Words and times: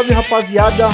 Salve, 0.00 0.14
rapaziada! 0.14 0.88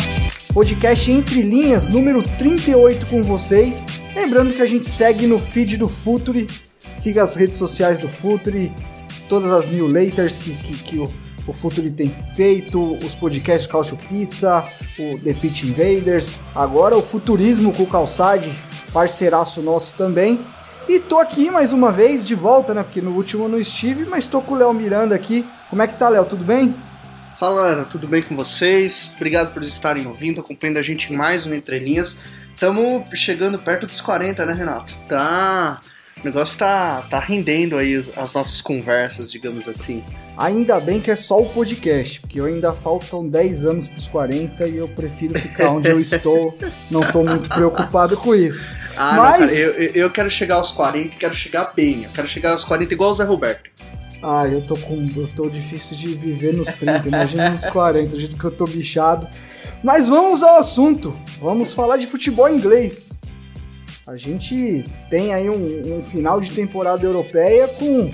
Podcast 0.53 1.13
Entre 1.13 1.41
Linhas, 1.41 1.87
número 1.87 2.25
38 2.25 3.07
com 3.07 3.23
vocês. 3.23 3.87
Lembrando 4.17 4.53
que 4.53 4.61
a 4.61 4.67
gente 4.67 4.89
segue 4.89 5.29
no 5.29 5.39
feed 5.39 5.77
do 5.77 5.89
Futuri. 5.89 6.49
Siga 6.81 7.23
as 7.23 7.37
redes 7.37 7.55
sociais 7.55 8.01
do 8.01 8.09
Futuri, 8.09 8.73
todas 9.29 9.53
as 9.53 9.69
newsletters 9.69 10.37
que, 10.37 10.53
que, 10.55 10.77
que 10.83 10.99
o, 10.99 11.05
o 11.47 11.53
Futuri 11.53 11.93
tem 11.93 12.13
feito, 12.35 12.97
os 12.97 13.15
podcasts 13.15 13.71
Calcio 13.71 13.97
Pizza, 14.09 14.65
o 14.99 15.17
The 15.21 15.35
Pitch 15.35 15.63
Invaders, 15.63 16.41
agora 16.53 16.97
o 16.97 17.03
Futurismo 17.03 17.73
com 17.73 17.85
o 17.85 17.87
Calçade, 17.87 18.53
parceiraço 18.93 19.63
nosso 19.63 19.95
também. 19.97 20.41
E 20.89 20.99
tô 20.99 21.21
aqui 21.21 21.49
mais 21.49 21.73
uma 21.73 21.93
vez, 21.93 22.27
de 22.27 22.35
volta, 22.35 22.75
né? 22.75 22.83
Porque 22.83 23.01
no 23.01 23.13
último 23.13 23.45
eu 23.45 23.49
não 23.49 23.61
estive, 23.61 24.05
mas 24.05 24.27
tô 24.27 24.41
com 24.41 24.55
o 24.55 24.59
Léo 24.59 24.75
Miranda 24.75 25.15
aqui. 25.15 25.47
Como 25.71 25.81
é 25.81 25.87
que 25.87 25.97
tá, 25.97 26.09
Léo? 26.09 26.25
Tudo 26.25 26.43
bem? 26.43 26.75
Fala 27.39 27.63
galera, 27.63 27.85
tudo 27.85 28.07
bem 28.09 28.23
com 28.23 28.35
vocês? 28.35 29.13
Obrigado 29.17 29.53
por 29.53 29.63
estarem 29.63 30.07
ouvindo, 30.07 30.41
acompanhando 30.41 30.79
a 30.79 30.83
gente 30.83 31.13
em 31.13 31.17
mais 31.17 31.47
um 31.47 31.53
Entre 31.55 31.79
Linhas. 31.79 32.19
Estamos 32.55 33.09
chegando 33.19 33.59
perto 33.59 33.87
dos 33.87 34.01
40, 34.01 34.47
né, 34.47 34.55
Renato? 34.55 34.95
Tá. 35.09 35.81
O 36.23 36.25
negócio 36.25 36.59
tá, 36.59 37.03
tá 37.11 37.19
rendendo 37.19 37.77
aí 37.77 38.03
as 38.17 38.33
nossas 38.33 38.63
conversas, 38.63 39.31
digamos 39.31 39.69
assim. 39.69 40.03
Ainda 40.39 40.81
bem 40.81 40.99
que 40.99 41.11
é 41.11 41.17
só 41.17 41.39
o 41.41 41.51
podcast, 41.51 42.21
porque 42.23 42.41
eu 42.41 42.47
ainda 42.47 42.73
faltam 42.73 43.29
10 43.29 43.67
anos 43.67 43.87
pros 43.87 44.09
40 44.09 44.67
e 44.67 44.79
eu 44.79 44.89
prefiro 44.89 45.39
ficar 45.39 45.69
onde 45.73 45.91
eu 45.91 46.01
estou. 46.01 46.57
Não 46.91 47.01
tô 47.13 47.23
muito 47.23 47.51
preocupado 47.51 48.17
com 48.17 48.35
isso. 48.35 48.71
Ah, 48.97 49.13
não, 49.17 49.23
Mas- 49.25 49.51
cara, 49.51 49.53
eu, 49.63 49.73
eu- 49.73 49.93
eu 49.95 50.11
quero 50.11 50.31
chegar 50.31 50.55
aos 50.57 50.73
40 50.73 51.15
e 51.15 51.19
quero 51.19 51.35
chegar 51.35 51.73
bem. 51.77 52.05
Eu 52.05 52.11
quero 52.11 52.27
chegar 52.27 52.53
aos 52.53 52.65
40 52.65 52.95
igual 52.95 53.11
o 53.11 53.15
Zé 53.15 53.25
Roberto. 53.25 53.71
Ah, 54.23 54.47
eu 54.47 54.63
tô 54.63 54.77
com. 54.77 55.07
Eu 55.17 55.29
tô 55.29 55.49
difícil 55.49 55.97
de 55.97 56.09
viver 56.09 56.55
nos 56.55 56.75
30, 56.77 57.09
imagina 57.09 57.51
nos 57.51 57.65
40, 57.67 58.09
do 58.09 58.21
jeito 58.21 58.37
que 58.37 58.45
eu 58.45 58.51
tô 58.51 58.65
bichado. 58.65 59.29
Mas 59.83 60.09
vamos 60.09 60.43
ao 60.43 60.59
assunto. 60.59 61.15
Vamos 61.41 61.73
falar 61.73 61.97
de 61.97 62.07
futebol 62.07 62.49
inglês. 62.49 63.13
A 64.07 64.17
gente 64.17 64.85
tem 65.11 65.35
aí 65.35 65.51
um, 65.51 65.99
um 65.99 66.03
final 66.03 66.41
de 66.41 66.53
temporada 66.53 67.05
europeia 67.05 67.69
com 67.69 68.11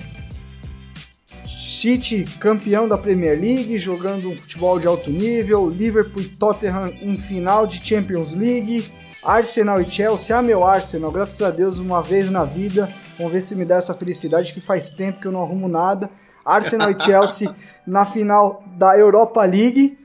City 1.46 2.24
campeão 2.38 2.88
da 2.88 2.96
Premier 2.96 3.38
League, 3.38 3.78
jogando 3.78 4.30
um 4.30 4.36
futebol 4.36 4.78
de 4.78 4.86
alto 4.86 5.10
nível, 5.10 5.68
Liverpool 5.68 6.22
e 6.22 6.28
Tottenham 6.28 6.92
em 7.02 7.16
final 7.16 7.66
de 7.66 7.84
Champions 7.84 8.32
League, 8.32 8.84
Arsenal 9.22 9.80
e 9.80 9.90
Chelsea, 9.90 10.36
ah 10.36 10.40
meu 10.40 10.64
Arsenal, 10.64 11.10
graças 11.10 11.42
a 11.42 11.50
Deus 11.50 11.78
uma 11.78 12.00
vez 12.00 12.30
na 12.30 12.44
vida, 12.44 12.88
vamos 13.22 13.32
ver 13.32 13.40
se 13.40 13.54
me 13.54 13.64
dá 13.64 13.76
essa 13.76 13.94
felicidade 13.94 14.52
que 14.52 14.60
faz 14.60 14.90
tempo 14.90 15.20
que 15.20 15.26
eu 15.26 15.32
não 15.32 15.42
arrumo 15.42 15.68
nada. 15.68 16.10
Arsenal 16.44 16.90
e 16.90 16.98
Chelsea 17.00 17.54
na 17.86 18.04
final 18.04 18.64
da 18.76 18.96
Europa 18.98 19.44
League. 19.44 19.98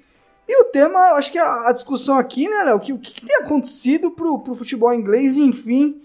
E 0.48 0.62
o 0.62 0.66
tema, 0.66 1.00
acho 1.18 1.32
que 1.32 1.38
a, 1.38 1.68
a 1.68 1.72
discussão 1.73 2.18
aqui, 2.18 2.48
né, 2.48 2.64
Léo, 2.66 2.80
que, 2.80 2.94
o 2.94 3.00
que, 3.00 3.14
que 3.14 3.26
tem 3.26 3.36
acontecido 3.38 4.11
pro, 4.11 4.39
pro 4.39 4.55
futebol 4.55 4.94
inglês, 4.94 5.36
enfim, 5.36 6.00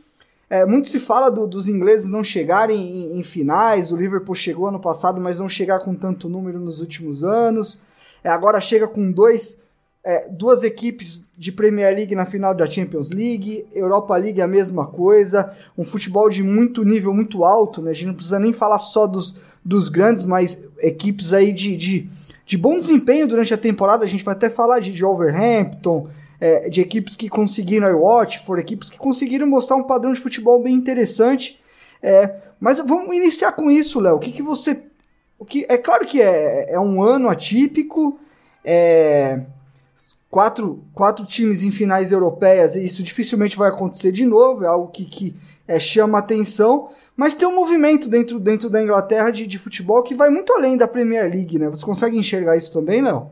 é, 0.50 0.64
muito 0.66 0.88
se 0.88 0.98
fala 0.98 1.30
do- 1.30 1.46
dos 1.46 1.68
ingleses 1.68 2.10
não 2.10 2.24
chegarem 2.24 2.76
em, 2.80 3.20
em 3.20 3.22
finais. 3.22 3.92
O 3.92 3.96
Liverpool 3.96 4.34
chegou 4.34 4.66
ano 4.66 4.80
passado, 4.80 5.20
mas 5.20 5.38
não 5.38 5.48
chegar 5.48 5.78
com 5.80 5.94
tanto 5.94 6.28
número 6.28 6.58
nos 6.58 6.80
últimos 6.80 7.22
anos. 7.24 7.78
É, 8.24 8.30
agora 8.30 8.60
chega 8.60 8.88
com 8.88 9.12
dois, 9.12 9.61
é, 10.04 10.26
duas 10.28 10.64
equipes 10.64 11.30
de 11.38 11.52
Premier 11.52 11.94
League 11.94 12.14
na 12.14 12.24
final 12.24 12.54
da 12.54 12.66
Champions 12.66 13.10
League. 13.10 13.66
Europa 13.72 14.16
League 14.16 14.40
a 14.40 14.48
mesma 14.48 14.86
coisa. 14.86 15.56
Um 15.78 15.84
futebol 15.84 16.28
de 16.28 16.42
muito 16.42 16.84
nível, 16.84 17.14
muito 17.14 17.44
alto. 17.44 17.80
Né? 17.80 17.90
A 17.90 17.94
gente 17.94 18.06
não 18.06 18.14
precisa 18.14 18.38
nem 18.38 18.52
falar 18.52 18.78
só 18.78 19.06
dos, 19.06 19.38
dos 19.64 19.88
grandes, 19.88 20.24
mas 20.24 20.66
equipes 20.78 21.32
aí 21.32 21.52
de, 21.52 21.76
de, 21.76 22.10
de 22.44 22.58
bom 22.58 22.74
desempenho 22.74 23.28
durante 23.28 23.54
a 23.54 23.58
temporada. 23.58 24.04
A 24.04 24.08
gente 24.08 24.24
vai 24.24 24.34
até 24.34 24.50
falar 24.50 24.80
de, 24.80 24.90
de 24.90 25.02
Wolverhampton, 25.02 26.08
é, 26.40 26.68
de 26.68 26.80
equipes 26.80 27.14
que 27.14 27.28
conseguiram 27.28 27.86
aí 27.86 27.94
Watford, 27.94 28.60
equipes 28.60 28.90
que 28.90 28.98
conseguiram 28.98 29.46
mostrar 29.46 29.76
um 29.76 29.84
padrão 29.84 30.12
de 30.12 30.20
futebol 30.20 30.60
bem 30.60 30.74
interessante. 30.74 31.60
É, 32.02 32.38
mas 32.58 32.78
vamos 32.78 33.14
iniciar 33.14 33.52
com 33.52 33.70
isso, 33.70 34.00
Léo. 34.00 34.16
O 34.16 34.18
que, 34.18 34.32
que 34.32 34.42
você. 34.42 34.82
O 35.38 35.44
que, 35.44 35.64
é 35.68 35.76
claro 35.76 36.04
que 36.04 36.20
é, 36.20 36.72
é 36.72 36.80
um 36.80 37.02
ano 37.02 37.28
atípico, 37.28 38.18
é, 38.64 39.40
quatro, 40.32 40.82
quatro 40.94 41.26
times 41.26 41.62
em 41.62 41.70
finais 41.70 42.10
europeias, 42.10 42.74
e 42.74 42.82
isso 42.82 43.02
dificilmente 43.02 43.54
vai 43.54 43.68
acontecer 43.68 44.10
de 44.10 44.24
novo, 44.24 44.64
é 44.64 44.66
algo 44.66 44.88
que, 44.88 45.04
que 45.04 45.36
é, 45.68 45.78
chama 45.78 46.18
atenção. 46.18 46.88
Mas 47.14 47.34
tem 47.34 47.46
um 47.46 47.54
movimento 47.54 48.08
dentro, 48.08 48.40
dentro 48.40 48.70
da 48.70 48.82
Inglaterra 48.82 49.30
de, 49.30 49.46
de 49.46 49.58
futebol 49.58 50.02
que 50.02 50.14
vai 50.14 50.30
muito 50.30 50.50
além 50.54 50.78
da 50.78 50.88
Premier 50.88 51.30
League, 51.30 51.58
né? 51.58 51.68
Você 51.68 51.84
consegue 51.84 52.16
enxergar 52.16 52.56
isso 52.56 52.72
também, 52.72 53.02
Léo? 53.02 53.30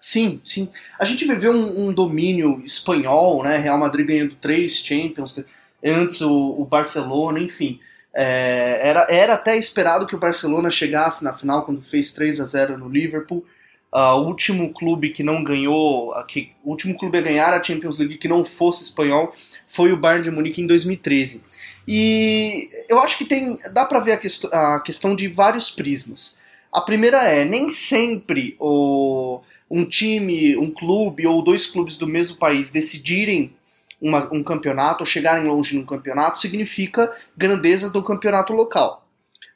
Sim, 0.00 0.40
sim. 0.42 0.70
A 0.98 1.04
gente 1.04 1.26
viveu 1.26 1.52
um, 1.52 1.88
um 1.88 1.92
domínio 1.92 2.62
espanhol, 2.64 3.42
né? 3.42 3.58
Real 3.58 3.76
Madrid 3.76 4.06
ganhando 4.06 4.34
três 4.36 4.78
Champions, 4.78 5.38
antes 5.84 6.22
o, 6.22 6.54
o 6.58 6.64
Barcelona, 6.64 7.38
enfim. 7.38 7.78
É, 8.14 8.80
era, 8.82 9.06
era 9.10 9.34
até 9.34 9.58
esperado 9.58 10.06
que 10.06 10.16
o 10.16 10.18
Barcelona 10.18 10.70
chegasse 10.70 11.22
na 11.22 11.34
final 11.34 11.66
quando 11.66 11.82
fez 11.82 12.10
3 12.12 12.40
a 12.40 12.46
0 12.46 12.78
no 12.78 12.88
Liverpool. 12.88 13.44
Ah, 13.92 14.14
o 14.14 14.26
último 14.26 14.72
clube 14.72 15.10
que 15.10 15.22
não 15.22 15.42
ganhou, 15.42 16.14
que, 16.28 16.52
o 16.62 16.70
último 16.70 16.96
clube 16.96 17.18
a 17.18 17.22
ganhar 17.22 17.52
a 17.52 17.62
Champions 17.62 17.98
League 17.98 18.18
que 18.18 18.28
não 18.28 18.44
fosse 18.44 18.84
espanhol 18.84 19.32
foi 19.66 19.92
o 19.92 19.96
Bayern 19.96 20.24
de 20.24 20.30
Munique 20.30 20.62
em 20.62 20.66
2013. 20.66 21.42
E 21.88 22.68
eu 22.88 23.00
acho 23.00 23.18
que 23.18 23.24
tem, 23.24 23.58
dá 23.72 23.84
para 23.84 23.98
ver 23.98 24.12
a, 24.12 24.16
quest 24.16 24.44
a 24.52 24.80
questão 24.80 25.14
de 25.14 25.26
vários 25.26 25.70
prismas. 25.70 26.38
A 26.72 26.80
primeira 26.80 27.24
é, 27.24 27.44
nem 27.44 27.68
sempre 27.68 28.54
o, 28.60 29.40
um 29.68 29.84
time, 29.84 30.56
um 30.56 30.70
clube 30.70 31.26
ou 31.26 31.42
dois 31.42 31.66
clubes 31.66 31.96
do 31.96 32.06
mesmo 32.06 32.36
país 32.36 32.70
decidirem 32.70 33.52
uma- 34.00 34.32
um 34.32 34.42
campeonato 34.42 35.02
ou 35.02 35.06
chegarem 35.06 35.48
longe 35.48 35.76
num 35.76 35.84
campeonato 35.84 36.38
significa 36.38 37.12
grandeza 37.36 37.90
do 37.90 38.02
campeonato 38.02 38.52
local. 38.52 39.06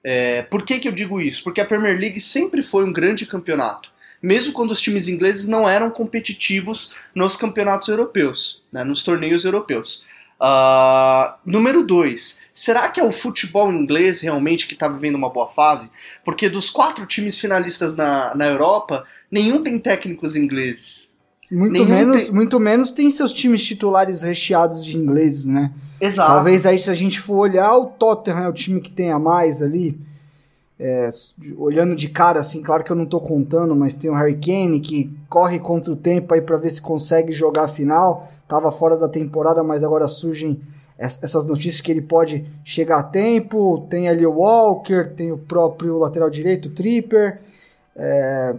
É, 0.03 0.43
por 0.43 0.65
que, 0.65 0.79
que 0.79 0.89
eu 0.89 0.93
digo 0.93 1.21
isso? 1.21 1.43
Porque 1.43 1.61
a 1.61 1.65
Premier 1.65 1.99
League 1.99 2.21
sempre 2.21 2.63
foi 2.63 2.85
um 2.85 2.93
grande 2.93 3.25
campeonato, 3.25 3.91
mesmo 4.25 4.53
quando 4.53 4.71
os 4.71 4.81
times 4.81 5.09
ingleses 5.09 5.47
não 5.47 5.69
eram 5.69 5.91
competitivos 5.91 6.95
nos 7.15 7.37
campeonatos 7.37 7.89
europeus, 7.89 8.63
né, 8.73 8.83
nos 8.85 9.03
torneios 9.03 9.45
europeus. 9.45 10.05
Ah, 10.41 11.37
número 11.45 11.85
2. 11.87 12.43
Será 12.53 12.89
que 12.89 13.01
é 13.01 13.05
o 13.05 13.13
futebol 13.13 13.73
inglês 13.73 14.21
realmente 14.21 14.67
que 14.67 14.75
está 14.75 14.89
vivendo 14.89 15.15
uma 15.15 15.31
boa 15.31 15.49
fase? 15.49 15.91
Porque 16.25 16.49
dos 16.49 16.71
quatro 16.71 17.07
times 17.07 17.39
finalistas 17.39 17.95
na, 17.97 18.35
na 18.35 18.47
Europa, 18.47 19.05
nenhum 19.31 19.63
tem 19.63 19.79
técnicos 19.79 20.37
ingleses. 20.37 21.13
Muito 21.51 21.73
Nenhum 21.73 21.87
menos, 21.89 22.25
tem- 22.25 22.33
muito 22.35 22.59
menos 22.61 22.91
tem 22.93 23.11
seus 23.11 23.33
times 23.33 23.63
titulares 23.65 24.23
recheados 24.23 24.85
de 24.85 24.97
ingleses, 24.97 25.45
né? 25.47 25.71
Exato. 26.01 26.33
Talvez 26.33 26.67
aí, 26.67 26.79
se 26.79 26.91
a 26.91 26.95
gente 26.95 27.21
for 27.21 27.37
olhar, 27.37 27.73
o 27.77 27.87
Tottenham 27.87 28.45
é 28.45 28.49
o 28.49 28.53
time 28.53 28.81
que 28.81 28.91
tem 28.91 29.11
a 29.13 29.19
mais 29.19 29.63
ali. 29.63 29.99
É, 30.79 31.09
olhando 31.57 31.95
de 31.95 32.09
cara, 32.09 32.41
assim, 32.41 32.61
claro 32.63 32.83
que 32.83 32.91
eu 32.91 32.97
não 32.97 33.07
tô 33.07 33.21
contando, 33.21 33.77
mas 33.77 33.97
tem 33.97 34.11
o 34.11 34.15
Harry 34.15 34.35
Kane 34.37 34.81
que 34.81 35.09
corre 35.29 35.61
contra 35.61 35.93
o 35.93 35.97
tempo 35.97 36.35
aí 36.35 36.41
pra 36.41 36.57
ver 36.57 36.71
se 36.71 36.81
consegue 36.83 37.33
jogar 37.33 37.65
a 37.65 37.69
final. 37.69 38.29
Tava 38.49 38.73
fora 38.73 38.97
da 38.97 39.09
temporada, 39.09 39.63
mas 39.63 39.85
agora 39.85 40.09
surgem 40.09 40.61
es- 40.99 41.23
essas 41.23 41.47
notícias 41.47 41.81
que 41.81 41.93
ele 41.93 42.03
pode 42.03 42.45
chegar 42.65 42.99
a 42.99 43.03
tempo. 43.05 43.87
Tem 43.89 44.09
ali 44.09 44.27
o 44.27 44.33
Walker, 44.33 45.11
tem 45.17 45.31
o 45.31 45.39
próprio 45.39 45.97
lateral 45.99 46.29
direito, 46.29 46.67
o 46.69 46.73
Tripper. 46.73 47.41
É, 47.97 48.55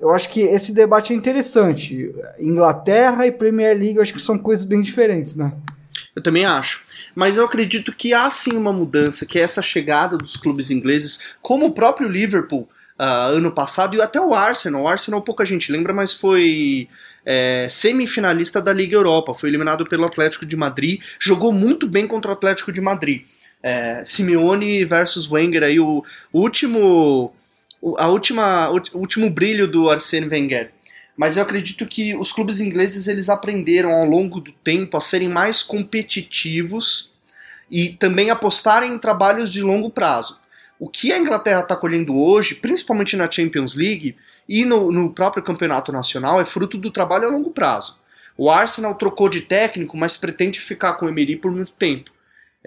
eu 0.00 0.10
acho 0.10 0.30
que 0.30 0.40
esse 0.40 0.72
debate 0.72 1.12
é 1.12 1.16
interessante. 1.16 2.14
Inglaterra 2.40 3.26
e 3.26 3.32
Premier 3.32 3.76
League, 3.76 3.96
eu 3.96 4.02
acho 4.02 4.14
que 4.14 4.20
são 4.20 4.38
coisas 4.38 4.64
bem 4.64 4.80
diferentes, 4.80 5.36
né? 5.36 5.52
Eu 6.18 6.22
também 6.22 6.44
acho. 6.44 6.82
Mas 7.14 7.36
eu 7.36 7.44
acredito 7.44 7.92
que 7.92 8.12
há 8.12 8.28
sim 8.28 8.56
uma 8.56 8.72
mudança, 8.72 9.24
que 9.24 9.38
é 9.38 9.42
essa 9.42 9.62
chegada 9.62 10.18
dos 10.18 10.36
clubes 10.36 10.68
ingleses, 10.68 11.34
como 11.40 11.66
o 11.66 11.72
próprio 11.72 12.08
Liverpool 12.08 12.68
ah, 12.98 13.26
ano 13.26 13.52
passado 13.52 13.94
e 13.94 14.02
até 14.02 14.20
o 14.20 14.34
Arsenal. 14.34 14.82
O 14.82 14.88
Arsenal 14.88 15.22
pouca 15.22 15.44
gente 15.44 15.70
lembra, 15.70 15.94
mas 15.94 16.12
foi 16.12 16.88
é, 17.24 17.68
semifinalista 17.70 18.60
da 18.60 18.72
Liga 18.72 18.96
Europa, 18.96 19.32
foi 19.32 19.48
eliminado 19.48 19.84
pelo 19.84 20.04
Atlético 20.04 20.44
de 20.44 20.56
Madrid, 20.56 21.00
jogou 21.20 21.52
muito 21.52 21.86
bem 21.86 22.04
contra 22.04 22.32
o 22.32 22.34
Atlético 22.34 22.72
de 22.72 22.80
Madrid. 22.80 23.22
É, 23.62 24.02
Simeone 24.04 24.84
versus 24.84 25.30
Wenger, 25.30 25.62
aí 25.62 25.78
o, 25.78 26.04
último, 26.32 27.32
a 27.96 28.08
última, 28.08 28.70
o 28.70 28.98
último 28.98 29.30
brilho 29.30 29.68
do 29.68 29.88
Arsene 29.88 30.26
Wenger. 30.26 30.72
Mas 31.18 31.36
eu 31.36 31.42
acredito 31.42 31.84
que 31.84 32.14
os 32.14 32.30
clubes 32.30 32.60
ingleses 32.60 33.08
eles 33.08 33.28
aprenderam 33.28 33.90
ao 33.90 34.04
longo 34.04 34.40
do 34.40 34.52
tempo 34.52 34.96
a 34.96 35.00
serem 35.00 35.28
mais 35.28 35.64
competitivos 35.64 37.10
e 37.68 37.88
também 37.88 38.30
apostarem 38.30 38.92
em 38.94 38.98
trabalhos 39.00 39.50
de 39.50 39.60
longo 39.60 39.90
prazo. 39.90 40.38
O 40.78 40.88
que 40.88 41.12
a 41.12 41.18
Inglaterra 41.18 41.62
está 41.62 41.74
colhendo 41.74 42.16
hoje, 42.16 42.54
principalmente 42.54 43.16
na 43.16 43.28
Champions 43.28 43.74
League 43.74 44.14
e 44.48 44.64
no, 44.64 44.92
no 44.92 45.12
próprio 45.12 45.42
campeonato 45.42 45.90
nacional, 45.90 46.40
é 46.40 46.44
fruto 46.44 46.78
do 46.78 46.88
trabalho 46.88 47.26
a 47.26 47.30
longo 47.32 47.50
prazo. 47.50 47.98
O 48.36 48.48
Arsenal 48.48 48.94
trocou 48.94 49.28
de 49.28 49.40
técnico, 49.40 49.96
mas 49.96 50.16
pretende 50.16 50.60
ficar 50.60 50.92
com 50.92 51.06
o 51.06 51.08
Emery 51.08 51.34
por 51.34 51.50
muito 51.50 51.72
tempo. 51.72 52.12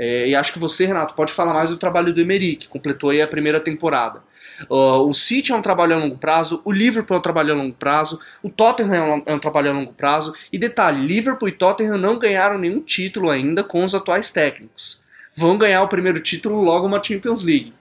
É, 0.04 0.28
e 0.30 0.34
acho 0.34 0.52
que 0.52 0.58
você, 0.58 0.88
Renato, 0.88 1.14
pode 1.14 1.32
falar 1.32 1.54
mais 1.54 1.70
do 1.70 1.78
trabalho 1.78 2.12
do 2.12 2.20
Emery, 2.20 2.56
que 2.56 2.68
completou 2.68 3.12
aí 3.12 3.22
a 3.22 3.28
primeira 3.28 3.60
temporada. 3.60 4.24
Uh, 4.68 5.06
o 5.08 5.14
City 5.14 5.52
é 5.52 5.56
um 5.56 5.62
trabalho 5.62 5.94
a 5.94 6.00
longo 6.00 6.18
prazo, 6.18 6.60
o 6.66 6.72
Liverpool 6.72 7.18
é 7.18 7.20
um 7.20 7.22
trabalho 7.22 7.54
a 7.54 7.56
longo 7.56 7.76
prazo, 7.76 8.20
o 8.42 8.50
Tottenham 8.50 8.96
é 8.96 9.16
um, 9.16 9.24
é 9.28 9.36
um 9.36 9.38
trabalho 9.38 9.70
a 9.70 9.74
longo 9.74 9.94
prazo. 9.94 10.34
E 10.52 10.58
detalhe, 10.58 11.06
Liverpool 11.06 11.50
e 11.50 11.52
Tottenham 11.52 12.00
não 12.00 12.18
ganharam 12.18 12.58
nenhum 12.58 12.82
título 12.82 13.30
ainda 13.30 13.64
com 13.64 13.86
os 13.86 13.94
atuais 13.94 14.32
técnicos. 14.32 15.04
Vão 15.36 15.56
ganhar 15.56 15.84
o 15.84 15.88
primeiro 15.88 16.20
título 16.20 16.64
logo 16.64 16.88
uma 16.88 17.02
Champions 17.04 17.44
League. 17.44 17.72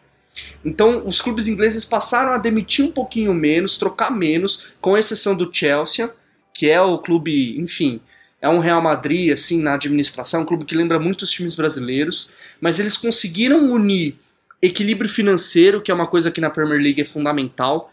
Então, 0.62 1.06
os 1.06 1.22
clubes 1.22 1.48
ingleses 1.48 1.86
passaram 1.86 2.32
a 2.32 2.38
demitir 2.38 2.84
um 2.84 2.92
pouquinho 2.92 3.32
menos, 3.32 3.78
trocar 3.78 4.10
menos, 4.10 4.72
com 4.78 4.94
exceção 4.94 5.34
do 5.34 5.50
Chelsea, 5.50 6.12
que 6.52 6.68
é 6.68 6.82
o 6.82 6.98
clube, 6.98 7.58
enfim, 7.58 7.98
é 8.40 8.48
um 8.48 8.58
Real 8.58 8.80
Madrid, 8.80 9.32
assim, 9.32 9.60
na 9.60 9.74
administração, 9.74 10.42
um 10.42 10.46
clube 10.46 10.64
que 10.64 10.74
lembra 10.74 10.98
muito 10.98 11.22
os 11.22 11.30
times 11.30 11.54
brasileiros, 11.54 12.30
mas 12.60 12.80
eles 12.80 12.96
conseguiram 12.96 13.72
unir 13.72 14.16
equilíbrio 14.62 15.08
financeiro, 15.10 15.80
que 15.80 15.90
é 15.90 15.94
uma 15.94 16.06
coisa 16.06 16.30
que 16.30 16.40
na 16.40 16.50
Premier 16.50 16.80
League 16.80 17.00
é 17.00 17.04
fundamental, 17.04 17.92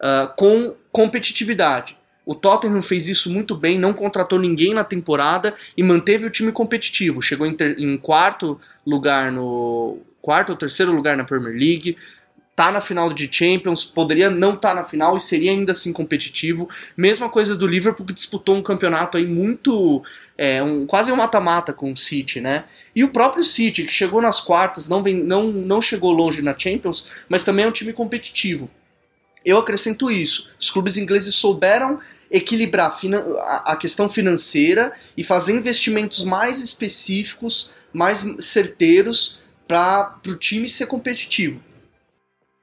ah, 0.00 0.32
com 0.36 0.74
competitividade. 0.92 1.96
O 2.24 2.34
Tottenham 2.34 2.82
fez 2.82 3.08
isso 3.08 3.30
muito 3.30 3.56
bem, 3.56 3.78
não 3.78 3.92
contratou 3.94 4.38
ninguém 4.38 4.74
na 4.74 4.84
temporada 4.84 5.54
e 5.76 5.82
manteve 5.82 6.26
o 6.26 6.30
time 6.30 6.52
competitivo. 6.52 7.22
Chegou 7.22 7.46
em, 7.46 7.54
ter- 7.54 7.78
em 7.78 7.96
quarto 7.96 8.60
lugar 8.86 9.32
no. 9.32 9.98
quarto 10.20 10.50
ou 10.50 10.56
terceiro 10.56 10.92
lugar 10.92 11.16
na 11.16 11.24
Premier 11.24 11.54
League. 11.54 11.96
Tá 12.58 12.72
na 12.72 12.80
final 12.80 13.12
de 13.12 13.28
Champions, 13.30 13.84
poderia 13.84 14.30
não 14.30 14.54
estar 14.54 14.74
na 14.74 14.82
final 14.82 15.14
e 15.16 15.20
seria 15.20 15.52
ainda 15.52 15.70
assim 15.70 15.92
competitivo. 15.92 16.68
Mesma 16.96 17.28
coisa 17.28 17.54
do 17.54 17.68
Liverpool 17.68 18.04
que 18.04 18.12
disputou 18.12 18.56
um 18.56 18.62
campeonato 18.64 19.16
aí 19.16 19.24
muito. 19.24 20.02
É, 20.36 20.60
um, 20.60 20.84
quase 20.84 21.12
um 21.12 21.14
mata-mata 21.14 21.72
com 21.72 21.92
o 21.92 21.96
City, 21.96 22.40
né? 22.40 22.64
E 22.96 23.04
o 23.04 23.10
próprio 23.10 23.44
City, 23.44 23.84
que 23.84 23.92
chegou 23.92 24.20
nas 24.20 24.40
quartas, 24.40 24.88
não, 24.88 25.04
vem, 25.04 25.22
não, 25.22 25.52
não 25.52 25.80
chegou 25.80 26.10
longe 26.10 26.42
na 26.42 26.52
Champions, 26.58 27.06
mas 27.28 27.44
também 27.44 27.64
é 27.64 27.68
um 27.68 27.70
time 27.70 27.92
competitivo. 27.92 28.68
Eu 29.44 29.58
acrescento 29.58 30.10
isso. 30.10 30.48
Os 30.58 30.68
clubes 30.68 30.96
ingleses 30.96 31.36
souberam 31.36 32.00
equilibrar 32.28 32.92
a 33.66 33.76
questão 33.76 34.08
financeira 34.08 34.92
e 35.16 35.22
fazer 35.22 35.52
investimentos 35.52 36.24
mais 36.24 36.60
específicos, 36.60 37.70
mais 37.92 38.26
certeiros 38.40 39.38
para 39.68 40.18
o 40.26 40.34
time 40.34 40.68
ser 40.68 40.86
competitivo. 40.86 41.67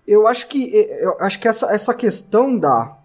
Eu 0.08 0.28
acho 0.28 0.48
que, 0.48 0.72
eu 1.00 1.18
acho 1.20 1.40
que 1.40 1.48
essa, 1.48 1.74
essa 1.74 1.94
questão 1.94 2.58
da, 2.58 2.98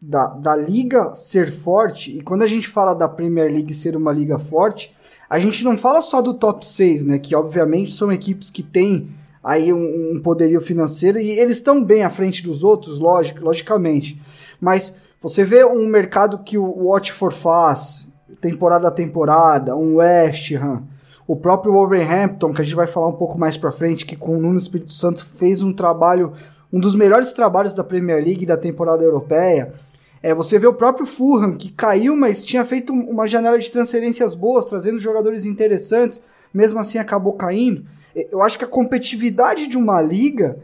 da, 0.00 0.26
da 0.28 0.56
liga 0.56 1.14
ser 1.14 1.50
forte, 1.50 2.16
e 2.16 2.22
quando 2.22 2.42
a 2.42 2.46
gente 2.46 2.68
fala 2.68 2.94
da 2.94 3.08
Premier 3.08 3.50
League 3.50 3.74
ser 3.74 3.96
uma 3.96 4.12
liga 4.12 4.38
forte, 4.38 4.94
a 5.28 5.38
gente 5.38 5.64
não 5.64 5.76
fala 5.76 6.00
só 6.00 6.22
do 6.22 6.34
top 6.34 6.64
6, 6.64 7.04
né? 7.04 7.18
Que 7.18 7.34
obviamente 7.34 7.92
são 7.92 8.10
equipes 8.10 8.50
que 8.50 8.62
têm 8.62 9.10
aí 9.42 9.72
um, 9.72 10.14
um 10.14 10.20
poderio 10.22 10.60
financeiro 10.60 11.18
e 11.18 11.30
eles 11.30 11.56
estão 11.56 11.82
bem 11.82 12.02
à 12.02 12.10
frente 12.10 12.42
dos 12.42 12.64
outros, 12.64 12.98
lógico, 12.98 13.44
logicamente. 13.44 14.20
Mas 14.60 14.94
você 15.20 15.44
vê 15.44 15.64
um 15.64 15.86
mercado 15.86 16.38
que 16.38 16.56
o 16.56 16.90
Watford 16.90 17.34
faz, 17.34 18.08
temporada 18.40 18.88
a 18.88 18.92
temporada, 18.92 19.76
um 19.76 19.96
West 19.96 20.52
Ham, 20.52 20.82
o 21.28 21.36
próprio 21.36 21.74
Wolverhampton, 21.74 22.54
que 22.54 22.62
a 22.62 22.64
gente 22.64 22.74
vai 22.74 22.86
falar 22.86 23.06
um 23.08 23.12
pouco 23.12 23.38
mais 23.38 23.56
pra 23.58 23.70
frente, 23.70 24.06
que 24.06 24.16
com 24.16 24.36
o 24.36 24.40
Nuno 24.40 24.56
Espírito 24.56 24.92
Santo 24.92 25.24
fez 25.36 25.60
um 25.62 25.74
trabalho, 25.74 26.32
um 26.72 26.80
dos 26.80 26.94
melhores 26.94 27.34
trabalhos 27.34 27.74
da 27.74 27.84
Premier 27.84 28.24
League 28.24 28.46
da 28.46 28.56
temporada 28.56 29.04
europeia. 29.04 29.72
É, 30.22 30.32
você 30.34 30.58
vê 30.58 30.66
o 30.66 30.72
próprio 30.72 31.06
Fulham, 31.06 31.52
que 31.52 31.70
caiu, 31.70 32.16
mas 32.16 32.42
tinha 32.42 32.64
feito 32.64 32.94
um- 32.94 33.10
uma 33.10 33.26
janela 33.26 33.58
de 33.58 33.70
transferências 33.70 34.34
boas, 34.34 34.66
trazendo 34.66 34.98
jogadores 34.98 35.44
interessantes, 35.44 36.22
mesmo 36.52 36.80
assim 36.80 36.98
acabou 36.98 37.34
caindo. 37.34 37.84
Eu 38.32 38.40
acho 38.42 38.58
que 38.58 38.64
a 38.64 38.68
competitividade 38.68 39.66
de 39.68 39.76
uma 39.76 40.00
liga, 40.00 40.58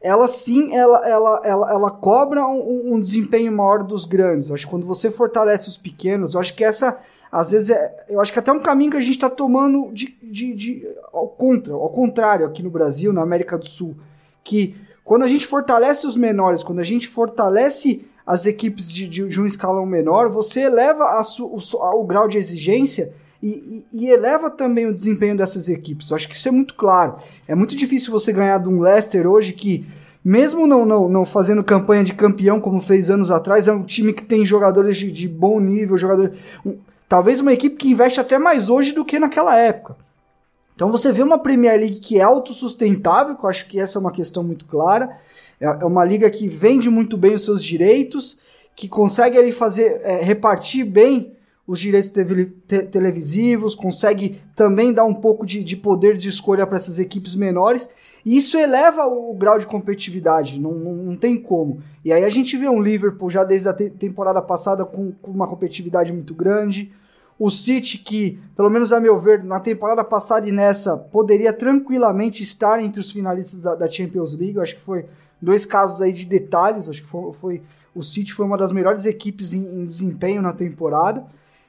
ela 0.00 0.26
sim, 0.28 0.74
ela, 0.74 1.08
ela, 1.08 1.40
ela, 1.44 1.70
ela 1.72 1.90
cobra 1.92 2.44
um, 2.44 2.94
um 2.94 3.00
desempenho 3.00 3.52
maior 3.52 3.84
dos 3.84 4.04
grandes. 4.04 4.48
Eu 4.48 4.56
acho 4.56 4.64
que 4.66 4.70
quando 4.70 4.86
você 4.86 5.10
fortalece 5.10 5.68
os 5.68 5.78
pequenos, 5.78 6.34
eu 6.34 6.40
acho 6.40 6.54
que 6.54 6.64
essa, 6.64 6.98
às 7.30 7.50
vezes, 7.50 7.70
é, 7.70 8.04
eu 8.08 8.20
acho 8.20 8.32
que 8.32 8.38
até 8.38 8.50
um 8.52 8.60
caminho 8.60 8.90
que 8.90 8.96
a 8.96 9.00
gente 9.00 9.12
está 9.14 9.28
tomando 9.30 9.90
de, 9.92 10.16
de, 10.22 10.54
de, 10.54 10.86
ao, 11.12 11.28
contra, 11.28 11.74
ao 11.74 11.90
contrário 11.90 12.46
aqui 12.46 12.62
no 12.62 12.70
Brasil, 12.70 13.12
na 13.12 13.22
América 13.22 13.56
do 13.58 13.66
Sul, 13.66 13.96
que 14.42 14.74
quando 15.04 15.22
a 15.22 15.28
gente 15.28 15.46
fortalece 15.46 16.06
os 16.06 16.16
menores, 16.16 16.62
quando 16.62 16.78
a 16.80 16.84
gente 16.84 17.06
fortalece 17.08 18.04
as 18.26 18.44
equipes 18.44 18.90
de, 18.92 19.08
de, 19.08 19.26
de 19.28 19.40
um 19.40 19.46
escalão 19.46 19.86
menor, 19.86 20.28
você 20.30 20.60
eleva 20.60 21.18
a 21.18 21.22
su, 21.24 21.46
o, 21.46 21.58
o 22.00 22.04
grau 22.04 22.28
de 22.28 22.36
exigência 22.36 23.12
e, 23.42 23.84
e- 23.92 24.04
e 24.04 24.08
eleva 24.08 24.50
também 24.50 24.84
o 24.86 24.92
desempenho 24.92 25.36
dessas 25.36 25.68
equipes. 25.68 26.10
Eu 26.10 26.16
acho 26.16 26.28
que 26.28 26.34
isso 26.34 26.48
é 26.48 26.50
muito 26.50 26.74
claro. 26.74 27.16
É 27.46 27.54
muito 27.54 27.74
difícil 27.74 28.12
você 28.12 28.32
ganhar 28.32 28.58
de 28.58 28.68
um 28.68 28.80
Leicester 28.80 29.26
hoje 29.26 29.52
que, 29.54 29.86
mesmo 30.22 30.66
não, 30.66 30.84
não, 30.84 31.08
não 31.08 31.24
fazendo 31.24 31.64
campanha 31.64 32.04
de 32.04 32.12
campeão 32.12 32.60
como 32.60 32.80
fez 32.82 33.08
anos 33.08 33.30
atrás, 33.30 33.66
é 33.66 33.72
um 33.72 33.82
time 33.84 34.12
que 34.12 34.24
tem 34.24 34.44
jogadores 34.44 34.96
de, 34.98 35.10
de 35.10 35.26
bom 35.26 35.58
nível, 35.58 35.96
jogadores, 35.96 36.32
talvez 37.08 37.40
uma 37.40 37.52
equipe 37.52 37.76
que 37.76 37.90
investe 37.90 38.20
até 38.20 38.38
mais 38.38 38.68
hoje 38.68 38.92
do 38.92 39.04
que 39.04 39.18
naquela 39.18 39.56
época. 39.56 39.96
Então 40.74 40.92
você 40.92 41.10
vê 41.10 41.22
uma 41.22 41.38
Premier 41.38 41.78
League 41.78 41.98
que 42.00 42.18
é 42.18 42.22
autossustentável, 42.22 43.34
que 43.34 43.44
eu 43.44 43.48
acho 43.48 43.66
que 43.66 43.80
essa 43.80 43.98
é 43.98 44.00
uma 44.00 44.12
questão 44.12 44.44
muito 44.44 44.64
clara. 44.66 45.18
É 45.60 45.66
é 45.66 45.84
uma 45.84 46.04
liga 46.04 46.30
que 46.30 46.46
vende 46.48 46.88
muito 46.88 47.16
bem 47.16 47.34
os 47.34 47.44
seus 47.44 47.64
direitos, 47.64 48.38
que 48.76 48.88
consegue 48.88 49.36
ali 49.36 49.50
fazer 49.50 50.00
é, 50.04 50.22
repartir 50.22 50.84
bem 50.84 51.32
os 51.66 51.80
direitos 51.80 52.10
te- 52.10 52.82
televisivos, 52.84 53.74
consegue 53.74 54.40
também 54.54 54.92
dar 54.92 55.04
um 55.04 55.12
pouco 55.12 55.44
de, 55.44 55.62
de 55.62 55.76
poder 55.76 56.16
de 56.16 56.28
escolha 56.28 56.66
para 56.66 56.78
essas 56.78 56.98
equipes 56.98 57.34
menores, 57.34 57.90
e 58.24 58.38
isso 58.38 58.56
eleva 58.56 59.04
o, 59.06 59.34
grau 59.34 59.58
de 59.58 59.66
competitividade, 59.66 60.58
não, 60.58 60.72
não, 60.72 60.94
não 60.94 61.16
tem 61.16 61.36
como. 61.36 61.82
E 62.04 62.12
aí 62.12 62.24
a 62.24 62.28
gente 62.28 62.56
vê 62.56 62.68
um 62.68 62.80
Liverpool 62.80 63.28
já 63.28 63.44
desde 63.44 63.68
a 63.68 63.74
te- 63.74 63.90
temporada 63.90 64.40
passada 64.40 64.84
com, 64.84 65.12
com 65.20 65.30
uma 65.30 65.46
competitividade 65.46 66.12
muito 66.12 66.32
grande, 66.34 66.90
o 67.38 67.50
City, 67.50 67.98
que, 67.98 68.38
pelo 68.56 68.68
menos 68.68 68.92
a 68.92 69.00
meu 69.00 69.18
ver, 69.18 69.44
na 69.44 69.60
temporada 69.60 70.02
passada 70.02 70.48
e 70.48 70.52
nessa, 70.52 70.96
poderia 70.96 71.52
tranquilamente 71.52 72.42
estar 72.42 72.82
entre 72.82 73.00
os 73.00 73.12
finalistas 73.12 73.62
da, 73.62 73.74
da 73.76 73.88
Champions 73.88 74.34
League. 74.36 74.56
Eu 74.56 74.62
acho 74.62 74.74
que 74.76 74.82
foi 74.82 75.06
dois 75.40 75.64
casos 75.64 76.02
aí 76.02 76.12
de 76.12 76.26
detalhes. 76.26 76.88
Acho 76.88 77.02
que 77.02 77.08
foi, 77.08 77.32
foi- 77.34 77.62
o 77.94 78.02
City 78.02 78.32
foi 78.32 78.44
uma 78.44 78.58
das 78.58 78.72
melhores 78.72 79.04
equipes 79.06 79.54
em, 79.54 79.60
em 79.60 79.84
desempenho 79.84 80.42
na 80.42 80.52
temporada. 80.52 81.24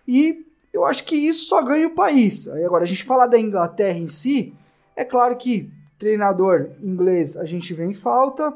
E 0.08 0.46
eu 0.74 0.86
acho 0.86 1.04
que 1.06 1.16
isso 1.16 1.46
só 1.48 1.62
ganha 1.64 1.88
o 1.88 1.92
país. 1.96 2.48
Aí 2.48 2.64
agora, 2.66 2.84
a 2.84 2.88
gente 2.88 3.04
falar 3.04 3.28
da 3.28 3.40
Inglaterra 3.40 3.98
em 4.00 4.08
si, 4.08 4.54
é 4.96 5.06
claro 5.06 5.36
que 5.38 5.70
treinador 6.00 6.70
inglês 6.82 7.38
a 7.38 7.46
gente 7.46 7.74
vê 7.76 7.86
em 7.86 7.94
falta. 7.94 8.54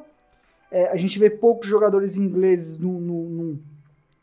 É, 0.72 0.88
a 0.90 0.96
gente 0.96 1.20
vê 1.20 1.30
poucos 1.30 1.68
jogadores 1.68 2.18
ingleses 2.18 2.80
num, 2.80 3.00
num- 3.00 3.60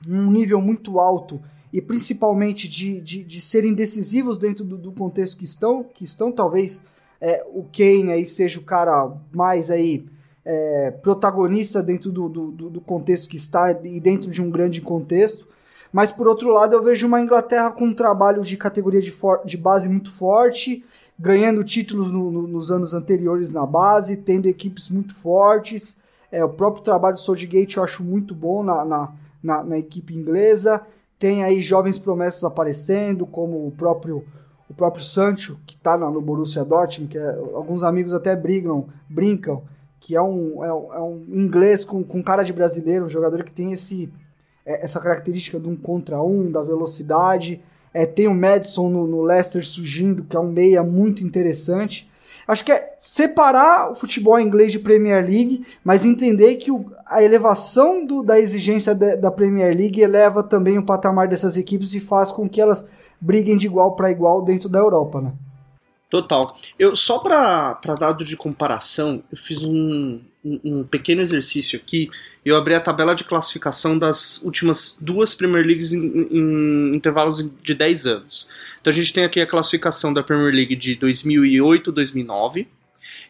num- 0.04 0.30
nível 0.32 0.60
muito 0.60 0.98
alto 0.98 1.40
e 1.72 1.80
principalmente 1.80 2.68
de, 2.68 3.00
de, 3.00 3.22
de 3.24 3.40
serem 3.40 3.72
decisivos 3.74 4.38
dentro 4.38 4.64
do, 4.64 4.76
do 4.76 4.92
contexto 4.92 5.36
que 5.36 5.44
estão, 5.44 5.84
que 5.84 6.04
estão 6.04 6.32
talvez 6.32 6.84
é, 7.20 7.44
o 7.52 7.64
Kane 7.64 8.12
aí 8.12 8.24
seja 8.24 8.58
o 8.58 8.62
cara 8.62 9.10
mais 9.34 9.70
aí 9.70 10.04
é, 10.44 10.90
protagonista 11.02 11.82
dentro 11.82 12.10
do, 12.10 12.28
do, 12.28 12.50
do- 12.70 12.80
contexto 12.80 13.28
que 13.28 13.36
está 13.36 13.70
e 13.84 14.00
dentro 14.00 14.30
de 14.30 14.40
um 14.42 14.50
grande 14.50 14.80
contexto. 14.80 15.46
Mas 15.92 16.10
por 16.10 16.26
outro 16.26 16.50
lado, 16.52 16.72
eu 16.74 16.82
vejo 16.82 17.06
uma 17.06 17.20
Inglaterra 17.20 17.70
com 17.70 17.84
um 17.84 17.94
trabalho 17.94 18.42
de 18.42 18.56
categoria 18.56 19.02
de, 19.02 19.10
for- 19.10 19.40
de 19.44 19.56
base 19.56 19.88
muito 19.88 20.10
forte, 20.10 20.84
ganhando 21.18 21.62
títulos 21.62 22.10
no- 22.12 22.30
no- 22.30 22.46
nos 22.48 22.72
anos 22.72 22.94
anteriores 22.94 23.52
na 23.52 23.66
base, 23.66 24.16
tendo 24.16 24.48
equipes 24.48 24.88
muito 24.88 25.14
fortes. 25.14 26.00
É, 26.32 26.44
o 26.44 26.48
próprio 26.48 26.82
trabalho 26.82 27.14
do 27.16 27.20
Southgate 27.20 27.76
eu 27.76 27.84
acho 27.84 28.02
muito 28.02 28.34
bom 28.34 28.62
na, 28.62 28.84
na, 28.84 29.12
na, 29.42 29.62
na 29.62 29.78
equipe 29.78 30.14
inglesa. 30.14 30.80
Tem 31.20 31.44
aí 31.44 31.60
jovens 31.60 31.98
promessas 31.98 32.42
aparecendo, 32.42 33.24
como 33.26 33.66
o 33.66 33.70
próprio 33.70 34.24
o 34.70 34.74
próprio 34.74 35.02
Sancho, 35.04 35.58
que 35.66 35.74
está 35.74 35.98
no 35.98 36.20
Borussia 36.20 36.64
Dortmund, 36.64 37.10
que 37.10 37.18
é- 37.18 37.38
alguns 37.54 37.82
amigos 37.82 38.14
até 38.14 38.36
brigam, 38.36 38.86
brincam, 39.08 39.64
que 39.98 40.14
é 40.14 40.22
um, 40.22 40.64
é 40.64 40.72
um, 40.72 40.94
é 40.94 41.00
um 41.00 41.24
inglês 41.28 41.84
com, 41.84 42.04
com 42.04 42.22
cara 42.22 42.44
de 42.44 42.52
brasileiro, 42.52 43.04
um 43.04 43.08
jogador 43.08 43.42
que 43.42 43.50
tem 43.50 43.72
esse, 43.72 44.08
é, 44.64 44.82
essa 44.84 45.00
característica 45.00 45.58
de 45.58 45.68
um 45.68 45.74
contra 45.74 46.22
um, 46.22 46.50
da 46.50 46.62
velocidade. 46.62 47.60
É, 47.92 48.06
tem 48.06 48.28
o 48.28 48.34
Madison 48.34 48.88
no, 48.88 49.08
no 49.08 49.22
Leicester 49.22 49.66
surgindo, 49.66 50.22
que 50.22 50.36
é 50.36 50.40
um 50.40 50.52
meia 50.52 50.84
muito 50.84 51.24
interessante. 51.24 52.08
Acho 52.50 52.64
que 52.64 52.72
é 52.72 52.94
separar 52.98 53.90
o 53.90 53.94
futebol 53.94 54.38
inglês 54.38 54.72
de 54.72 54.78
Premier 54.78 55.24
League, 55.24 55.64
mas 55.84 56.04
entender 56.04 56.56
que 56.56 56.70
o, 56.70 56.92
a 57.06 57.22
elevação 57.22 58.04
do, 58.04 58.22
da 58.22 58.38
exigência 58.38 58.94
de, 58.94 59.16
da 59.16 59.30
Premier 59.30 59.76
League 59.76 60.00
eleva 60.00 60.42
também 60.42 60.78
o 60.78 60.84
patamar 60.84 61.28
dessas 61.28 61.56
equipes 61.56 61.94
e 61.94 62.00
faz 62.00 62.30
com 62.30 62.48
que 62.48 62.60
elas 62.60 62.88
briguem 63.20 63.58
de 63.58 63.66
igual 63.66 63.94
para 63.94 64.10
igual 64.10 64.42
dentro 64.42 64.68
da 64.68 64.78
Europa, 64.78 65.20
né? 65.20 65.32
Total. 66.08 66.52
Eu 66.76 66.96
só 66.96 67.20
para 67.20 67.78
dado 67.98 68.24
de 68.24 68.36
comparação, 68.36 69.22
eu 69.30 69.38
fiz 69.38 69.62
um, 69.62 70.20
um, 70.44 70.60
um, 70.64 70.84
pequeno 70.84 71.20
exercício 71.20 71.78
aqui. 71.78 72.10
Eu 72.44 72.56
abri 72.56 72.74
a 72.74 72.80
tabela 72.80 73.14
de 73.14 73.22
classificação 73.22 73.96
das 73.96 74.42
últimas 74.42 74.98
duas 75.00 75.34
Premier 75.34 75.64
Leagues 75.64 75.92
em, 75.92 76.26
em 76.30 76.96
intervalos 76.96 77.46
de 77.62 77.74
10 77.74 78.06
anos. 78.06 78.48
Então 78.80 78.90
a 78.90 78.94
gente 78.94 79.12
tem 79.12 79.24
aqui 79.24 79.40
a 79.40 79.46
classificação 79.46 80.12
da 80.12 80.22
Premier 80.22 80.54
League 80.54 80.74
de 80.74 80.94
2008, 80.94 81.92
2009 81.92 82.66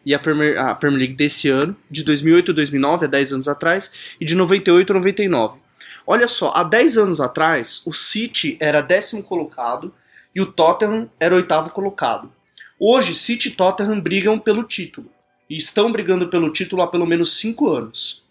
e 0.05 0.13
a 0.13 0.19
Premier, 0.19 0.57
a 0.57 0.73
Premier 0.73 0.99
League 0.99 1.13
desse 1.13 1.49
ano, 1.49 1.75
de 1.89 2.03
2008 2.03 2.53
2009, 2.53 3.05
há 3.05 3.09
10 3.09 3.33
anos 3.33 3.47
atrás, 3.47 4.15
e 4.19 4.25
de 4.25 4.35
98 4.35 4.93
99. 4.93 5.59
Olha 6.07 6.27
só, 6.27 6.51
há 6.55 6.63
10 6.63 6.97
anos 6.97 7.21
atrás, 7.21 7.81
o 7.85 7.93
City 7.93 8.57
era 8.59 8.81
décimo 8.81 9.21
colocado 9.21 9.93
e 10.33 10.41
o 10.41 10.45
Tottenham 10.45 11.09
era 11.19 11.35
oitavo 11.35 11.71
colocado. 11.71 12.31
Hoje, 12.79 13.13
City 13.13 13.49
e 13.49 13.51
Tottenham 13.51 13.99
brigam 13.99 14.39
pelo 14.39 14.63
título. 14.63 15.11
E 15.49 15.55
estão 15.55 15.91
brigando 15.91 16.27
pelo 16.29 16.51
título 16.51 16.81
há 16.81 16.87
pelo 16.87 17.05
menos 17.05 17.37
5 17.37 17.69
anos. 17.69 18.23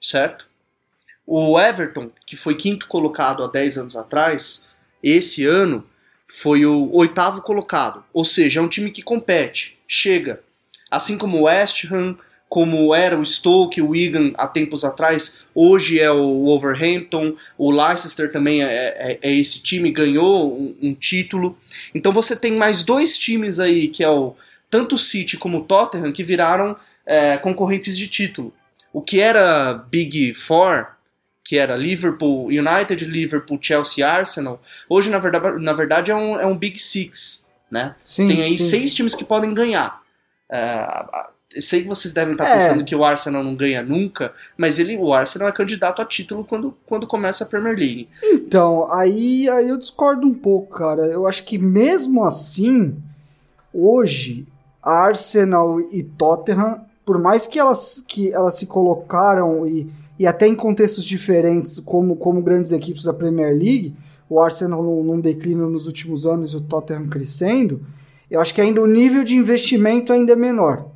Certo? 0.00 0.48
O 1.26 1.60
Everton, 1.60 2.10
que 2.26 2.36
foi 2.36 2.54
quinto 2.56 2.88
colocado 2.88 3.44
há 3.44 3.46
10 3.46 3.78
anos 3.78 3.96
atrás, 3.96 4.66
esse 5.02 5.46
ano 5.46 5.86
foi 6.26 6.66
o 6.66 6.90
oitavo 6.92 7.42
colocado. 7.42 8.04
Ou 8.12 8.24
seja, 8.24 8.60
é 8.60 8.62
um 8.62 8.68
time 8.68 8.90
que 8.90 9.02
compete, 9.02 9.78
chega. 9.86 10.40
Assim 10.90 11.18
como 11.18 11.38
o 11.38 11.42
West 11.42 11.84
Ham, 11.90 12.16
como 12.48 12.94
era 12.94 13.18
o 13.18 13.24
Stoke, 13.24 13.82
o 13.82 13.88
Wigan 13.88 14.32
há 14.36 14.46
tempos 14.46 14.84
atrás, 14.84 15.42
hoje 15.52 15.98
é 15.98 16.10
o 16.10 16.44
Wolverhampton, 16.44 17.34
o 17.58 17.70
Leicester 17.70 18.30
também 18.30 18.62
é, 18.62 18.66
é, 18.68 19.18
é 19.20 19.34
esse 19.34 19.60
time, 19.60 19.90
ganhou 19.90 20.56
um, 20.56 20.76
um, 20.80 20.94
título. 20.94 21.58
Então 21.92 22.12
você 22.12 22.36
tem 22.36 22.54
mais 22.54 22.84
dois 22.84 23.18
times 23.18 23.58
aí, 23.58 23.88
que 23.88 24.04
é 24.04 24.08
o 24.08 24.36
tanto 24.70 24.94
o 24.94 24.98
City 24.98 25.36
como 25.36 25.58
o 25.58 25.64
Tottenham, 25.64 26.12
que 26.12 26.22
viraram 26.22 26.76
é, 27.04 27.36
concorrentes 27.38 27.98
de 27.98 28.06
título. 28.06 28.54
O 28.92 29.02
que 29.02 29.20
era 29.20 29.74
Big 29.74 30.32
Four, 30.34 30.93
que 31.44 31.58
era 31.58 31.76
Liverpool, 31.76 32.46
United, 32.46 33.04
Liverpool, 33.04 33.58
Chelsea 33.60 34.08
Arsenal, 34.08 34.60
hoje 34.88 35.10
na 35.10 35.18
verdade, 35.18 35.62
na 35.62 35.72
verdade 35.74 36.10
é, 36.10 36.14
um, 36.14 36.40
é 36.40 36.46
um 36.46 36.56
Big 36.56 36.78
Six. 36.78 37.44
Né? 37.70 37.94
Sim, 38.04 38.28
tem 38.28 38.42
aí 38.42 38.56
sim. 38.56 38.64
seis 38.64 38.94
times 38.94 39.14
que 39.14 39.24
podem 39.24 39.52
ganhar. 39.52 40.00
É, 40.50 40.86
sei 41.60 41.82
que 41.82 41.88
vocês 41.88 42.14
devem 42.14 42.32
estar 42.32 42.46
é. 42.46 42.54
pensando 42.54 42.84
que 42.84 42.94
o 42.94 43.04
Arsenal 43.04 43.42
não 43.42 43.54
ganha 43.54 43.82
nunca, 43.82 44.32
mas 44.56 44.78
ele, 44.78 44.96
o 44.96 45.12
Arsenal 45.12 45.48
é 45.48 45.52
candidato 45.52 46.00
a 46.00 46.04
título 46.04 46.44
quando, 46.44 46.76
quando 46.86 47.06
começa 47.06 47.44
a 47.44 47.46
Premier 47.46 47.76
League. 47.76 48.08
Então, 48.22 48.90
aí, 48.92 49.48
aí 49.48 49.68
eu 49.68 49.78
discordo 49.78 50.26
um 50.26 50.34
pouco, 50.34 50.78
cara. 50.78 51.06
Eu 51.06 51.26
acho 51.26 51.44
que 51.44 51.58
mesmo 51.58 52.24
assim, 52.24 52.96
hoje, 53.72 54.46
Arsenal 54.82 55.80
e 55.80 56.02
Tottenham, 56.02 56.84
por 57.04 57.18
mais 57.18 57.46
que 57.46 57.58
elas, 57.58 58.02
que 58.06 58.32
elas 58.32 58.56
se 58.56 58.66
colocaram 58.66 59.66
e, 59.66 59.90
e 60.18 60.26
até 60.26 60.46
em 60.46 60.54
contextos 60.54 61.04
diferentes 61.04 61.80
como, 61.80 62.16
como 62.16 62.42
grandes 62.42 62.72
equipes 62.72 63.04
da 63.04 63.12
Premier 63.12 63.50
League, 63.50 63.94
o 64.28 64.40
Arsenal 64.40 64.82
num, 64.82 65.02
num 65.02 65.20
declínio 65.20 65.68
nos 65.68 65.86
últimos 65.86 66.26
anos 66.26 66.52
e 66.52 66.56
o 66.56 66.60
Tottenham 66.60 67.08
crescendo, 67.08 67.80
eu 68.30 68.40
acho 68.40 68.54
que 68.54 68.60
ainda 68.60 68.80
o 68.80 68.86
nível 68.86 69.22
de 69.22 69.36
investimento 69.36 70.12
ainda 70.12 70.32
é 70.32 70.36
menor. 70.36 70.86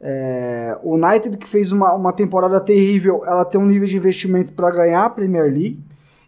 É, 0.00 0.76
o 0.82 0.94
United, 0.94 1.36
que 1.38 1.48
fez 1.48 1.72
uma, 1.72 1.94
uma 1.94 2.12
temporada 2.12 2.60
terrível, 2.60 3.22
ela 3.26 3.44
tem 3.44 3.60
um 3.60 3.66
nível 3.66 3.88
de 3.88 3.96
investimento 3.96 4.52
para 4.52 4.70
ganhar 4.70 5.04
a 5.04 5.10
Premier 5.10 5.44
League. 5.44 5.80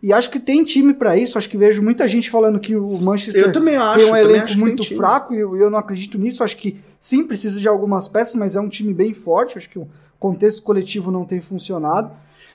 E 0.02 0.12
acho 0.12 0.31
que 0.31 0.38
tem 0.38 0.64
time 0.64 0.95
para 0.95 1.17
isso. 1.17 1.37
Acho 1.37 1.49
que 1.49 1.57
vejo 1.57 1.83
muita 1.83 2.07
gente 2.07 2.31
falando 2.31 2.61
que 2.61 2.76
o 2.76 2.99
Manchester 3.00 3.45
tem 3.99 4.11
um 4.11 4.17
elenco 4.17 4.57
muito 4.57 4.97
fraco 4.97 5.35
e 5.35 5.38
eu, 5.38 5.57
eu, 5.57 5.69
não 5.69 5.78
acredito 5.78 6.17
nisso. 6.17 6.45
Acho 6.45 6.57
que 6.57 6.81
sim, 7.00 7.25
precisa 7.25 7.61
de 7.61 7.69
algumas 7.69 8.07
peças, 8.07 8.37
mas 8.37 8.55
é 8.55 8.61
um 8.61 8.69
time 8.69 8.95
bem 8.95 9.12
forte. 9.12 9.59
Acho 9.59 9.69
que 9.69 9.78
o 9.78 9.88
contexto 10.19 10.63
coletivo 10.63 11.11
não 11.11 11.25
tem 11.25 11.41
funcionado. 11.41 12.11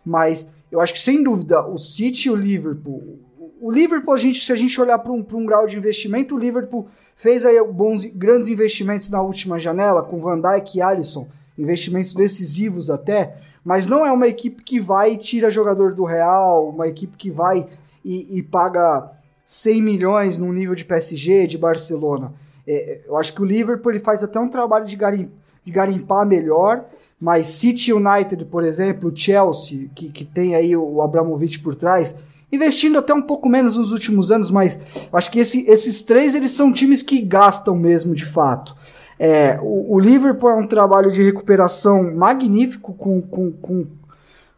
Mas 0.06 0.50
eu 0.72 0.82
acho 0.82 0.94
que 0.94 1.00
sem 1.00 1.24
dúvida 1.24 1.66
o 1.66 1.78
City 1.78 2.28
e 2.28 2.32
o 2.32 2.36
Liverpool. 2.36 3.20
O 3.62 3.72
Liverpool, 3.72 4.14
a 4.14 4.18
gente, 4.18 4.44
se 4.44 4.52
a 4.52 4.56
gente 4.56 4.80
olhar 4.80 5.00
para 5.00 5.12
um, 5.12 5.26
um 5.34 5.46
grau 5.46 5.66
de 5.66 5.78
investimento, 5.78 6.36
o 6.36 6.40
Liverpool 6.40 6.88
Fez 7.16 7.46
aí 7.46 7.62
bons, 7.64 8.06
grandes 8.06 8.48
investimentos 8.48 9.10
na 9.10 9.22
última 9.22 9.60
janela, 9.60 10.04
com 10.04 10.20
Van 10.20 10.40
Dijk 10.40 10.78
e 10.78 10.82
Alisson, 10.82 11.28
investimentos 11.58 12.14
decisivos 12.14 12.90
até, 12.90 13.38
mas 13.64 13.88
não 13.88 14.06
é 14.06 14.12
uma 14.12 14.28
equipe 14.28 14.64
que 14.64 14.80
vai 14.80 15.14
e 15.14 15.18
tira 15.18 15.50
jogador 15.50 15.94
do 15.94 16.04
Real, 16.04 16.70
uma 16.70 16.88
equipe 16.88 17.16
que 17.16 17.32
vai 17.32 17.68
e, 18.04 18.40
e 18.40 18.44
paga 18.44 19.12
100 19.46 19.82
milhões 19.82 20.38
no 20.38 20.52
nível 20.52 20.76
de 20.76 20.84
PSG, 20.84 21.48
de 21.48 21.58
Barcelona. 21.58 22.34
É, 22.68 23.02
eu 23.08 23.16
acho 23.16 23.34
que 23.34 23.42
o 23.42 23.46
Liverpool 23.46 23.92
ele 23.92 24.00
faz 24.00 24.24
até 24.24 24.40
um 24.40 24.50
trabalho 24.50 24.86
de, 24.86 24.96
garim, 24.96 25.32
de 25.64 25.72
garimpar 25.72 26.26
melhor, 26.26 26.86
mas 27.24 27.48
City 27.48 27.94
United, 27.94 28.44
por 28.44 28.66
exemplo, 28.66 29.10
Chelsea, 29.16 29.88
que, 29.96 30.10
que 30.10 30.26
tem 30.26 30.56
aí 30.56 30.76
o 30.76 31.02
Abramovich 31.02 31.58
por 31.62 31.74
trás, 31.74 32.14
investindo 32.52 32.98
até 32.98 33.14
um 33.14 33.22
pouco 33.22 33.48
menos 33.48 33.78
nos 33.78 33.94
últimos 33.94 34.30
anos, 34.30 34.52
mas 34.52 34.82
acho 35.14 35.32
que 35.32 35.40
esse, 35.40 35.66
esses 35.70 36.04
três 36.04 36.36
eles 36.36 36.52
são 36.52 36.74
times 36.74 37.02
que 37.02 37.22
gastam 37.22 37.78
mesmo 37.78 38.14
de 38.14 38.26
fato. 38.26 38.76
É, 39.18 39.58
o, 39.62 39.94
o, 39.96 40.00
Liverpool 40.02 40.50
é 40.50 40.56
um 40.56 40.68
trabalho 40.68 41.10
de 41.14 41.24
recuperação 41.24 42.14
magnífico 42.14 42.92
com, 42.92 43.22
com, 43.22 43.54
com, 43.54 43.86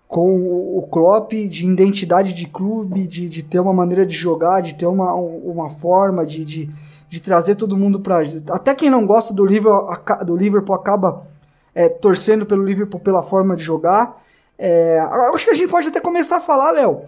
com 0.07 0.77
o 0.79 0.87
Klopp, 0.89 1.33
de 1.33 1.67
identidade 1.67 2.33
de 2.33 2.47
clube, 2.47 3.05
de, 3.05 3.29
de 3.29 3.43
ter 3.43 3.59
uma 3.59 3.73
maneira 3.73 4.07
de 4.07 4.15
jogar, 4.15 4.63
de 4.63 4.73
ter 4.73 4.87
uma, 4.87 5.13
uma 5.13 5.69
forma 5.69 6.25
de, 6.25 6.43
de, 6.43 6.69
de 7.07 7.21
trazer 7.21 7.53
todo 7.53 7.77
mundo 7.77 7.99
para. 7.99 8.27
Até 8.49 8.73
quem 8.73 8.89
não 8.89 9.05
gosta 9.05 9.35
do 9.35 9.45
Liverpool, 9.45 9.87
do 10.25 10.35
Liverpool 10.35 10.73
acaba 10.73 11.34
é, 11.75 11.89
torcendo 11.89 12.45
pelo 12.45 12.63
Liverpool 12.63 12.99
pela 12.99 13.21
forma 13.21 13.55
de 13.55 13.63
jogar. 13.63 14.23
É, 14.57 14.97
acho 15.33 15.45
que 15.45 15.51
a 15.51 15.55
gente 15.55 15.69
pode 15.69 15.89
até 15.89 15.99
começar 15.99 16.37
a 16.37 16.41
falar, 16.41 16.71
Léo, 16.71 17.01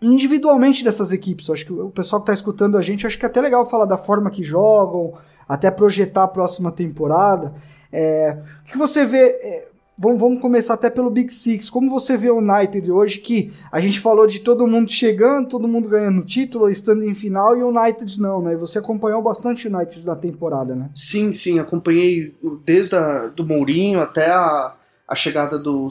individualmente 0.00 0.82
dessas 0.82 1.12
equipes. 1.12 1.50
Acho 1.50 1.66
que 1.66 1.72
o 1.72 1.90
pessoal 1.90 2.22
que 2.22 2.24
está 2.24 2.32
escutando 2.32 2.78
a 2.78 2.80
gente, 2.80 3.06
acho 3.06 3.18
que 3.18 3.26
é 3.26 3.28
até 3.28 3.40
legal 3.40 3.68
falar 3.68 3.84
da 3.84 3.98
forma 3.98 4.30
que 4.30 4.42
jogam, 4.42 5.12
até 5.46 5.70
projetar 5.70 6.24
a 6.24 6.28
próxima 6.28 6.72
temporada. 6.72 7.52
É, 7.92 8.38
o 8.62 8.72
que 8.72 8.78
você 8.78 9.04
vê. 9.04 9.68
Vamos, 10.02 10.18
vamos 10.18 10.40
começar 10.40 10.72
até 10.72 10.88
pelo 10.88 11.10
Big 11.10 11.30
Six. 11.30 11.68
Como 11.68 11.90
você 11.90 12.16
vê 12.16 12.30
o 12.30 12.38
United 12.38 12.90
hoje, 12.90 13.18
que 13.18 13.52
a 13.70 13.78
gente 13.80 14.00
falou 14.00 14.26
de 14.26 14.38
todo 14.38 14.66
mundo 14.66 14.90
chegando, 14.90 15.50
todo 15.50 15.68
mundo 15.68 15.90
ganhando 15.90 16.24
título, 16.24 16.70
estando 16.70 17.04
em 17.04 17.14
final, 17.14 17.54
e 17.54 17.62
o 17.62 17.68
United 17.68 18.18
não, 18.18 18.40
né? 18.40 18.56
Você 18.56 18.78
acompanhou 18.78 19.20
bastante 19.20 19.68
o 19.68 19.76
United 19.76 20.02
na 20.06 20.16
temporada, 20.16 20.74
né? 20.74 20.88
Sim, 20.94 21.30
sim, 21.30 21.58
acompanhei 21.58 22.34
desde 22.64 22.96
a, 22.96 23.26
do 23.26 23.44
Mourinho 23.44 24.00
até 24.00 24.30
a, 24.30 24.72
a 25.06 25.14
chegada 25.14 25.58
do 25.58 25.90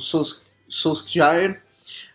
Solskjaer. 0.68 1.62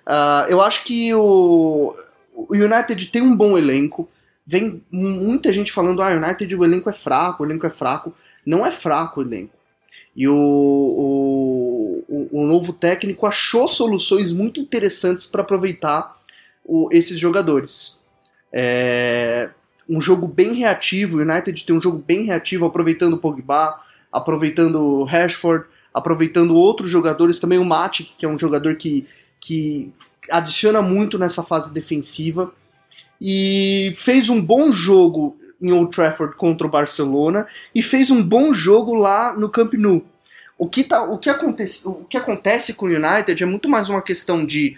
Uh, 0.04 0.50
eu 0.50 0.60
acho 0.60 0.82
que 0.82 1.14
o, 1.14 1.94
o 2.34 2.54
United 2.56 3.06
tem 3.06 3.22
um 3.22 3.36
bom 3.36 3.56
elenco. 3.56 4.08
Vem 4.44 4.82
muita 4.90 5.52
gente 5.52 5.70
falando, 5.70 6.02
ah, 6.02 6.08
United 6.08 6.56
o 6.56 6.64
elenco 6.64 6.90
é 6.90 6.92
fraco, 6.92 7.44
o 7.44 7.46
elenco 7.46 7.68
é 7.68 7.70
fraco. 7.70 8.12
Não 8.44 8.66
é 8.66 8.72
fraco 8.72 9.20
o 9.20 9.22
elenco. 9.22 9.54
E 10.16 10.28
o, 10.28 12.04
o, 12.08 12.28
o 12.30 12.46
novo 12.46 12.72
técnico 12.72 13.26
achou 13.26 13.66
soluções 13.66 14.32
muito 14.32 14.60
interessantes 14.60 15.26
para 15.26 15.42
aproveitar 15.42 16.16
o, 16.64 16.88
esses 16.92 17.18
jogadores. 17.18 17.98
É, 18.52 19.50
um 19.88 20.00
jogo 20.00 20.26
bem 20.26 20.54
reativo, 20.54 21.18
o 21.18 21.20
United 21.20 21.64
tem 21.64 21.74
um 21.74 21.80
jogo 21.80 21.98
bem 21.98 22.24
reativo, 22.24 22.64
aproveitando 22.64 23.14
o 23.14 23.18
Pogba, 23.18 23.80
aproveitando 24.12 24.76
o 24.76 25.04
Rashford, 25.04 25.66
aproveitando 25.92 26.54
outros 26.54 26.88
jogadores, 26.88 27.38
também 27.38 27.58
o 27.58 27.64
Matic, 27.64 28.14
que 28.16 28.24
é 28.24 28.28
um 28.28 28.38
jogador 28.38 28.76
que 28.76 29.06
que 29.44 29.92
adiciona 30.30 30.80
muito 30.80 31.18
nessa 31.18 31.42
fase 31.42 31.74
defensiva 31.74 32.50
e 33.20 33.92
fez 33.94 34.30
um 34.30 34.40
bom 34.40 34.72
jogo 34.72 35.36
em 35.60 35.72
Old 35.72 35.94
Trafford 35.94 36.36
contra 36.36 36.66
o 36.66 36.70
Barcelona 36.70 37.46
e 37.74 37.82
fez 37.82 38.10
um 38.10 38.22
bom 38.22 38.52
jogo 38.52 38.94
lá 38.94 39.34
no 39.36 39.48
Camp 39.48 39.74
Nou. 39.74 40.04
O 40.56 40.68
que, 40.68 40.84
tá, 40.84 41.02
o, 41.02 41.18
que 41.18 41.28
acontece, 41.28 41.88
o 41.88 42.04
que 42.04 42.16
acontece 42.16 42.74
com 42.74 42.86
o 42.86 42.88
United 42.88 43.42
é 43.42 43.46
muito 43.46 43.68
mais 43.68 43.88
uma 43.88 44.00
questão 44.00 44.44
de 44.44 44.76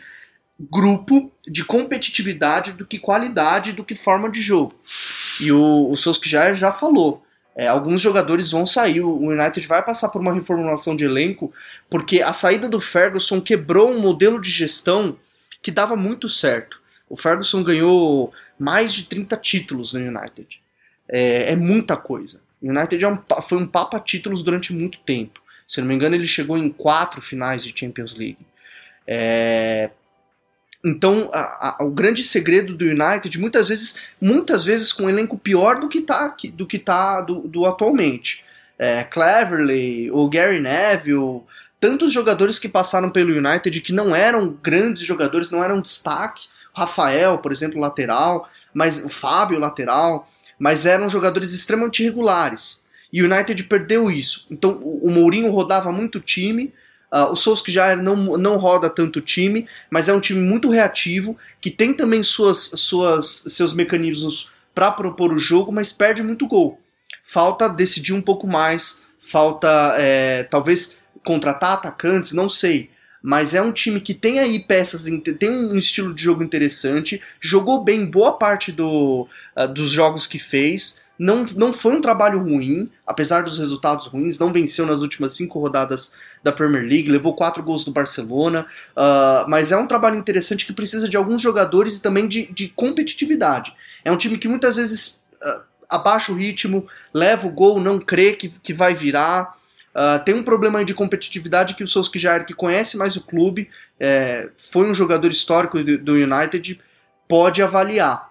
grupo, 0.59 1.30
de 1.47 1.64
competitividade 1.64 2.73
do 2.73 2.87
que 2.87 2.99
qualidade, 2.99 3.73
do 3.73 3.85
que 3.85 3.95
forma 3.95 4.30
de 4.30 4.40
jogo. 4.40 4.75
E 5.40 5.52
o, 5.52 5.90
o 5.90 5.97
Solskjaer 5.97 6.54
já 6.54 6.73
falou. 6.73 7.23
É, 7.54 7.68
alguns 7.68 8.02
jogadores 8.02 8.50
vão 8.50 8.66
sair, 8.66 9.00
o 9.00 9.16
United 9.16 9.66
vai 9.66 9.83
passar 9.83 10.11
por 10.11 10.21
uma 10.21 10.35
reformulação 10.35 10.95
de 10.95 11.06
elenco, 11.06 11.52
porque 11.88 12.21
a 12.21 12.33
saída 12.33 12.68
do 12.68 12.80
Ferguson 12.80 13.40
quebrou 13.40 13.90
um 13.90 13.99
modelo 13.99 14.38
de 14.38 14.50
gestão 14.50 15.16
que 15.62 15.71
dava 15.71 15.97
muito 15.97 16.28
certo. 16.28 16.80
O 17.09 17.16
Ferguson 17.16 17.62
ganhou 17.62 18.33
mais 18.59 18.92
de 18.92 19.04
30 19.04 19.37
títulos 19.38 19.95
no 19.95 20.00
United. 20.00 20.61
É, 21.08 21.52
é 21.52 21.56
muita 21.56 21.96
coisa. 21.96 22.40
O 22.60 22.68
United 22.68 23.04
é 23.04 23.08
um, 23.08 23.18
foi 23.42 23.58
um 23.58 23.66
papa 23.66 24.00
títulos 24.00 24.42
durante 24.42 24.72
muito 24.72 24.98
tempo. 25.00 25.40
Se 25.66 25.80
não 25.80 25.88
me 25.88 25.94
engano, 25.94 26.14
ele 26.14 26.26
chegou 26.26 26.56
em 26.56 26.70
quatro 26.70 27.20
finais 27.20 27.64
de 27.64 27.78
Champions 27.78 28.16
League. 28.16 28.38
É, 29.06 29.90
então, 30.84 31.28
a, 31.32 31.78
a, 31.80 31.84
o 31.84 31.90
grande 31.90 32.22
segredo 32.22 32.75
do 32.75 32.84
United, 32.84 33.38
muitas 33.38 33.68
vezes, 33.68 34.14
muitas 34.20 34.64
vezes 34.64 34.92
com 34.92 35.04
um 35.04 35.10
elenco 35.10 35.36
pior 35.36 35.80
do 35.80 35.88
que 35.88 36.00
tá, 36.00 36.34
do 36.54 36.66
que 36.66 36.78
tá 36.78 37.20
do, 37.20 37.40
do 37.48 37.66
atualmente. 37.66 38.44
É, 38.78 39.02
Cleverley, 39.02 40.10
o 40.12 40.28
Gary 40.28 40.60
Neville, 40.60 41.42
tantos 41.80 42.12
jogadores 42.12 42.58
que 42.58 42.68
passaram 42.68 43.10
pelo 43.10 43.36
United 43.36 43.80
que 43.80 43.92
não 43.92 44.14
eram 44.14 44.48
grandes 44.62 45.04
jogadores, 45.04 45.50
não 45.50 45.64
eram 45.64 45.80
destaque. 45.80 46.46
Rafael, 46.75 47.38
por 47.38 47.50
exemplo, 47.50 47.80
lateral, 47.80 48.48
mas 48.72 49.02
o 49.02 49.08
Fábio, 49.08 49.58
lateral, 49.58 50.30
mas 50.58 50.86
eram 50.86 51.08
jogadores 51.08 51.52
extremamente 51.52 52.02
regulares. 52.02 52.84
E 53.12 53.22
o 53.22 53.32
United 53.32 53.62
perdeu 53.64 54.10
isso. 54.10 54.46
Então, 54.50 54.78
o, 54.82 55.10
Mourinho 55.10 55.50
rodava 55.50 55.92
muito 55.92 56.20
time, 56.20 56.72
Uh, 57.08 57.30
o 57.30 57.36
Solskjaer 57.36 57.96
não, 57.96 58.16
não 58.36 58.56
roda 58.56 58.90
tanto 58.90 59.20
time, 59.20 59.68
mas 59.88 60.08
é 60.08 60.12
um 60.12 60.18
time 60.18 60.40
muito 60.40 60.68
reativo, 60.68 61.38
que 61.60 61.70
tem 61.70 61.94
também 61.94 62.20
suas, 62.20 62.58
suas, 62.75 63.44
seus 63.46 63.72
mecanismos 63.72 64.48
para 64.75 64.90
propor 64.90 65.32
o 65.32 65.38
jogo, 65.38 65.70
mas 65.70 65.92
perde 65.92 66.22
muito 66.25 66.48
gol. 66.48 66.80
Falta 67.22 67.68
decidir 67.68 68.12
um 68.12 68.20
pouco 68.20 68.46
mais, 68.46 69.04
falta 69.20 69.94
é, 69.96 70.42
talvez 70.42 70.98
contratar 71.25 71.75
atacantes, 71.75 72.32
não 72.32 72.48
sei. 72.48 72.90
Mas 73.26 73.54
é 73.54 73.61
um 73.61 73.73
time 73.73 74.00
que 74.00 74.14
tem 74.14 74.38
aí 74.38 74.61
peças, 74.61 75.06
tem 75.37 75.50
um 75.50 75.75
estilo 75.76 76.14
de 76.14 76.23
jogo 76.23 76.45
interessante, 76.45 77.21
jogou 77.40 77.83
bem 77.83 78.06
boa 78.06 78.38
parte 78.38 78.71
do, 78.71 79.26
uh, 79.56 79.66
dos 79.66 79.90
jogos 79.90 80.28
que 80.28 80.38
fez, 80.38 81.02
não, 81.18 81.45
não 81.56 81.73
foi 81.73 81.97
um 81.97 82.00
trabalho 82.00 82.38
ruim, 82.38 82.88
apesar 83.04 83.42
dos 83.42 83.59
resultados 83.59 84.06
ruins, 84.06 84.38
não 84.38 84.52
venceu 84.52 84.87
nas 84.87 85.02
últimas 85.02 85.35
cinco 85.35 85.59
rodadas 85.59 86.12
da 86.40 86.52
Premier 86.52 86.85
League, 86.85 87.11
levou 87.11 87.35
quatro 87.35 87.64
gols 87.64 87.85
do 87.85 87.90
Barcelona, 87.90 88.64
uh, 88.92 89.50
mas 89.50 89.73
é 89.73 89.76
um 89.76 89.88
trabalho 89.88 90.14
interessante 90.14 90.64
que 90.64 90.73
precisa 90.73 91.09
de 91.09 91.16
alguns 91.16 91.42
jogadores 91.42 91.97
e 91.97 92.02
também 92.02 92.28
de, 92.28 92.47
de 92.52 92.68
competitividade. 92.68 93.75
É 94.04 94.12
um 94.12 94.16
time 94.16 94.38
que 94.38 94.47
muitas 94.47 94.76
vezes 94.76 95.21
uh, 95.42 95.62
abaixa 95.90 96.30
o 96.30 96.37
ritmo, 96.37 96.87
leva 97.12 97.49
o 97.49 97.50
gol, 97.50 97.80
não 97.80 97.99
crê 97.99 98.35
que, 98.35 98.50
que 98.50 98.73
vai 98.73 98.95
virar. 98.95 99.55
Uh, 99.97 100.23
tem 100.23 100.35
um 100.35 100.45
problema 100.45 100.85
de 100.85 100.93
competitividade 100.93 101.75
que 101.75 101.83
o 101.83 101.87
Solskjaer, 101.87 102.45
que 102.45 102.53
conhece 102.53 102.99
mais 102.99 103.17
o 103.17 103.23
clube, 103.23 103.71
é, 103.99 104.50
foi 104.59 104.87
um 104.87 104.93
jogador 104.93 105.31
histórico 105.31 105.83
do, 105.83 105.97
do 105.97 106.12
United, 106.12 106.79
pode 107.26 107.62
avaliar. 107.62 108.31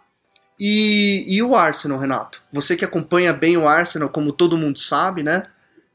E, 0.59 1.25
e 1.27 1.41
o 1.41 1.55
Arsenal, 1.55 1.97
Renato? 1.97 2.39
Você 2.53 2.77
que 2.77 2.85
acompanha 2.85 3.33
bem 3.33 3.57
o 3.57 3.67
Arsenal, 3.67 4.09
como 4.09 4.31
todo 4.31 4.59
mundo 4.59 4.77
sabe, 4.77 5.23
né? 5.23 5.47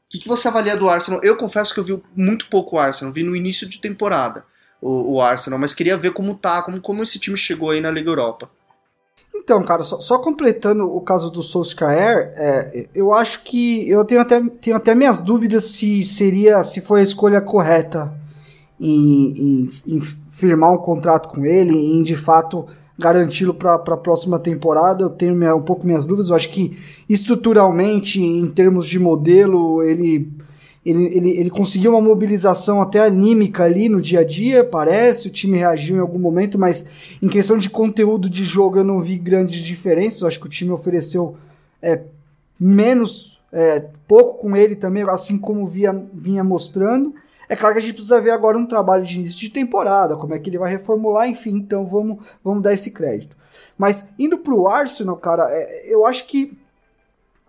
O 0.07 0.09
que, 0.09 0.19
que 0.19 0.27
você 0.27 0.49
avalia 0.49 0.75
do 0.75 0.89
Arsenal? 0.89 1.21
Eu 1.23 1.37
confesso 1.37 1.73
que 1.73 1.79
eu 1.79 1.85
vi 1.85 2.03
muito 2.13 2.47
pouco 2.47 2.75
o 2.75 2.79
Arsenal, 2.79 3.13
vi 3.13 3.23
no 3.23 3.33
início 3.33 3.65
de 3.65 3.79
temporada 3.79 4.43
o, 4.81 5.13
o 5.13 5.21
Arsenal, 5.21 5.57
mas 5.57 5.73
queria 5.73 5.95
ver 5.95 6.11
como 6.11 6.35
tá, 6.35 6.61
como, 6.61 6.81
como 6.81 7.01
esse 7.01 7.17
time 7.17 7.37
chegou 7.37 7.71
aí 7.71 7.79
na 7.79 7.89
Liga 7.89 8.09
Europa. 8.09 8.49
Então, 9.33 9.63
cara, 9.63 9.81
só, 9.83 9.99
só, 9.99 10.19
completando 10.19 10.85
o 10.85 11.01
caso 11.01 11.31
do 11.31 11.41
Solskjaer, 11.41 12.33
é, 12.35 12.87
eu 12.93 13.13
acho 13.13 13.43
que 13.43 13.89
eu 13.89 14.05
tenho 14.05 14.21
até, 14.21 14.41
tenho 14.61 14.75
até 14.75 14.93
minhas 14.93 15.21
dúvidas 15.21 15.65
se 15.65 16.03
seria, 16.03 16.63
se 16.63 16.79
foi 16.81 16.99
a 16.99 17.03
escolha 17.03 17.41
correta 17.41 18.13
em, 18.79 19.69
em, 19.87 19.95
em 19.95 20.01
firmar 20.31 20.73
um 20.73 20.77
contrato 20.77 21.29
com 21.29 21.45
ele, 21.45 21.75
em 21.75 22.03
de 22.03 22.15
fato 22.15 22.67
garanti-lo 22.97 23.53
para 23.53 23.75
a 23.75 23.97
próxima 23.97 24.39
temporada. 24.39 25.03
Eu 25.03 25.09
tenho 25.09 25.35
minha, 25.35 25.55
um 25.55 25.61
pouco 25.61 25.85
minhas 25.85 26.05
dúvidas. 26.05 26.29
Eu 26.29 26.35
acho 26.35 26.49
que 26.49 26.77
estruturalmente, 27.09 28.21
em 28.21 28.47
termos 28.47 28.87
de 28.87 28.99
modelo, 28.99 29.83
ele, 29.83 30.31
ele, 30.85 31.05
ele, 31.15 31.29
ele 31.39 31.49
conseguiu 31.49 31.91
uma 31.91 32.01
mobilização 32.01 32.81
até 32.81 33.01
anímica 33.01 33.63
ali 33.63 33.87
no 33.87 34.01
dia 34.01 34.21
a 34.21 34.23
dia, 34.23 34.63
parece. 34.63 35.27
O 35.27 35.31
time 35.31 35.57
reagiu 35.57 35.97
em 35.97 35.99
algum 35.99 36.17
momento, 36.17 36.57
mas 36.57 36.85
em 37.21 37.27
questão 37.27 37.57
de 37.57 37.69
conteúdo 37.69 38.29
de 38.29 38.43
jogo 38.43 38.79
eu 38.79 38.83
não 38.83 38.99
vi 38.99 39.17
grandes 39.17 39.61
diferenças. 39.61 40.21
Eu 40.21 40.27
acho 40.27 40.39
que 40.39 40.47
o 40.47 40.49
time 40.49 40.71
ofereceu 40.71 41.37
é, 41.81 42.01
menos, 42.59 43.39
é, 43.51 43.83
pouco 44.07 44.39
com 44.39 44.55
ele 44.55 44.75
também, 44.75 45.03
assim 45.03 45.37
como 45.37 45.67
via, 45.67 45.93
vinha 46.13 46.43
mostrando. 46.43 47.13
É 47.47 47.55
claro 47.55 47.75
que 47.75 47.79
a 47.79 47.81
gente 47.81 47.93
precisa 47.93 48.19
ver 48.19 48.31
agora 48.31 48.57
um 48.57 48.65
trabalho 48.65 49.03
de 49.03 49.17
início 49.17 49.37
de 49.37 49.49
temporada, 49.49 50.15
como 50.15 50.33
é 50.33 50.39
que 50.39 50.49
ele 50.49 50.57
vai 50.57 50.71
reformular, 50.71 51.27
enfim, 51.27 51.57
então 51.57 51.85
vamos, 51.85 52.19
vamos 52.43 52.63
dar 52.63 52.73
esse 52.73 52.91
crédito. 52.91 53.35
Mas 53.77 54.07
indo 54.17 54.37
para 54.37 54.53
o 54.53 54.67
Arsenal, 54.67 55.17
cara, 55.17 55.47
é, 55.51 55.93
eu 55.93 56.05
acho 56.05 56.25
que 56.27 56.57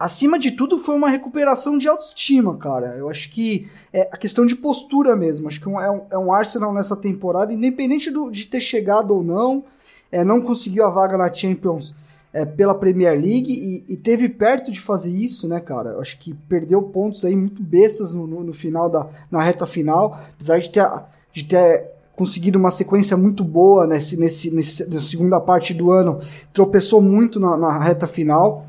acima 0.02 0.36
de 0.36 0.50
tudo 0.50 0.78
foi 0.78 0.96
uma 0.96 1.08
recuperação 1.08 1.78
de 1.78 1.88
autoestima, 1.88 2.56
cara. 2.56 2.96
Eu 2.96 3.08
acho 3.08 3.30
que 3.30 3.70
é 3.92 4.08
a 4.10 4.16
questão 4.16 4.44
de 4.44 4.56
postura 4.56 5.14
mesmo. 5.14 5.46
Acho 5.46 5.60
que 5.60 5.68
é 5.68 5.90
um, 5.90 6.00
é 6.10 6.18
um 6.18 6.32
Arsenal 6.32 6.74
nessa 6.74 6.96
temporada, 6.96 7.52
independente 7.52 8.10
do, 8.10 8.28
de 8.28 8.44
ter 8.46 8.60
chegado 8.60 9.14
ou 9.14 9.22
não, 9.22 9.62
é, 10.10 10.24
não 10.24 10.40
conseguiu 10.40 10.84
a 10.84 10.90
vaga 10.90 11.16
na 11.16 11.32
Champions 11.32 11.94
é, 12.32 12.44
pela 12.44 12.74
Premier 12.74 13.12
League 13.12 13.52
e, 13.52 13.92
e, 13.92 13.96
teve 13.96 14.28
perto 14.28 14.72
de 14.72 14.80
fazer 14.80 15.12
isso, 15.12 15.46
né, 15.46 15.60
cara? 15.60 15.90
Eu 15.90 16.00
acho 16.00 16.18
que 16.18 16.34
perdeu 16.48 16.82
pontos 16.82 17.24
aí 17.24 17.36
muito 17.36 17.62
bestas 17.62 18.12
no, 18.12 18.26
no, 18.26 18.42
no, 18.42 18.52
final 18.52 18.90
da 18.90 19.06
na 19.30 19.40
reta 19.40 19.66
final, 19.66 20.20
apesar 20.34 20.58
de 20.58 20.68
ter, 20.68 20.90
de 21.32 21.44
ter 21.44 21.90
conseguido 22.16 22.58
uma 22.58 22.72
sequência 22.72 23.16
muito 23.16 23.44
boa 23.44 23.86
nesse, 23.86 24.18
nesse, 24.18 24.50
nesse, 24.50 24.90
na 24.92 25.00
segunda 25.00 25.38
parte 25.38 25.72
do 25.72 25.92
ano, 25.92 26.20
tropeçou 26.52 27.00
muito 27.00 27.38
na, 27.38 27.56
na 27.56 27.78
reta 27.78 28.08
final. 28.08 28.66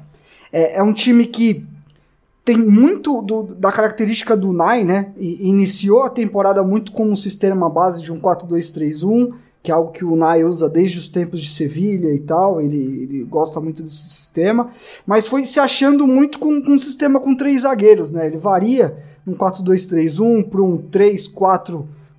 É, 0.54 0.78
é, 0.78 0.84
um 0.84 0.94
time 0.94 1.26
que 1.26 1.66
tem 2.46 2.58
muito 2.58 3.22
do, 3.24 3.56
da 3.56 3.72
característica 3.72 4.38
do 4.38 4.54
Nai, 4.54 4.84
né? 4.84 5.12
E, 5.18 5.50
iniciou 5.50 6.04
a 6.04 6.10
temporada 6.10 6.62
muito 6.64 6.92
com 6.92 7.06
um 7.06 7.16
sistema 7.16 7.70
base 7.70 8.04
de 8.04 8.14
um 8.14 8.22
4-2-3-1 8.22 9.34
que 9.64 9.72
é 9.72 9.74
algo 9.74 9.94
que 9.94 10.04
o 10.04 10.14
Nai 10.14 10.44
usa 10.44 10.68
desde 10.68 11.00
os 11.00 11.08
tempos 11.08 11.42
de 11.42 11.48
Sevilha 11.48 12.14
e 12.14 12.20
tal, 12.20 12.60
ele, 12.60 12.76
ele 13.04 13.24
gosta 13.24 13.62
muito 13.62 13.82
desse 13.82 14.10
sistema, 14.10 14.72
mas 15.08 15.26
foi 15.26 15.46
se 15.46 15.58
achando 15.58 16.06
muito 16.06 16.38
com, 16.38 16.62
com 16.62 16.74
um 16.74 16.78
sistema 16.78 17.18
com 17.18 17.34
três 17.34 17.62
zagueiros, 17.62 18.12
né? 18.12 18.28
Ele 18.28 18.38
varia 18.38 18.98
um 19.26 19.34
4-2-3-1 19.34 20.50
para 20.50 20.62
um 20.62 20.78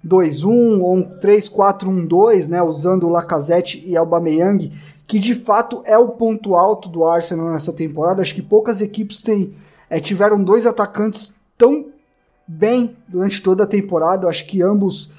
3-4-2-1 0.07 0.81
ou 0.81 0.97
um 0.97 1.19
3-4-1-2, 1.19 2.49
né? 2.49 2.63
Usando 2.63 3.07
o 3.07 3.11
Lacazette 3.11 3.83
e 3.87 3.97
Aubameyang, 3.97 4.73
que 5.07 5.19
de 5.19 5.35
fato 5.35 5.83
é 5.85 5.99
o 5.99 6.09
ponto 6.09 6.55
alto 6.55 6.89
do 6.89 7.05
Arsenal 7.05 7.51
nessa 7.51 7.73
temporada. 7.73 8.21
Acho 8.21 8.35
que 8.35 8.43
poucas 8.43 8.81
equipes 8.81 9.23
têm, 9.23 9.55
é, 9.89 10.01
tiveram 10.01 10.43
dois 10.43 10.67
atacantes 10.67 11.35
tão 11.57 11.87
bem 12.47 12.97
durante 13.09 13.43
toda 13.43 13.65
a 13.65 13.67
temporada. 13.67 14.29
Acho 14.29 14.47
que 14.47 14.63
ambos 14.63 15.11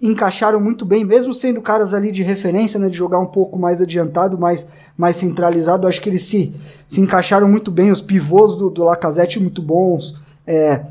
encaixaram 0.00 0.58
muito 0.60 0.84
bem, 0.86 1.04
mesmo 1.04 1.34
sendo 1.34 1.60
caras 1.60 1.92
ali 1.92 2.10
de 2.10 2.22
referência, 2.22 2.80
né, 2.80 2.88
de 2.88 2.96
jogar 2.96 3.18
um 3.18 3.26
pouco 3.26 3.58
mais 3.58 3.82
adiantado, 3.82 4.38
mais, 4.38 4.66
mais 4.96 5.16
centralizado, 5.16 5.86
acho 5.86 6.00
que 6.00 6.08
eles 6.08 6.22
se, 6.22 6.54
se 6.86 7.02
encaixaram 7.02 7.46
muito 7.46 7.70
bem, 7.70 7.90
os 7.90 8.00
pivôs 8.00 8.56
do, 8.56 8.70
do 8.70 8.82
Lacazette 8.82 9.38
muito 9.38 9.60
bons, 9.60 10.18
é, 10.46 10.86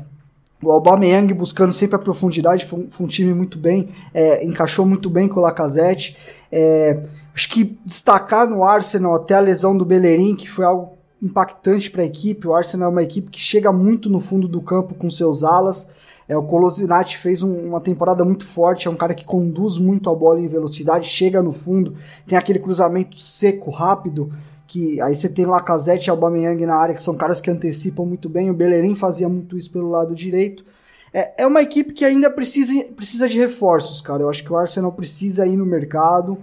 o 0.64 0.72
Aubameyang 0.72 1.32
buscando 1.34 1.72
sempre 1.72 1.96
a 1.96 1.98
profundidade, 1.98 2.64
foi, 2.64 2.86
foi 2.88 3.06
um 3.06 3.08
time 3.08 3.34
muito 3.34 3.58
bem, 3.58 3.88
é, 4.12 4.44
encaixou 4.44 4.86
muito 4.86 5.10
bem 5.10 5.28
com 5.28 5.40
o 5.40 5.42
Lacazette, 5.42 6.16
é, 6.50 7.04
acho 7.34 7.48
que 7.50 7.78
destacar 7.84 8.48
no 8.48 8.64
Arsenal 8.64 9.14
até 9.14 9.34
a 9.34 9.40
lesão 9.40 9.76
do 9.76 9.84
Bellerin, 9.84 10.34
que 10.34 10.48
foi 10.48 10.64
algo 10.64 10.94
impactante 11.22 11.90
para 11.90 12.02
a 12.02 12.06
equipe, 12.06 12.46
o 12.46 12.54
Arsenal 12.54 12.88
é 12.88 12.92
uma 12.92 13.02
equipe 13.02 13.30
que 13.30 13.40
chega 13.40 13.72
muito 13.72 14.10
no 14.10 14.20
fundo 14.20 14.46
do 14.46 14.60
campo 14.60 14.94
com 14.94 15.10
seus 15.10 15.42
alas, 15.42 15.90
é, 16.28 16.36
o 16.36 16.42
Colosinati 16.42 17.18
fez 17.18 17.42
um, 17.42 17.52
uma 17.68 17.80
temporada 17.80 18.24
muito 18.24 18.46
forte, 18.46 18.88
é 18.88 18.90
um 18.90 18.96
cara 18.96 19.14
que 19.14 19.24
conduz 19.24 19.78
muito 19.78 20.08
a 20.08 20.14
bola 20.14 20.40
em 20.40 20.48
velocidade, 20.48 21.06
chega 21.06 21.42
no 21.42 21.52
fundo, 21.52 21.94
tem 22.26 22.36
aquele 22.36 22.58
cruzamento 22.58 23.18
seco, 23.18 23.70
rápido, 23.70 24.32
que 24.66 25.00
aí 25.00 25.14
você 25.14 25.28
tem 25.28 25.44
Lacazette 25.44 26.08
e 26.08 26.10
Aubameyang 26.10 26.64
na 26.66 26.76
área, 26.76 26.94
que 26.94 27.02
são 27.02 27.14
caras 27.14 27.40
que 27.40 27.50
antecipam 27.50 28.04
muito 28.04 28.28
bem, 28.28 28.50
o 28.50 28.54
Bellerin 28.54 28.94
fazia 28.94 29.28
muito 29.28 29.56
isso 29.56 29.70
pelo 29.70 29.90
lado 29.90 30.14
direito. 30.14 30.64
É, 31.12 31.42
é 31.42 31.46
uma 31.46 31.62
equipe 31.62 31.92
que 31.92 32.04
ainda 32.04 32.30
precisa, 32.30 32.84
precisa 32.96 33.28
de 33.28 33.38
reforços, 33.38 34.00
cara. 34.00 34.22
Eu 34.22 34.28
acho 34.28 34.42
que 34.42 34.52
o 34.52 34.56
Arsenal 34.56 34.92
precisa 34.92 35.46
ir 35.46 35.56
no 35.56 35.66
mercado, 35.66 36.38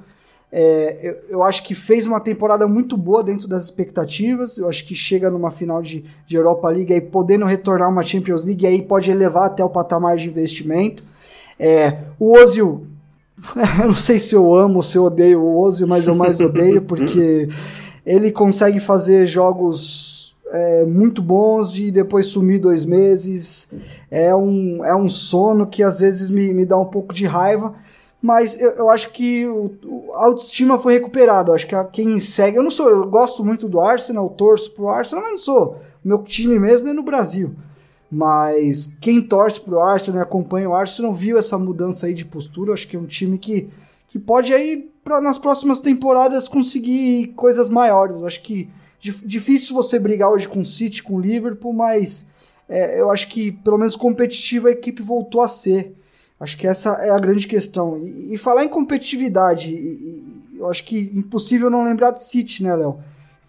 é, 0.51 0.99
eu, 1.01 1.37
eu, 1.37 1.43
acho 1.43 1.63
que 1.63 1.73
fez 1.73 2.05
uma 2.05 2.19
temporada 2.19 2.67
muito 2.67 2.97
boa 2.97 3.23
dentro 3.23 3.47
das 3.47 3.63
expectativas. 3.63 4.57
Eu 4.57 4.67
acho 4.67 4.85
que 4.85 4.93
chega 4.93 5.29
numa 5.29 5.49
final 5.49 5.81
de, 5.81 6.03
de 6.27 6.35
Europa 6.35 6.67
League 6.67 6.93
aí 6.93 6.99
podendo 6.99 7.45
retornar 7.45 7.89
uma 7.89 8.03
Champions 8.03 8.43
League 8.43 8.67
aí 8.67 8.81
pode 8.81 9.09
elevar 9.09 9.45
até 9.45 9.63
o 9.63 9.69
patamar 9.69 10.17
de 10.17 10.27
investimento. 10.27 11.03
É, 11.57 11.99
o 12.19 12.37
Ozil, 12.37 12.85
eu 13.79 13.87
não 13.87 13.95
sei 13.95 14.19
se 14.19 14.35
eu 14.35 14.53
amo 14.53 14.77
ou 14.77 14.83
se 14.83 14.97
eu 14.97 15.05
odeio 15.05 15.41
o 15.41 15.57
Ozil, 15.57 15.87
mas 15.87 16.05
eu 16.05 16.15
mais 16.15 16.41
odeio 16.41 16.81
porque 16.81 17.47
ele 18.05 18.31
consegue 18.31 18.79
fazer 18.79 19.25
jogos 19.25 20.35
é, 20.47 20.85
muito 20.85 21.21
bons 21.21 21.77
e 21.77 21.91
depois 21.91 22.27
sumir 22.27 22.59
dois 22.59 22.85
meses. 22.85 23.73
É 24.09 24.35
um, 24.35 24.83
é 24.83 24.95
um 24.95 25.07
sono 25.07 25.67
que 25.67 25.83
às 25.83 25.99
vezes 25.99 26.29
me, 26.29 26.53
me 26.53 26.65
dá 26.65 26.77
um 26.77 26.85
pouco 26.85 27.13
de 27.13 27.25
raiva 27.25 27.75
mas 28.21 28.59
eu, 28.61 28.69
eu 28.71 28.89
acho 28.89 29.11
que 29.11 29.47
o, 29.47 29.71
o, 29.83 30.11
a 30.13 30.25
autoestima 30.25 30.77
foi 30.77 30.93
recuperada. 30.93 31.49
Eu 31.49 31.55
acho 31.55 31.65
que 31.65 31.73
a, 31.73 31.83
quem 31.83 32.19
segue. 32.19 32.57
Eu 32.57 32.63
não 32.63 32.69
sou, 32.69 32.87
eu 32.87 33.07
gosto 33.07 33.43
muito 33.43 33.67
do 33.67 33.81
Arsenal, 33.81 34.29
torço 34.29 34.71
pro 34.71 34.89
Arsenal, 34.89 35.23
mas 35.23 35.31
não 35.31 35.37
sou 35.39 35.81
Meu 36.03 36.19
time 36.19 36.59
mesmo 36.59 36.87
é 36.87 36.93
no 36.93 37.01
Brasil. 37.01 37.55
Mas 38.11 38.95
quem 38.99 39.21
torce 39.21 39.59
pro 39.59 39.79
Arsenal 39.79 40.19
e 40.19 40.23
acompanha 40.23 40.69
o 40.69 40.75
Arsenal 40.75 41.13
viu 41.13 41.37
essa 41.37 41.57
mudança 41.57 42.05
aí 42.05 42.13
de 42.13 42.25
postura. 42.25 42.73
Acho 42.73 42.87
que 42.87 42.95
é 42.95 42.99
um 42.99 43.05
time 43.05 43.37
que, 43.37 43.69
que 44.11 44.19
pode 44.19 44.53
aí, 44.53 44.91
nas 45.23 45.37
próximas 45.37 45.79
temporadas, 45.79 46.45
conseguir 46.45 47.27
coisas 47.27 47.69
maiores. 47.69 48.17
Eu 48.17 48.27
acho 48.27 48.43
que 48.43 48.69
difícil 48.99 49.73
você 49.73 49.97
brigar 49.97 50.29
hoje 50.29 50.49
com 50.49 50.59
o 50.59 50.65
City, 50.65 51.01
com 51.01 51.15
o 51.15 51.19
Liverpool, 51.21 51.71
mas 51.71 52.27
é, 52.67 52.99
eu 52.99 53.09
acho 53.09 53.29
que 53.29 53.53
pelo 53.53 53.77
menos 53.77 53.95
competitiva 53.95 54.67
a 54.67 54.73
equipe 54.73 55.01
voltou 55.01 55.39
a 55.39 55.47
ser. 55.47 55.95
Acho 56.37 56.57
que 56.57 56.67
essa 56.67 56.89
é 56.95 57.09
a 57.09 57.17
grande 57.17 57.47
questão. 57.47 57.99
E, 58.05 58.33
e 58.33 58.37
falar 58.37 58.65
em 58.65 58.67
competitividade, 58.67 59.73
e, 59.73 60.41
eu 60.59 60.69
acho 60.69 60.83
que 60.83 61.09
impossível 61.15 61.69
não 61.69 61.85
lembrar 61.85 62.11
de 62.11 62.21
City, 62.21 62.63
né, 62.63 62.75
Léo? 62.75 62.99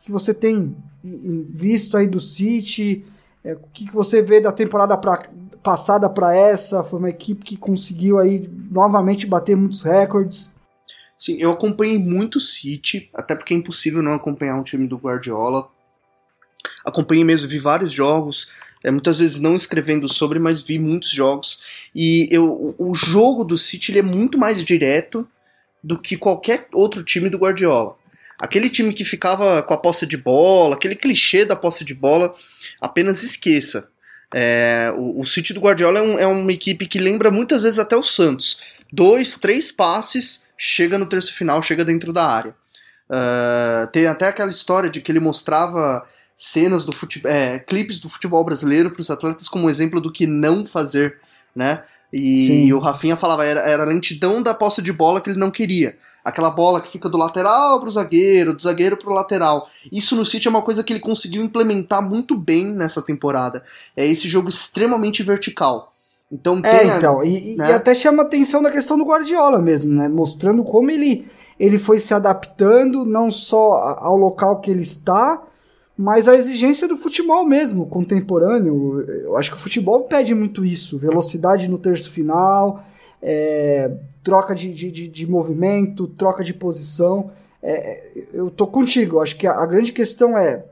Que 0.02 0.12
você 0.12 0.32
tem 0.32 0.76
visto 1.02 1.96
aí 1.96 2.06
do 2.06 2.20
City? 2.20 3.04
É, 3.42 3.54
o 3.54 3.60
que, 3.72 3.86
que 3.86 3.94
você 3.94 4.22
vê 4.22 4.40
da 4.40 4.52
temporada 4.52 4.96
pra, 4.96 5.28
passada 5.60 6.08
para 6.08 6.36
essa? 6.36 6.84
Foi 6.84 7.00
uma 7.00 7.10
equipe 7.10 7.44
que 7.44 7.56
conseguiu 7.56 8.20
aí 8.20 8.48
novamente 8.70 9.26
bater 9.26 9.56
muitos 9.56 9.82
recordes. 9.82 10.51
Sim, 11.22 11.36
eu 11.38 11.52
acompanhei 11.52 12.00
muito 12.00 12.38
o 12.38 12.40
City, 12.40 13.08
até 13.14 13.36
porque 13.36 13.54
é 13.54 13.56
impossível 13.56 14.02
não 14.02 14.12
acompanhar 14.12 14.56
um 14.56 14.62
time 14.64 14.88
do 14.88 14.96
Guardiola. 14.96 15.70
Acompanhei 16.84 17.22
mesmo, 17.22 17.48
vi 17.48 17.60
vários 17.60 17.92
jogos, 17.92 18.50
é, 18.82 18.90
muitas 18.90 19.20
vezes 19.20 19.38
não 19.38 19.54
escrevendo 19.54 20.12
sobre, 20.12 20.40
mas 20.40 20.60
vi 20.60 20.80
muitos 20.80 21.10
jogos. 21.10 21.88
E 21.94 22.26
eu, 22.28 22.74
o 22.76 22.92
jogo 22.92 23.44
do 23.44 23.56
City 23.56 23.96
é 23.96 24.02
muito 24.02 24.36
mais 24.36 24.64
direto 24.64 25.24
do 25.80 25.96
que 25.96 26.16
qualquer 26.16 26.66
outro 26.72 27.04
time 27.04 27.28
do 27.28 27.38
Guardiola. 27.38 27.96
Aquele 28.36 28.68
time 28.68 28.92
que 28.92 29.04
ficava 29.04 29.62
com 29.62 29.74
a 29.74 29.78
posse 29.78 30.04
de 30.04 30.16
bola, 30.16 30.74
aquele 30.74 30.96
clichê 30.96 31.44
da 31.44 31.54
posse 31.54 31.84
de 31.84 31.94
bola, 31.94 32.34
apenas 32.80 33.22
esqueça. 33.22 33.88
É, 34.34 34.92
o, 34.96 35.20
o 35.20 35.24
City 35.24 35.54
do 35.54 35.60
Guardiola 35.60 36.00
é, 36.00 36.02
um, 36.02 36.18
é, 36.18 36.26
uma 36.26 36.52
equipe 36.52 36.84
que 36.84 36.98
lembra 36.98 37.30
muitas 37.30 37.62
vezes 37.62 37.78
até 37.78 37.96
o 37.96 38.02
Santos. 38.02 38.58
Dois, 38.92 39.36
três 39.36 39.70
passes, 39.70 40.42
chega 40.64 40.96
no 40.96 41.06
terço 41.06 41.34
final, 41.34 41.60
chega 41.60 41.84
dentro 41.84 42.12
da 42.12 42.24
área. 42.24 42.54
Uh, 43.10 43.90
tem 43.90 44.06
até 44.06 44.28
aquela 44.28 44.50
história 44.50 44.88
de 44.88 45.00
que 45.00 45.10
ele 45.10 45.18
mostrava 45.18 46.06
cenas 46.36 46.84
do 46.84 46.92
futebol, 46.92 47.30
é, 47.30 47.58
clipes 47.58 47.98
do 47.98 48.08
futebol 48.08 48.44
brasileiro 48.44 48.92
para 48.92 49.00
os 49.00 49.10
atletas 49.10 49.48
como 49.48 49.68
exemplo 49.68 50.00
do 50.00 50.12
que 50.12 50.24
não 50.24 50.64
fazer, 50.64 51.18
né? 51.54 51.82
E, 52.12 52.72
o 52.72 52.78
Rafinha 52.78 53.16
falava, 53.16 53.44
era, 53.44 53.60
era 53.60 53.82
a 53.82 53.86
lentidão 53.86 54.42
da 54.42 54.54
posse 54.54 54.82
de 54.82 54.92
bola 54.92 55.20
que 55.20 55.30
ele 55.30 55.38
não 55.38 55.50
queria. 55.50 55.96
Aquela 56.22 56.50
bola 56.50 56.80
que 56.80 56.88
fica 56.88 57.08
do 57.08 57.16
lateral 57.16 57.80
pro 57.80 57.90
zagueiro, 57.90 58.52
do 58.52 58.62
zagueiro 58.62 58.98
pro 58.98 59.14
lateral. 59.14 59.68
Isso 59.90 60.14
no 60.14 60.24
City 60.24 60.46
é 60.46 60.50
uma 60.50 60.60
coisa 60.60 60.84
que 60.84 60.92
ele 60.92 61.00
conseguiu 61.00 61.42
implementar 61.42 62.06
muito 62.06 62.36
bem 62.36 62.66
nessa 62.66 63.00
temporada. 63.00 63.62
É 63.96 64.06
esse 64.06 64.28
jogo 64.28 64.48
extremamente 64.48 65.22
vertical. 65.22 65.91
Então 66.32 66.58
é, 66.60 66.62
tem. 66.62 66.90
É, 66.90 66.96
então, 66.96 67.22
e, 67.22 67.56
né? 67.56 67.70
e 67.70 67.72
até 67.74 67.94
chama 67.94 68.22
atenção 68.22 68.62
na 68.62 68.70
questão 68.70 68.96
do 68.96 69.04
Guardiola 69.04 69.58
mesmo, 69.58 69.92
né? 69.92 70.08
Mostrando 70.08 70.64
como 70.64 70.90
ele, 70.90 71.28
ele 71.60 71.78
foi 71.78 71.98
se 72.00 72.14
adaptando, 72.14 73.04
não 73.04 73.30
só 73.30 73.98
ao 73.98 74.16
local 74.16 74.60
que 74.60 74.70
ele 74.70 74.82
está, 74.82 75.42
mas 75.96 76.26
a 76.26 76.34
exigência 76.34 76.88
do 76.88 76.96
futebol 76.96 77.44
mesmo, 77.44 77.86
contemporâneo. 77.86 79.02
Eu 79.02 79.36
acho 79.36 79.50
que 79.50 79.56
o 79.56 79.60
futebol 79.60 80.04
pede 80.04 80.34
muito 80.34 80.64
isso: 80.64 80.98
velocidade 80.98 81.68
no 81.68 81.78
terço 81.78 82.10
final, 82.10 82.82
é, 83.20 83.90
troca 84.24 84.54
de, 84.54 84.72
de, 84.72 85.08
de, 85.08 85.30
movimento, 85.30 86.06
troca 86.06 86.42
de 86.42 86.54
posição. 86.54 87.30
É, 87.62 88.10
eu 88.32 88.50
tô 88.50 88.66
contigo, 88.66 89.20
acho 89.20 89.36
que 89.36 89.46
a, 89.46 89.52
a, 89.52 89.66
grande 89.66 89.92
questão 89.92 90.36
é. 90.36 90.64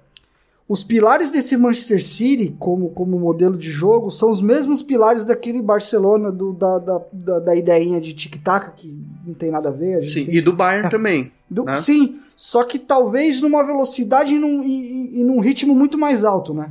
Os 0.70 0.84
pilares 0.84 1.32
desse 1.32 1.56
Manchester 1.56 2.00
City, 2.00 2.54
como, 2.56 2.90
como 2.90 3.18
modelo 3.18 3.58
de 3.58 3.68
jogo, 3.68 4.08
são 4.08 4.30
os 4.30 4.40
mesmos 4.40 4.84
pilares 4.84 5.26
daquele 5.26 5.60
Barcelona, 5.60 6.30
do, 6.30 6.52
da, 6.52 6.78
da, 6.78 7.00
da, 7.12 7.38
da 7.40 7.56
ideinha 7.56 8.00
de 8.00 8.14
tic-tac, 8.14 8.76
que 8.76 9.04
não 9.26 9.34
tem 9.34 9.50
nada 9.50 9.70
a 9.70 9.72
ver. 9.72 10.04
A 10.04 10.06
sim, 10.06 10.20
sempre... 10.20 10.36
e 10.36 10.40
do 10.40 10.52
Bayern 10.52 10.88
também. 10.88 11.32
Do, 11.50 11.64
né? 11.64 11.74
Sim, 11.74 12.20
só 12.36 12.62
que 12.62 12.78
talvez 12.78 13.40
numa 13.40 13.64
velocidade 13.64 14.32
e 14.32 14.38
num, 14.38 14.62
e, 14.62 15.20
e 15.20 15.24
num 15.24 15.40
ritmo 15.40 15.74
muito 15.74 15.98
mais 15.98 16.24
alto, 16.24 16.54
né? 16.54 16.70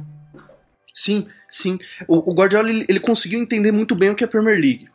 Sim, 0.93 1.27
sim. 1.49 1.77
O, 2.07 2.31
o 2.31 2.33
Guardiola 2.33 2.69
ele, 2.69 2.85
ele, 2.87 3.01
conseguiu 3.01 3.41
entender 3.41 3.73
muito 3.73 3.97
bem 3.97 4.11
o 4.11 4.15
que 4.15 4.23
é 4.23 4.27
Premier 4.27 4.61
League. 4.61 4.87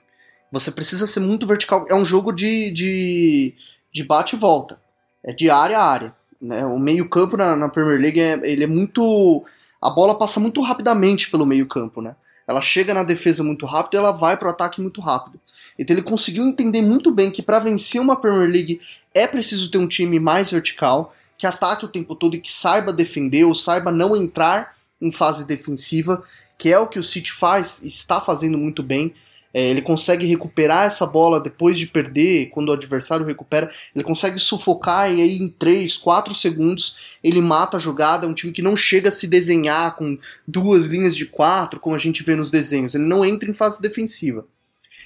Você 0.50 0.70
precisa 0.70 1.06
ser 1.06 1.20
muito 1.20 1.46
vertical. 1.46 1.84
É 1.90 1.94
um 1.94 2.06
jogo 2.06 2.32
de, 2.32 2.70
de, 2.70 3.52
de 3.92 4.02
bate 4.02 4.34
e 4.34 4.38
volta. 4.38 4.80
É 5.22 5.30
de 5.30 5.50
área 5.50 5.78
a 5.78 5.84
área. 5.84 6.14
Né? 6.44 6.64
O 6.66 6.78
meio 6.78 7.08
campo 7.08 7.38
na, 7.38 7.56
na 7.56 7.70
Premier 7.70 7.98
League 7.98 8.20
é, 8.20 8.38
ele 8.42 8.64
é 8.64 8.66
muito... 8.66 9.42
A 9.80 9.88
bola 9.88 10.18
passa 10.18 10.38
muito 10.38 10.60
rapidamente 10.60 11.30
pelo 11.30 11.46
meio 11.46 11.66
campo, 11.66 12.02
né? 12.02 12.14
Ela 12.46 12.60
chega 12.60 12.92
na 12.92 13.02
defesa 13.02 13.42
muito 13.42 13.64
rápido 13.64 13.94
e 13.94 13.96
ela 13.96 14.12
vai 14.12 14.36
para 14.36 14.48
o 14.48 14.50
ataque 14.50 14.80
muito 14.80 15.00
rápido. 15.00 15.40
Então 15.78 15.96
ele 15.96 16.02
conseguiu 16.02 16.44
entender 16.44 16.82
muito 16.82 17.10
bem 17.10 17.30
que 17.30 17.42
para 17.42 17.58
vencer 17.58 18.00
uma 18.00 18.16
Premier 18.16 18.50
League 18.50 18.80
é 19.14 19.26
preciso 19.26 19.70
ter 19.70 19.78
um 19.78 19.86
time 19.86 20.20
mais 20.20 20.50
vertical, 20.50 21.14
que 21.38 21.46
ataque 21.46 21.86
o 21.86 21.88
tempo 21.88 22.14
todo 22.14 22.36
e 22.36 22.40
que 22.40 22.52
saiba 22.52 22.92
defender 22.92 23.44
ou 23.44 23.54
saiba 23.54 23.90
não 23.90 24.14
entrar 24.14 24.74
em 25.00 25.10
fase 25.10 25.46
defensiva, 25.46 26.22
que 26.58 26.70
é 26.70 26.78
o 26.78 26.86
que 26.86 26.98
o 26.98 27.02
City 27.02 27.32
faz 27.32 27.82
e 27.82 27.88
está 27.88 28.20
fazendo 28.20 28.58
muito 28.58 28.82
bem. 28.82 29.14
É, 29.54 29.70
ele 29.70 29.80
consegue 29.80 30.26
recuperar 30.26 30.84
essa 30.84 31.06
bola 31.06 31.40
depois 31.40 31.78
de 31.78 31.86
perder, 31.86 32.50
quando 32.50 32.70
o 32.70 32.72
adversário 32.72 33.24
recupera, 33.24 33.70
ele 33.94 34.02
consegue 34.02 34.36
sufocar 34.36 35.08
e 35.12 35.22
aí 35.22 35.38
em 35.38 35.48
3, 35.48 35.96
4 35.96 36.34
segundos 36.34 37.16
ele 37.22 37.40
mata 37.40 37.76
a 37.76 37.80
jogada. 37.80 38.26
É 38.26 38.28
um 38.28 38.34
time 38.34 38.52
que 38.52 38.60
não 38.60 38.74
chega 38.74 39.10
a 39.10 39.12
se 39.12 39.28
desenhar 39.28 39.94
com 39.94 40.18
duas 40.46 40.86
linhas 40.86 41.14
de 41.14 41.26
quatro, 41.26 41.78
como 41.78 41.94
a 41.94 41.98
gente 41.98 42.24
vê 42.24 42.34
nos 42.34 42.50
desenhos. 42.50 42.96
Ele 42.96 43.04
não 43.04 43.24
entra 43.24 43.48
em 43.48 43.54
fase 43.54 43.80
defensiva. 43.80 44.44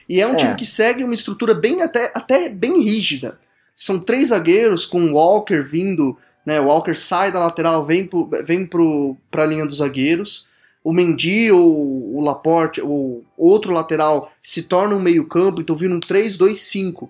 E 0.09 0.19
é 0.19 0.27
um 0.27 0.33
é. 0.33 0.37
time 0.37 0.55
que 0.55 0.65
segue 0.65 1.05
uma 1.05 1.13
estrutura 1.13 1.53
bem 1.53 1.83
até, 1.83 2.11
até 2.15 2.49
bem 2.49 2.83
rígida. 2.83 3.39
São 3.75 4.01
três 4.01 4.31
zagueiros 4.31 4.87
com 4.87 5.05
o 5.05 5.13
Walker 5.13 5.61
vindo, 5.61 6.17
né? 6.45 6.59
O 6.59 6.65
Walker 6.65 6.95
sai 6.95 7.31
da 7.31 7.39
lateral, 7.39 7.85
vem, 7.85 8.07
pro, 8.07 8.31
vem 8.45 8.67
pro, 8.67 9.15
pra 9.31 9.45
linha 9.45 9.67
dos 9.67 9.77
zagueiros. 9.77 10.48
O 10.83 10.93
Mendy 10.93 11.51
ou 11.51 12.17
o 12.17 12.21
Laporte, 12.21 12.81
o 12.81 13.23
outro 13.37 13.73
lateral, 13.73 14.33
se 14.41 14.65
torna 14.65 14.95
um 14.95 15.01
meio-campo, 15.01 15.61
então 15.61 15.77
vindo 15.77 15.95
um 15.95 16.01
3-2-5. 16.01 17.09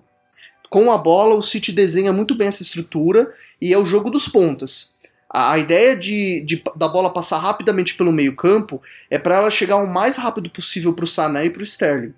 Com 0.69 0.91
a 0.91 0.97
bola, 0.97 1.35
o 1.35 1.41
City 1.41 1.71
desenha 1.71 2.13
muito 2.13 2.35
bem 2.35 2.47
essa 2.47 2.63
estrutura 2.63 3.33
e 3.61 3.73
é 3.73 3.77
o 3.77 3.85
jogo 3.85 4.09
dos 4.09 4.27
pontas. 4.27 4.93
A, 5.29 5.53
a 5.53 5.57
ideia 5.57 5.95
de, 5.95 6.41
de, 6.41 6.63
da 6.75 6.87
bola 6.87 7.11
passar 7.11 7.39
rapidamente 7.39 7.95
pelo 7.95 8.11
meio-campo 8.11 8.81
é 9.09 9.17
para 9.17 9.35
ela 9.35 9.49
chegar 9.49 9.77
o 9.77 9.87
mais 9.87 10.17
rápido 10.17 10.49
possível 10.49 10.93
para 10.93 11.05
o 11.05 11.07
Sané 11.07 11.45
e 11.45 11.49
para 11.49 11.61
o 11.61 11.65
Sterling. 11.65 12.13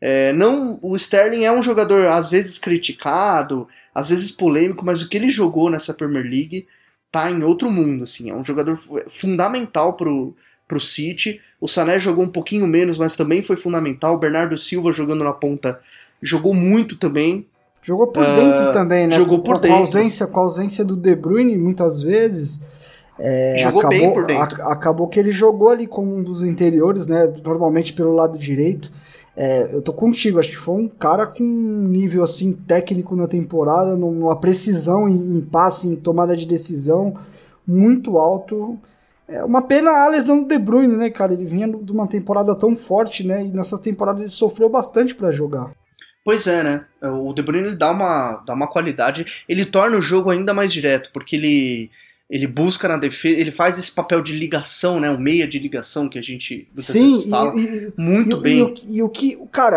É, 0.00 0.32
não, 0.32 0.78
o 0.82 0.96
Sterling 0.96 1.44
é 1.44 1.52
um 1.52 1.62
jogador 1.62 2.08
às 2.08 2.28
vezes 2.28 2.58
criticado, 2.58 3.68
às 3.94 4.08
vezes 4.08 4.30
polêmico, 4.30 4.84
mas 4.84 5.02
o 5.02 5.08
que 5.08 5.16
ele 5.16 5.30
jogou 5.30 5.70
nessa 5.70 5.94
Premier 5.94 6.24
League 6.24 6.66
tá 7.10 7.30
em 7.30 7.42
outro 7.42 7.70
mundo, 7.70 8.04
assim, 8.04 8.30
é 8.30 8.34
um 8.34 8.42
jogador 8.42 8.76
fundamental 9.08 9.94
pro, 9.94 10.34
pro 10.72 10.80
City. 10.80 11.38
O 11.60 11.68
Sané 11.68 11.98
jogou 11.98 12.24
um 12.24 12.28
pouquinho 12.28 12.66
menos, 12.66 12.96
mas 12.96 13.14
também 13.14 13.42
foi 13.42 13.56
fundamental. 13.56 14.14
O 14.14 14.18
Bernardo 14.18 14.56
Silva 14.56 14.90
jogando 14.90 15.22
na 15.22 15.34
ponta 15.34 15.78
jogou 16.22 16.54
muito 16.54 16.96
também. 16.96 17.46
Jogou 17.82 18.06
por 18.06 18.22
uh, 18.22 18.26
dentro 18.26 18.72
também, 18.72 19.06
né? 19.06 19.14
Jogou 19.14 19.42
por 19.42 19.56
com, 19.56 19.60
dentro. 19.60 19.76
Com 19.76 19.82
a, 19.82 19.86
ausência, 19.86 20.26
com 20.26 20.40
a 20.40 20.42
ausência 20.44 20.82
do 20.82 20.96
De 20.96 21.14
Bruyne, 21.14 21.58
muitas 21.58 22.00
vezes. 22.00 22.64
É, 23.18 23.54
jogou 23.58 23.80
acabou, 23.80 23.98
bem 23.98 24.12
por 24.14 24.24
dentro. 24.24 24.62
A, 24.62 24.72
acabou 24.72 25.08
que 25.08 25.20
ele 25.20 25.30
jogou 25.30 25.68
ali 25.68 25.86
como 25.86 26.16
um 26.16 26.22
dos 26.22 26.42
interiores, 26.42 27.06
né? 27.06 27.30
Normalmente 27.44 27.92
pelo 27.92 28.14
lado 28.14 28.38
direito. 28.38 28.90
É, 29.36 29.68
eu 29.72 29.82
tô 29.82 29.92
contigo, 29.92 30.38
acho 30.38 30.50
que 30.50 30.56
foi 30.56 30.74
um 30.74 30.88
cara 30.88 31.26
com 31.26 31.42
um 31.42 31.88
nível 31.88 32.22
assim 32.22 32.52
técnico 32.52 33.14
na 33.14 33.26
temporada, 33.26 33.96
numa 33.96 34.36
precisão 34.36 35.08
em, 35.08 35.38
em 35.38 35.40
passe, 35.40 35.88
em 35.88 35.96
tomada 35.96 36.36
de 36.36 36.46
decisão 36.46 37.14
muito 37.66 38.18
alto. 38.18 38.78
É 39.28 39.42
uma 39.44 39.62
pena 39.62 39.90
a 39.90 40.08
lesão 40.08 40.42
do 40.42 40.48
De 40.48 40.58
Bruyne, 40.58 40.96
né, 40.96 41.10
cara? 41.10 41.32
Ele 41.32 41.44
vinha 41.44 41.68
de 41.68 41.92
uma 41.92 42.06
temporada 42.06 42.54
tão 42.54 42.74
forte, 42.74 43.26
né? 43.26 43.44
E 43.44 43.48
nessa 43.48 43.78
temporada 43.78 44.20
ele 44.20 44.28
sofreu 44.28 44.68
bastante 44.68 45.14
para 45.14 45.30
jogar. 45.30 45.70
Pois 46.24 46.46
é, 46.46 46.62
né? 46.62 46.86
O 47.02 47.32
De 47.32 47.42
Bruyne 47.42 47.68
ele 47.68 47.78
dá 47.78 47.90
uma, 47.90 48.42
dá 48.46 48.54
uma 48.54 48.68
qualidade, 48.68 49.44
ele 49.48 49.64
torna 49.64 49.96
o 49.96 50.02
jogo 50.02 50.30
ainda 50.30 50.54
mais 50.54 50.72
direto, 50.72 51.10
porque 51.12 51.36
ele 51.36 51.90
ele 52.30 52.46
busca 52.46 52.88
na 52.88 52.96
defesa, 52.96 53.38
ele 53.38 53.52
faz 53.52 53.78
esse 53.78 53.92
papel 53.92 54.22
de 54.22 54.32
ligação, 54.32 54.98
né? 54.98 55.10
O 55.10 55.20
meia 55.20 55.46
de 55.46 55.58
ligação 55.58 56.08
que 56.08 56.18
a 56.18 56.22
gente 56.22 56.66
muitas 56.68 56.86
Sim, 56.86 57.02
vezes 57.02 57.28
fala. 57.28 57.54
E, 57.60 57.92
muito 57.94 58.38
e, 58.38 58.40
bem. 58.40 58.58
E, 58.58 58.62
o, 58.62 58.74
e 58.88 59.02
o 59.02 59.08
que, 59.10 59.38
cara, 59.52 59.76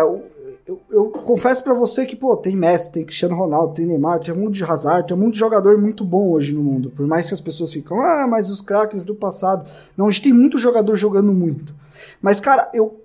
eu, 0.66 0.80
eu 0.90 1.04
confesso 1.10 1.62
para 1.62 1.74
você 1.74 2.04
que, 2.04 2.16
pô, 2.16 2.36
tem 2.36 2.56
Messi, 2.56 2.90
tem 2.90 3.04
Cristiano 3.04 3.36
Ronaldo, 3.36 3.74
tem 3.74 3.86
Neymar, 3.86 4.18
tem 4.18 4.34
um 4.34 4.38
monte 4.38 4.54
de 4.54 4.64
Hazard, 4.64 5.06
tem 5.06 5.16
um 5.16 5.20
monte 5.20 5.34
de 5.34 5.38
jogador 5.38 5.78
muito 5.78 6.04
bom 6.04 6.30
hoje 6.30 6.52
no 6.52 6.62
mundo. 6.62 6.90
Por 6.90 7.06
mais 7.06 7.28
que 7.28 7.34
as 7.34 7.40
pessoas 7.40 7.72
ficam, 7.72 8.02
ah, 8.02 8.26
mas 8.28 8.50
os 8.50 8.60
craques 8.60 9.04
do 9.04 9.14
passado. 9.14 9.70
Não, 9.96 10.08
a 10.08 10.10
gente 10.10 10.24
tem 10.24 10.32
muito 10.32 10.58
jogador 10.58 10.96
jogando 10.96 11.32
muito. 11.32 11.72
Mas, 12.20 12.40
cara, 12.40 12.68
eu, 12.74 13.00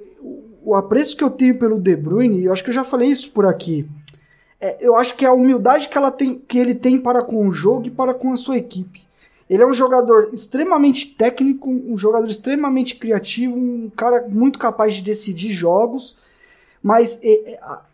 o 0.64 0.74
apreço 0.74 1.16
que 1.16 1.24
eu 1.24 1.30
tenho 1.30 1.60
pelo 1.60 1.80
De 1.80 1.96
Bruyne, 1.96 2.46
eu 2.46 2.52
acho 2.52 2.64
que 2.64 2.72
eu 2.72 2.74
já 2.74 2.84
falei 2.84 3.10
isso 3.10 3.32
por 3.32 3.46
aqui. 3.46 3.88
É, 4.60 4.78
eu 4.80 4.96
acho 4.96 5.16
que 5.16 5.26
é 5.26 5.28
a 5.28 5.34
humildade 5.34 5.88
que, 5.88 5.98
ela 5.98 6.12
tem, 6.12 6.36
que 6.36 6.58
ele 6.58 6.74
tem 6.74 7.00
para 7.00 7.24
com 7.24 7.48
o 7.48 7.52
jogo 7.52 7.88
e 7.88 7.92
para 7.92 8.14
com 8.14 8.32
a 8.32 8.36
sua 8.36 8.58
equipe 8.58 9.02
Ele 9.50 9.64
é 9.64 9.66
um 9.66 9.74
jogador 9.74 10.30
extremamente 10.32 11.16
técnico, 11.16 11.68
um 11.68 11.98
jogador 11.98 12.28
extremamente 12.28 12.96
criativo, 12.96 13.56
um 13.56 13.90
cara 13.90 14.28
muito 14.30 14.60
capaz 14.60 14.94
de 14.94 15.02
decidir 15.02 15.50
jogos, 15.50 16.16
mas 16.82 17.20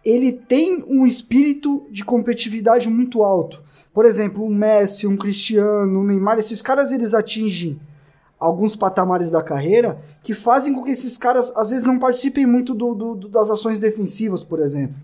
ele 0.03 0.31
tem 0.31 0.85
um 0.87 1.05
espírito 1.05 1.85
de 1.91 2.05
competitividade 2.05 2.89
muito 2.89 3.23
alto. 3.23 3.61
Por 3.93 4.05
exemplo, 4.05 4.45
um 4.45 4.53
Messi, 4.53 5.07
um 5.07 5.17
Cristiano, 5.17 5.99
um 5.99 6.03
Neymar, 6.03 6.37
esses 6.37 6.61
caras 6.61 6.91
eles 6.91 7.13
atingem 7.13 7.79
alguns 8.39 8.75
patamares 8.75 9.31
da 9.31 9.41
carreira 9.41 9.99
que 10.23 10.33
fazem 10.33 10.73
com 10.73 10.83
que 10.83 10.91
esses 10.91 11.17
caras 11.17 11.51
às 11.55 11.71
vezes 11.71 11.85
não 11.85 11.97
participem 11.97 12.45
muito 12.45 12.73
do, 12.73 12.93
do, 12.93 13.15
do 13.15 13.29
das 13.29 13.49
ações 13.49 13.79
defensivas, 13.79 14.43
por 14.43 14.59
exemplo. 14.59 14.95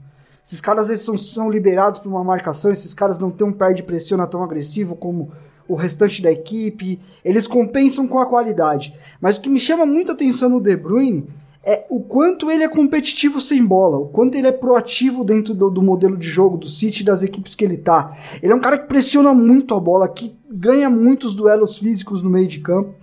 Esses 0.45 0.61
caras 0.61 0.83
às 0.83 0.89
vezes 0.89 1.05
são, 1.05 1.17
são 1.17 1.49
liberados 1.49 1.99
por 1.99 2.09
uma 2.09 2.23
marcação, 2.23 2.71
esses 2.71 2.93
caras 2.93 3.17
não 3.17 3.31
têm 3.31 3.47
um 3.47 3.51
pé 3.51 3.73
de 3.73 3.81
pressiona 3.81 4.27
tão 4.27 4.43
agressivo 4.43 4.95
como 4.95 5.31
o 5.67 5.75
restante 5.75 6.21
da 6.21 6.31
equipe, 6.31 6.99
eles 7.23 7.47
compensam 7.47 8.07
com 8.07 8.19
a 8.19 8.25
qualidade. 8.25 8.93
Mas 9.19 9.37
o 9.37 9.41
que 9.41 9.49
me 9.49 9.59
chama 9.59 9.85
muita 9.85 10.11
atenção 10.11 10.49
no 10.49 10.59
De 10.59 10.75
Bruyne 10.75 11.27
é 11.63 11.85
o 11.89 12.01
quanto 12.01 12.51
ele 12.51 12.63
é 12.63 12.67
competitivo 12.67 13.39
sem 13.39 13.65
bola, 13.65 13.97
o 13.97 14.07
quanto 14.09 14.35
ele 14.35 14.47
é 14.47 14.51
proativo 14.51 15.23
dentro 15.23 15.53
do, 15.53 15.69
do 15.69 15.81
modelo 15.81 16.17
de 16.17 16.27
jogo 16.27 16.57
do 16.57 16.67
City 16.67 17.05
das 17.05 17.23
equipes 17.23 17.55
que 17.55 17.63
ele 17.63 17.77
tá. 17.77 18.17
Ele 18.41 18.51
é 18.51 18.55
um 18.55 18.59
cara 18.59 18.77
que 18.77 18.87
pressiona 18.87 19.33
muito 19.33 19.73
a 19.73 19.79
bola, 19.79 20.09
que 20.09 20.35
ganha 20.51 20.89
muitos 20.89 21.33
duelos 21.33 21.77
físicos 21.77 22.21
no 22.21 22.29
meio 22.29 22.47
de 22.47 22.59
campo. 22.59 22.93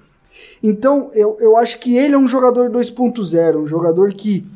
Então, 0.62 1.10
eu, 1.14 1.38
eu 1.40 1.56
acho 1.56 1.80
que 1.80 1.96
ele 1.96 2.14
é 2.14 2.18
um 2.18 2.28
jogador 2.28 2.70
2.0, 2.70 3.62
um 3.62 3.66
jogador 3.66 4.12
que, 4.12 4.46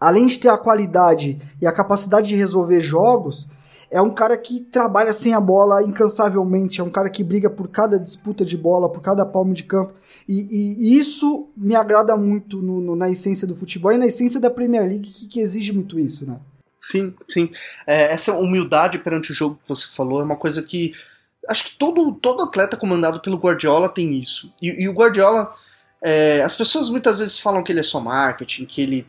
além 0.00 0.26
de 0.26 0.38
ter 0.38 0.48
a 0.48 0.56
qualidade 0.56 1.38
e 1.60 1.66
a 1.66 1.72
capacidade 1.72 2.28
de 2.28 2.36
resolver 2.36 2.80
jogos, 2.80 3.48
é 3.90 4.00
um 4.00 4.10
cara 4.10 4.38
que 4.38 4.60
trabalha 4.60 5.12
sem 5.12 5.34
a 5.34 5.40
bola 5.40 5.82
incansavelmente, 5.82 6.80
é 6.80 6.84
um 6.84 6.90
cara 6.90 7.10
que 7.10 7.24
briga 7.24 7.50
por 7.50 7.68
cada 7.68 7.98
disputa 7.98 8.44
de 8.44 8.56
bola, 8.56 8.88
por 8.88 9.02
cada 9.02 9.26
palmo 9.26 9.52
de 9.52 9.64
campo. 9.64 9.92
E, 10.28 10.94
e, 10.94 10.98
isso 10.98 11.50
me 11.56 11.74
agrada 11.74 12.16
muito 12.16 12.62
no, 12.62 12.80
no, 12.80 12.94
na 12.94 13.10
essência 13.10 13.46
do 13.46 13.56
futebol 13.56 13.92
e 13.92 13.98
na 13.98 14.06
essência 14.06 14.38
da 14.38 14.50
Premier 14.50 14.84
League, 14.84 15.10
que, 15.10 15.26
que 15.26 15.40
exige 15.40 15.72
muito 15.72 15.98
isso, 15.98 16.24
né? 16.24 16.38
Sim, 16.78 17.12
sim. 17.28 17.50
É, 17.86 18.12
essa 18.12 18.38
humildade 18.38 19.00
perante 19.00 19.32
o 19.32 19.34
jogo 19.34 19.56
que 19.56 19.68
você 19.68 19.86
falou 19.88 20.20
é 20.20 20.24
uma 20.24 20.36
coisa 20.36 20.62
que 20.62 20.92
acho 21.48 21.64
que 21.70 21.76
todo, 21.76 22.12
todo 22.12 22.44
atleta 22.44 22.76
comandado 22.76 23.20
pelo 23.20 23.38
Guardiola 23.38 23.88
tem 23.88 24.18
isso. 24.18 24.52
E, 24.62 24.84
e 24.84 24.88
o 24.88 24.92
Guardiola, 24.92 25.52
é, 26.02 26.42
as 26.42 26.54
pessoas 26.54 26.88
muitas 26.88 27.18
vezes 27.18 27.40
falam 27.40 27.62
que 27.62 27.72
ele 27.72 27.80
é 27.80 27.84
só 27.84 28.00
marketing, 28.00 28.66
que 28.66 28.80
ele 28.80 29.06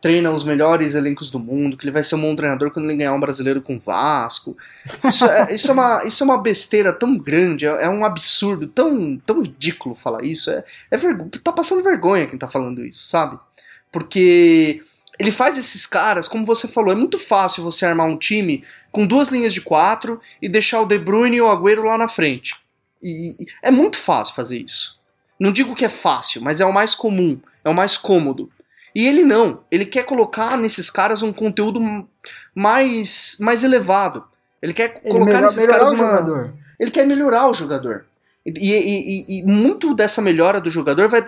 treina 0.00 0.30
os 0.30 0.44
melhores 0.44 0.94
elencos 0.94 1.30
do 1.30 1.38
mundo, 1.38 1.76
que 1.76 1.84
ele 1.84 1.92
vai 1.92 2.02
ser 2.02 2.14
um 2.14 2.20
bom 2.20 2.36
treinador 2.36 2.70
quando 2.70 2.86
ele 2.86 2.98
ganhar 2.98 3.12
um 3.12 3.20
brasileiro 3.20 3.60
com 3.60 3.78
Vasco. 3.78 4.56
Isso 5.04 5.26
é, 5.26 5.48
isso 5.54 5.70
é, 5.70 5.74
uma, 5.74 6.04
isso 6.04 6.22
é 6.22 6.24
uma 6.24 6.38
besteira 6.38 6.92
tão 6.92 7.16
grande, 7.16 7.66
é, 7.66 7.84
é, 7.84 7.88
um 7.88 8.04
absurdo, 8.04 8.68
tão, 8.68 9.16
tão 9.18 9.42
ridículo 9.42 9.94
falar 9.94 10.24
isso. 10.24 10.50
É, 10.50 10.64
é 10.90 10.98
tá 11.42 11.52
passando 11.52 11.82
vergonha 11.82 12.26
quem 12.26 12.38
tá 12.38 12.48
falando 12.48 12.84
isso, 12.84 13.08
sabe? 13.08 13.38
Porque 13.90 14.82
ele 15.18 15.32
faz 15.32 15.58
esses 15.58 15.84
caras, 15.84 16.28
como 16.28 16.44
você 16.44 16.68
falou, 16.68 16.92
é 16.92 16.96
muito 16.96 17.18
fácil 17.18 17.64
você 17.64 17.84
armar 17.84 18.06
um 18.06 18.16
time 18.16 18.62
com 18.92 19.06
duas 19.06 19.28
linhas 19.28 19.52
de 19.52 19.60
quatro 19.60 20.20
e 20.40 20.48
deixar 20.48 20.80
o 20.80 20.86
De 20.86 20.98
Bruyne 20.98 21.36
e 21.36 21.42
o 21.42 21.50
Agüero 21.50 21.82
lá 21.82 21.98
na 21.98 22.06
frente. 22.06 22.54
E, 23.02 23.30
e 23.32 23.46
é 23.62 23.70
muito 23.70 23.96
fácil 23.96 24.34
fazer 24.34 24.58
isso. 24.58 24.98
Não 25.40 25.52
digo 25.52 25.74
que 25.74 25.84
é 25.84 25.88
fácil, 25.88 26.42
mas 26.42 26.60
é 26.60 26.66
o 26.66 26.72
mais 26.72 26.94
comum, 26.94 27.40
é 27.64 27.68
o 27.68 27.74
mais 27.74 27.96
cômodo. 27.96 28.50
E 28.94 29.06
ele 29.06 29.22
não, 29.22 29.60
ele 29.70 29.84
quer 29.84 30.04
colocar 30.04 30.56
nesses 30.56 30.90
caras 30.90 31.22
um 31.22 31.32
conteúdo 31.32 31.80
mais, 32.54 33.36
mais 33.40 33.62
elevado. 33.62 34.24
Ele 34.60 34.72
quer 34.72 35.00
ele 35.04 35.12
colocar 35.12 35.40
nesses 35.40 35.66
caras 35.66 35.92
uma... 35.92 35.98
jogador. 35.98 36.54
Ele 36.78 36.90
quer 36.90 37.06
melhorar 37.06 37.48
o 37.48 37.54
jogador. 37.54 38.06
E, 38.46 38.52
e, 38.56 39.36
e, 39.36 39.40
e, 39.40 39.42
muito 39.44 39.94
dessa 39.94 40.22
melhora 40.22 40.60
do 40.60 40.70
jogador 40.70 41.08
vai, 41.08 41.24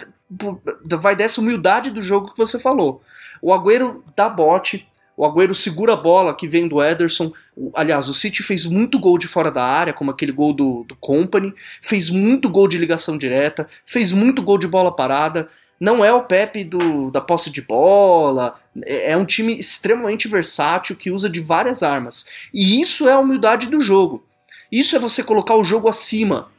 vai 0.98 1.14
dessa 1.14 1.40
humildade 1.40 1.90
do 1.90 2.00
jogo 2.00 2.32
que 2.32 2.38
você 2.38 2.58
falou. 2.58 3.02
O 3.42 3.52
Agüero 3.52 4.02
dá 4.16 4.28
bote, 4.28 4.88
o 5.16 5.24
Agüero 5.26 5.54
segura 5.54 5.92
a 5.92 5.96
bola 5.96 6.34
que 6.34 6.48
vem 6.48 6.66
do 6.66 6.82
Ederson. 6.82 7.32
Aliás, 7.74 8.08
o 8.08 8.14
City 8.14 8.42
fez 8.42 8.64
muito 8.64 8.98
gol 8.98 9.18
de 9.18 9.28
fora 9.28 9.50
da 9.50 9.62
área, 9.62 9.92
como 9.92 10.10
aquele 10.10 10.32
gol 10.32 10.52
do, 10.52 10.84
do 10.84 10.96
Company. 10.96 11.52
Fez 11.82 12.08
muito 12.08 12.48
gol 12.48 12.66
de 12.66 12.78
ligação 12.78 13.18
direta. 13.18 13.68
Fez 13.84 14.12
muito 14.12 14.42
gol 14.42 14.56
de 14.56 14.66
bola 14.66 14.94
parada 14.94 15.48
não 15.80 16.04
é 16.04 16.12
o 16.12 16.24
Pepe 16.24 16.62
do, 16.62 17.10
da 17.10 17.22
posse 17.22 17.50
de 17.50 17.62
bola, 17.62 18.60
é, 18.84 19.12
é 19.12 19.16
um 19.16 19.24
time 19.24 19.58
extremamente 19.58 20.28
versátil 20.28 20.94
que 20.94 21.10
usa 21.10 21.30
de 21.30 21.40
várias 21.40 21.82
armas. 21.82 22.26
E 22.52 22.80
isso 22.80 23.08
é 23.08 23.12
a 23.12 23.18
humildade 23.18 23.68
do 23.68 23.80
jogo. 23.80 24.24
Isso 24.70 24.94
é 24.94 24.98
você 24.98 25.24
colocar 25.24 25.56
o 25.56 25.64
jogo 25.64 25.88
acima. 25.88 26.52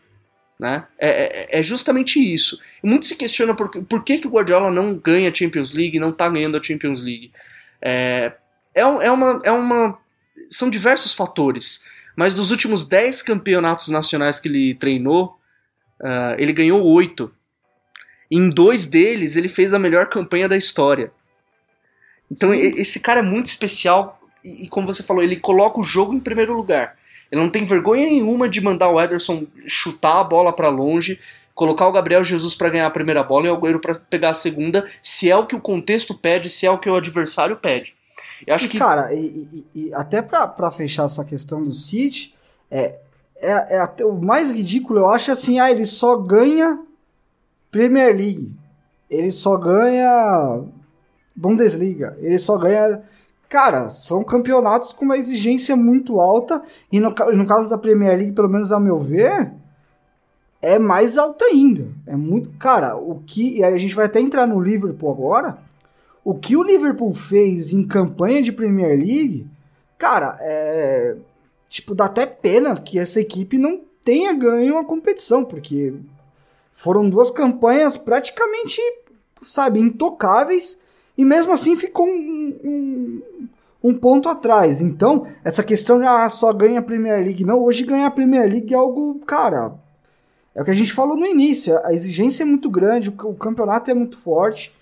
Né? 0.60 0.86
É, 1.00 1.10
é, 1.10 1.60
é 1.60 1.64
justamente 1.64 2.20
isso. 2.20 2.60
Muito 2.84 3.06
se 3.06 3.16
questiona 3.16 3.56
por, 3.56 3.70
por 3.70 4.04
que, 4.04 4.18
que 4.18 4.28
o 4.28 4.32
Guardiola 4.32 4.72
não 4.72 4.96
ganha 4.96 5.30
a 5.30 5.34
Champions 5.34 5.72
League, 5.72 6.00
não 6.00 6.10
está 6.10 6.28
ganhando 6.28 6.58
a 6.58 6.64
Champions 6.64 7.02
League. 7.02 7.32
É, 7.82 8.34
é, 8.74 8.82
é, 8.82 9.12
uma, 9.12 9.42
é 9.44 9.52
uma. 9.52 9.98
São 10.50 10.70
diversos 10.70 11.14
fatores. 11.14 11.86
Mas 12.16 12.34
dos 12.34 12.52
últimos 12.52 12.86
10 12.86 13.22
campeonatos 13.22 13.88
nacionais 13.88 14.40
que 14.40 14.48
ele 14.48 14.76
treinou, 14.76 15.38
uh, 16.02 16.36
ele 16.38 16.54
ganhou 16.54 16.84
8. 16.84 17.32
Em 18.32 18.50
dois 18.50 18.86
deles, 18.86 19.36
ele 19.36 19.50
fez 19.50 19.74
a 19.74 19.80
melhor 19.80 20.08
campanha 20.08 20.48
da 20.48 20.56
história. 20.56 21.12
Então, 22.32 22.54
esse 22.54 23.02
cara 23.02 23.20
é 23.20 23.24
muito 23.24 23.48
especial 23.48 24.22
e, 24.42 24.70
como 24.70 24.88
você 24.88 25.04
falou, 25.04 25.22
ele 25.22 25.36
coloca 25.36 25.82
o 25.82 25.84
jogo 25.84 26.14
em 26.14 26.20
primeiro 26.20 26.56
lugar. 26.56 26.96
Ele 27.30 27.42
não 27.42 27.50
tem 27.50 27.66
vergonha 27.66 28.06
nenhuma 28.06 28.48
de 28.48 28.62
mandar 28.62 28.90
o 28.90 29.00
Ederson 29.02 29.46
chutar 29.68 30.22
a 30.22 30.24
bola 30.24 30.54
para 30.54 30.70
longe, 30.70 31.20
colocar 31.54 31.88
o 31.88 31.92
Gabriel 31.92 32.24
Jesus 32.24 32.56
para 32.56 32.70
ganhar 32.70 32.88
a 32.88 32.92
primeira 32.92 33.22
bola 33.22 33.48
e 33.48 33.50
o 33.50 33.56
Agüero 33.56 33.80
para 33.80 33.96
pegar 33.96 34.30
a 34.30 34.34
segunda, 34.34 34.90
se 35.02 35.30
é 35.30 35.36
o 35.36 35.46
que 35.46 35.56
o 35.56 35.62
contexto 35.62 36.14
pede, 36.14 36.50
se 36.50 36.66
é 36.66 36.72
o 36.72 36.78
que 36.78 36.90
o 36.90 36.96
adversário 36.96 37.58
pede. 37.58 37.96
Eu 38.48 38.56
acho 38.56 38.66
e, 38.66 38.70
que 38.70 38.80
cara, 38.80 39.14
e, 39.14 39.66
e 39.76 39.94
até 39.94 40.22
para 40.22 40.72
fechar 40.72 41.06
essa 41.06 41.24
questão 41.24 41.64
do 41.64 41.74
City, 41.74 42.34
é, 42.70 43.00
é, 43.36 43.76
é 43.76 43.80
até 43.80 44.06
o 44.06 44.14
mais 44.14 44.52
ridículo, 44.52 45.02
eu 45.02 45.10
acho 45.10 45.32
assim, 45.32 45.60
ah, 45.60 45.70
ele 45.70 45.86
só 45.86 46.16
ganha 46.16 46.80
Premier 47.72 48.16
League, 48.16 48.54
ele 49.10 49.32
só 49.32 49.58
ganha 49.58 50.62
Bundesliga, 51.36 52.18
ele 52.20 52.38
só 52.38 52.58
ganha. 52.58 53.02
Cara, 53.48 53.90
são 53.90 54.24
campeonatos 54.24 54.94
com 54.94 55.06
uma 55.06 55.18
exigência 55.18 55.76
muito 55.76 56.20
alta, 56.20 56.62
e 56.92 57.00
no, 57.00 57.10
no 57.10 57.48
caso 57.48 57.70
da 57.70 57.78
Premier 57.78 58.18
League, 58.18 58.34
pelo 58.34 58.50
menos 58.50 58.72
a 58.72 58.80
meu 58.80 59.00
ver, 59.00 59.52
é 60.62 60.78
mais 60.78 61.18
alta 61.18 61.46
ainda. 61.46 61.88
É 62.06 62.16
muito. 62.16 62.50
Cara, 62.52 62.96
o 62.96 63.22
que. 63.26 63.58
E 63.58 63.64
a 63.64 63.76
gente 63.78 63.96
vai 63.96 64.06
até 64.06 64.20
entrar 64.20 64.46
no 64.46 64.60
Liverpool 64.60 65.12
agora. 65.12 65.58
O 66.24 66.36
que 66.36 66.56
o 66.56 66.64
Liverpool 66.64 67.14
fez 67.14 67.74
em 67.74 67.86
campanha 67.88 68.44
de 68.44 68.52
Premier 68.52 68.98
League, 68.98 69.48
cara, 69.98 70.38
é. 70.40 71.16
Tipo, 71.68 71.96
dá 71.96 72.06
até 72.06 72.26
pena 72.26 72.76
que 72.76 73.00
essa 73.00 73.22
equipe 73.22 73.58
não 73.58 73.82
tenha 74.04 74.34
ganho 74.34 74.78
a 74.78 74.84
competição, 74.84 75.44
porque 75.44 75.94
foram 76.82 77.08
duas 77.08 77.30
campanhas 77.30 77.96
praticamente, 77.96 78.82
sabe, 79.40 79.80
intocáveis 79.80 80.82
e 81.16 81.24
mesmo 81.24 81.54
assim 81.54 81.76
ficou 81.76 82.08
um, 82.08 82.60
um, 82.64 83.22
um 83.84 83.94
ponto 83.94 84.28
atrás. 84.28 84.82
Então, 84.82 85.28
essa 85.44 85.62
questão 85.62 86.00
de 86.00 86.08
ah, 86.08 86.28
só 86.28 86.52
ganha 86.52 86.80
a 86.80 86.84
Premier 86.84 87.24
League, 87.24 87.46
não, 87.46 87.64
hoje 87.64 87.86
ganhar 87.86 88.08
a 88.08 88.12
Premier 88.12 88.50
League 88.50 88.74
é 88.74 88.78
algo, 88.78 89.20
cara, 89.28 89.76
é 90.56 90.62
o 90.64 90.66
que 90.66 90.72
a 90.72 90.76
gente 90.76 90.92
falou 90.92 91.16
no 91.16 91.26
início, 91.26 91.78
a 91.86 91.94
exigência 91.94 92.42
é 92.42 92.48
muito 92.48 92.68
grande, 92.68 93.10
o, 93.10 93.30
o 93.30 93.36
campeonato 93.36 93.92
é 93.92 93.94
muito 93.94 94.18
forte. 94.18 94.74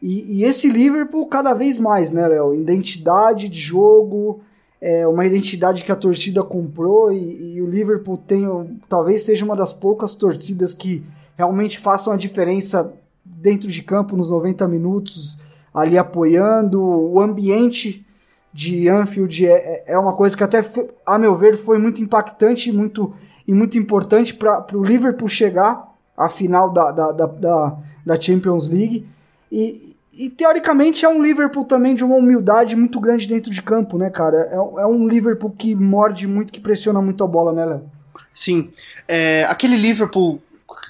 E, 0.00 0.38
e, 0.38 0.44
esse 0.44 0.70
Liverpool 0.70 1.26
cada 1.26 1.52
vez 1.52 1.78
mais, 1.78 2.10
né, 2.10 2.26
Léo? 2.26 2.54
Identidade 2.54 3.50
de 3.50 3.60
jogo, 3.60 4.40
é 4.80 5.06
uma 5.06 5.26
identidade 5.26 5.84
que 5.84 5.92
a 5.92 5.96
torcida 5.96 6.42
comprou 6.42 7.12
e, 7.12 7.56
e 7.56 7.62
o 7.62 7.66
Liverpool 7.66 8.16
tem, 8.16 8.46
talvez 8.88 9.22
seja 9.22 9.44
uma 9.44 9.56
das 9.56 9.74
poucas 9.74 10.14
torcidas 10.14 10.72
que 10.72 11.04
realmente 11.36 11.78
façam 11.78 12.12
a 12.12 12.16
diferença 12.16 12.92
dentro 13.24 13.70
de 13.70 13.82
campo 13.82 14.16
nos 14.16 14.30
90 14.30 14.66
minutos, 14.68 15.42
ali 15.72 15.98
apoiando. 15.98 16.80
O 16.80 17.20
ambiente 17.20 18.06
de 18.52 18.88
Anfield 18.88 19.46
é, 19.46 19.84
é 19.86 19.98
uma 19.98 20.12
coisa 20.12 20.36
que 20.36 20.44
até, 20.44 20.64
a 21.04 21.18
meu 21.18 21.34
ver, 21.36 21.56
foi 21.56 21.78
muito 21.78 22.02
impactante 22.02 22.70
e 22.70 22.72
muito, 22.72 23.14
e 23.46 23.52
muito 23.52 23.76
importante 23.78 24.34
para 24.34 24.64
o 24.72 24.84
Liverpool 24.84 25.28
chegar 25.28 25.92
à 26.16 26.28
final 26.28 26.70
da, 26.70 26.92
da, 26.92 27.12
da, 27.12 27.26
da, 27.26 27.76
da 28.06 28.20
Champions 28.20 28.68
League. 28.68 29.06
E, 29.50 29.96
e 30.12 30.30
teoricamente 30.30 31.04
é 31.04 31.08
um 31.08 31.20
Liverpool 31.20 31.64
também 31.64 31.94
de 31.94 32.04
uma 32.04 32.14
humildade 32.14 32.76
muito 32.76 33.00
grande 33.00 33.26
dentro 33.26 33.50
de 33.50 33.60
campo, 33.60 33.98
né, 33.98 34.10
cara? 34.10 34.36
É, 34.36 34.54
é 34.54 34.86
um 34.86 35.08
Liverpool 35.08 35.50
que 35.50 35.74
morde 35.74 36.28
muito, 36.28 36.52
que 36.52 36.60
pressiona 36.60 37.02
muito 37.02 37.24
a 37.24 37.26
bola, 37.26 37.52
né, 37.52 37.64
Léo? 37.64 37.82
Sim. 38.30 38.70
É, 39.08 39.44
aquele 39.44 39.76
Liverpool 39.76 40.40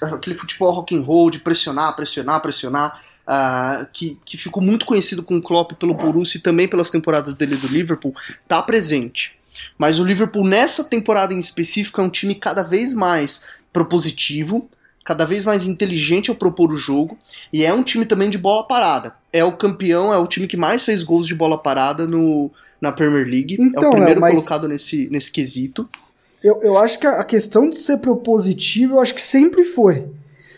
aquele 0.01 0.35
futebol 0.35 0.73
rock 0.73 0.95
and 0.95 1.01
roll 1.01 1.29
de 1.29 1.39
pressionar, 1.39 1.95
pressionar, 1.95 2.41
pressionar, 2.41 3.01
uh, 3.27 3.87
que, 3.91 4.17
que 4.25 4.37
ficou 4.37 4.61
muito 4.61 4.85
conhecido 4.85 5.23
com 5.23 5.37
o 5.37 5.41
Klopp 5.41 5.73
pelo 5.73 5.93
Borussia 5.93 6.37
e 6.37 6.41
também 6.41 6.67
pelas 6.67 6.89
temporadas 6.89 7.33
dele 7.33 7.55
do 7.55 7.67
Liverpool, 7.67 8.13
está 8.41 8.61
presente. 8.61 9.35
Mas 9.77 9.99
o 9.99 10.03
Liverpool 10.05 10.45
nessa 10.45 10.83
temporada 10.83 11.33
em 11.33 11.39
específico 11.39 12.01
é 12.01 12.03
um 12.03 12.09
time 12.09 12.35
cada 12.35 12.61
vez 12.61 12.93
mais 12.93 13.45
propositivo, 13.71 14.69
cada 15.03 15.25
vez 15.25 15.45
mais 15.45 15.65
inteligente 15.65 16.29
ao 16.29 16.35
propor 16.35 16.71
o 16.71 16.77
jogo, 16.77 17.17
e 17.53 17.63
é 17.63 17.73
um 17.73 17.83
time 17.83 18.05
também 18.05 18.29
de 18.29 18.37
bola 18.37 18.67
parada. 18.67 19.15
É 19.31 19.43
o 19.43 19.55
campeão, 19.55 20.13
é 20.13 20.17
o 20.17 20.27
time 20.27 20.47
que 20.47 20.57
mais 20.57 20.83
fez 20.83 21.03
gols 21.03 21.27
de 21.27 21.35
bola 21.35 21.57
parada 21.57 22.07
no, 22.07 22.51
na 22.81 22.91
Premier 22.91 23.25
League. 23.25 23.57
é 23.59 23.63
Então, 23.63 23.89
o 23.89 23.91
primeiro 23.91 24.19
Léo, 24.19 24.21
mas- 24.21 24.33
colocado 24.33 24.67
nesse, 24.67 25.09
nesse 25.09 25.31
quesito. 25.31 25.87
Eu, 26.45 26.61
eu 26.61 26.77
acho 26.77 26.99
que 26.99 27.07
a 27.07 27.23
questão 27.23 27.67
de 27.67 27.75
ser 27.75 27.97
propositivo, 27.97 28.93
eu 28.93 28.99
acho 28.99 29.15
que 29.15 29.21
sempre 29.21 29.65
foi. 29.65 30.05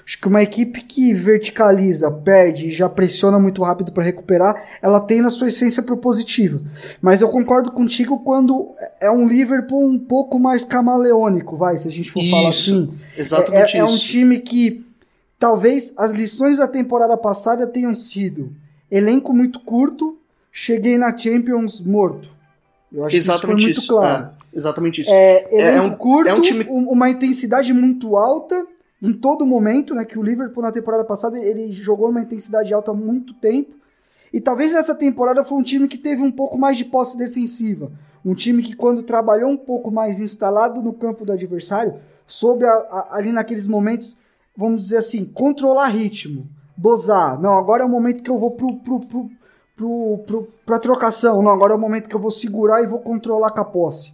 Acho 0.05 0.19
que 0.19 0.27
uma 0.27 0.43
equipe 0.43 0.81
que 0.81 1.13
verticaliza, 1.13 2.11
perde 2.11 2.67
e 2.67 2.71
já 2.71 2.89
pressiona 2.89 3.39
muito 3.39 3.63
rápido 3.63 3.93
para 3.93 4.03
recuperar, 4.03 4.61
ela 4.81 4.99
tem 4.99 5.21
na 5.21 5.29
sua 5.29 5.47
essência 5.47 5.81
propositiva. 5.81 6.59
Mas 7.01 7.21
eu 7.21 7.29
concordo 7.29 7.71
contigo 7.71 8.19
quando 8.19 8.75
é 8.99 9.09
um 9.09 9.29
Liverpool 9.29 9.85
um 9.85 9.97
pouco 9.97 10.37
mais 10.37 10.65
camaleônico, 10.65 11.55
vai, 11.55 11.77
se 11.77 11.87
a 11.87 11.91
gente 11.91 12.11
for 12.11 12.21
falar 12.29 12.49
Isso, 12.49 12.73
assim. 12.73 12.93
Exatamente 13.17 13.77
é, 13.77 13.79
é 13.79 13.83
um 13.83 13.87
isso. 13.87 13.99
time 13.99 14.39
que 14.39 14.85
talvez 15.39 15.93
as 15.95 16.11
lições 16.11 16.57
da 16.57 16.67
temporada 16.67 17.15
passada 17.15 17.65
tenham 17.65 17.95
sido 17.95 18.51
elenco 18.91 19.33
muito 19.33 19.61
curto, 19.61 20.17
cheguei 20.51 20.97
na 20.97 21.15
Champions 21.17 21.79
morto. 21.79 22.27
Eu 22.91 23.05
acho 23.05 23.15
Exatamente 23.15 23.65
que 23.65 23.71
isso 23.71 23.79
isso. 23.81 23.87
foi 23.87 23.95
muito 23.95 24.07
claro. 24.09 24.31
É, 24.33 24.36
exatamente 24.53 25.01
isso. 25.01 25.11
É, 25.11 25.43
É 25.53 25.67
elenco 25.77 25.95
um- 25.95 25.97
curto, 25.97 26.29
é 26.29 26.33
um 26.33 26.41
time- 26.41 26.67
um- 26.69 26.89
uma 26.89 27.09
intensidade 27.09 27.73
muito 27.73 28.15
alta 28.17 28.65
em 29.01 29.13
todo 29.13 29.45
momento, 29.45 29.93
né? 29.93 30.05
Que 30.05 30.17
o 30.17 30.23
Liverpool 30.23 30.63
na 30.63 30.71
temporada 30.71 31.03
passada 31.03 31.37
ele 31.39 31.71
jogou 31.73 32.09
uma 32.09 32.21
intensidade 32.21 32.73
alta 32.73 32.91
há 32.91 32.93
muito 32.93 33.33
tempo. 33.33 33.75
E 34.33 34.41
talvez 34.41 34.73
nessa 34.73 34.93
temporada 34.95 35.43
foi 35.45 35.57
um 35.57 35.63
time 35.63 35.87
que 35.87 35.97
teve 35.97 36.21
um 36.21 36.31
pouco 36.31 36.57
mais 36.57 36.77
de 36.77 36.85
posse 36.85 37.17
defensiva. 37.17 37.91
Um 38.25 38.33
time 38.35 38.61
que, 38.61 38.75
quando 38.75 39.01
trabalhou 39.03 39.49
um 39.49 39.55
pouco 39.57 39.89
mais 39.89 40.19
instalado 40.19 40.81
no 40.81 40.91
campo 40.91 41.23
do 41.25 41.31
adversário, 41.31 41.95
soube 42.25 42.65
a- 42.65 42.69
a- 42.91 43.07
ali 43.11 43.31
naqueles 43.31 43.67
momentos, 43.67 44.17
vamos 44.55 44.83
dizer 44.83 44.97
assim, 44.97 45.23
controlar 45.23 45.87
ritmo, 45.87 46.45
dosar. 46.75 47.39
Não, 47.39 47.53
agora 47.53 47.83
é 47.83 47.85
o 47.85 47.89
momento 47.89 48.21
que 48.21 48.29
eu 48.29 48.37
vou 48.37 48.51
pro, 48.51 48.75
pro, 48.77 48.99
pro, 48.99 49.29
pro, 49.77 50.17
pro, 50.25 50.47
pra 50.65 50.77
trocação. 50.79 51.41
Não, 51.41 51.51
agora 51.51 51.71
é 51.71 51.75
o 51.75 51.79
momento 51.79 52.09
que 52.09 52.15
eu 52.15 52.19
vou 52.19 52.31
segurar 52.31 52.83
e 52.83 52.87
vou 52.87 52.99
controlar 52.99 53.51
com 53.51 53.61
a 53.61 53.65
posse. 53.65 54.13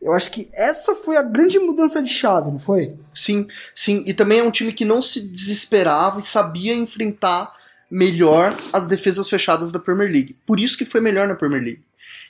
Eu 0.00 0.12
acho 0.12 0.30
que 0.30 0.48
essa 0.52 0.94
foi 0.94 1.16
a 1.16 1.22
grande 1.22 1.58
mudança 1.58 2.00
de 2.00 2.08
chave, 2.08 2.50
não 2.50 2.58
foi? 2.58 2.94
Sim, 3.14 3.48
sim. 3.74 4.04
E 4.06 4.14
também 4.14 4.38
é 4.38 4.42
um 4.42 4.50
time 4.50 4.72
que 4.72 4.84
não 4.84 5.00
se 5.00 5.28
desesperava 5.28 6.20
e 6.20 6.22
sabia 6.22 6.74
enfrentar 6.74 7.52
melhor 7.90 8.56
as 8.72 8.86
defesas 8.86 9.28
fechadas 9.28 9.72
da 9.72 9.78
Premier 9.78 10.10
League. 10.10 10.36
Por 10.46 10.60
isso 10.60 10.78
que 10.78 10.84
foi 10.84 11.00
melhor 11.00 11.26
na 11.26 11.34
Premier 11.34 11.62
League. 11.62 11.82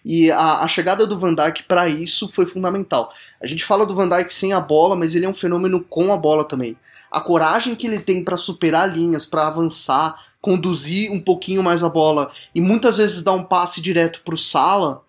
E 0.05 0.31
a, 0.31 0.61
a 0.61 0.69
chegada 0.69 1.07
do 1.07 1.19
Van 1.19 1.35
Dijk 1.35 1.65
para 1.65 1.89
isso 1.89 2.29
foi 2.29 2.47
fundamental. 2.47 3.13
A 3.43 3.47
gente 3.47 3.65
fala 3.65 3.85
do 3.85 3.95
Van 3.95 4.09
Dijk 4.09 4.33
sem 4.33 4.53
a 4.53 4.61
bola, 4.61 4.97
mas 4.97 5.15
ele 5.15 5.27
é 5.27 5.29
um 5.29 5.35
fenômeno 5.35 5.85
com 5.85 6.13
a 6.13 6.17
bola 6.17 6.47
também. 6.47 6.77
A 7.11 7.21
coragem 7.21 7.75
que 7.75 7.87
ele 7.87 7.99
tem 7.99 8.25
para 8.25 8.37
superar 8.37 8.91
linhas, 8.91 9.27
para 9.27 9.47
avançar, 9.47 10.17
conduzir 10.41 11.11
um 11.11 11.21
pouquinho 11.21 11.63
mais 11.63 11.83
a 11.83 11.89
bola 11.89 12.31
e 12.55 12.61
muitas 12.61 12.99
vezes 12.99 13.23
dar 13.23 13.33
um 13.33 13.45
passe 13.45 13.81
direto 13.81 14.21
pro 14.25 14.37
Sala 14.37 15.03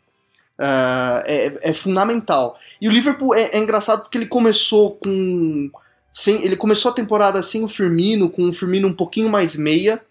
ah, 0.59 1.23
é, 1.25 1.69
é 1.69 1.73
fundamental. 1.73 2.57
E 2.81 2.89
o 2.89 2.91
Liverpool 2.91 3.33
é, 3.33 3.51
é 3.53 3.57
engraçado 3.57 4.01
porque 4.01 4.17
ele 4.17 4.27
começou 4.27 4.91
com. 4.95 5.71
Sem, 6.11 6.43
ele 6.43 6.57
começou 6.57 6.91
a 6.91 6.93
temporada 6.93 7.41
sem 7.41 7.63
o 7.63 7.67
Firmino, 7.67 8.29
com 8.29 8.49
o 8.49 8.53
Firmino 8.53 8.87
um 8.87 8.93
pouquinho 8.93 9.29
mais 9.29 9.55
meia, 9.55 10.01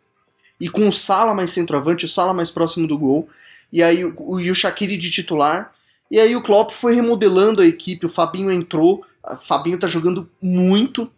e 0.59 0.69
com 0.69 0.89
o 0.89 0.93
Sala 0.93 1.35
mais 1.35 1.51
centroavante, 1.51 2.07
o 2.07 2.09
Sala 2.09 2.33
mais 2.33 2.51
próximo 2.51 2.87
do 2.87 2.97
gol, 2.97 3.29
e 3.71 3.83
aí 3.83 4.05
o, 4.05 4.41
e 4.41 4.51
o 4.51 4.55
Shaqiri 4.55 4.97
de 4.97 5.11
titular. 5.11 5.73
E 6.11 6.19
aí 6.19 6.35
o 6.35 6.43
Klopp 6.43 6.71
foi 6.71 6.95
remodelando 6.95 7.61
a 7.61 7.67
equipe, 7.67 8.07
o 8.07 8.09
Fabinho 8.09 8.51
entrou, 8.51 9.05
o 9.31 9.37
Fabinho 9.37 9.79
tá 9.79 9.87
jogando 9.87 10.31
muito. 10.41 11.11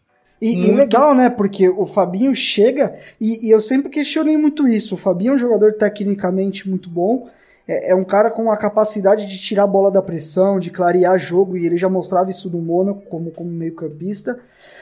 E, 0.43 0.55
e 0.55 0.73
legal, 0.73 1.15
né? 1.15 1.31
Porque 1.31 1.69
o 1.69 1.87
Fabinho 1.87 2.35
chega, 2.35 2.99
e, 3.21 3.47
e 3.47 3.51
eu 3.51 3.61
sempre 3.61 3.91
questionei 3.91 4.37
muito 4.37 4.67
isso. 4.67 4.97
O 4.97 4.99
Fabinho 4.99 5.33
é 5.33 5.35
um 5.35 5.39
jogador 5.39 5.75
tecnicamente 5.75 6.69
muito 6.69 6.89
bom, 6.89 7.31
é, 7.71 7.93
é 7.93 7.95
um 7.95 8.03
cara 8.03 8.33
com 8.33 8.51
a 8.51 8.57
capacidade 8.57 9.27
de 9.27 9.39
tirar 9.39 9.63
a 9.63 9.69
bola 9.69 9.93
da 9.93 10.03
pressão, 10.03 10.59
de 10.59 10.71
clarear 10.71 11.17
jogo, 11.17 11.57
e 11.57 11.65
ele 11.65 11.77
já 11.77 11.89
mostrava 11.89 12.29
isso 12.29 12.51
no 12.51 12.61
Mônaco 12.61 13.03
como, 13.09 13.31
como 13.31 13.49
meio-campista. 13.49 14.41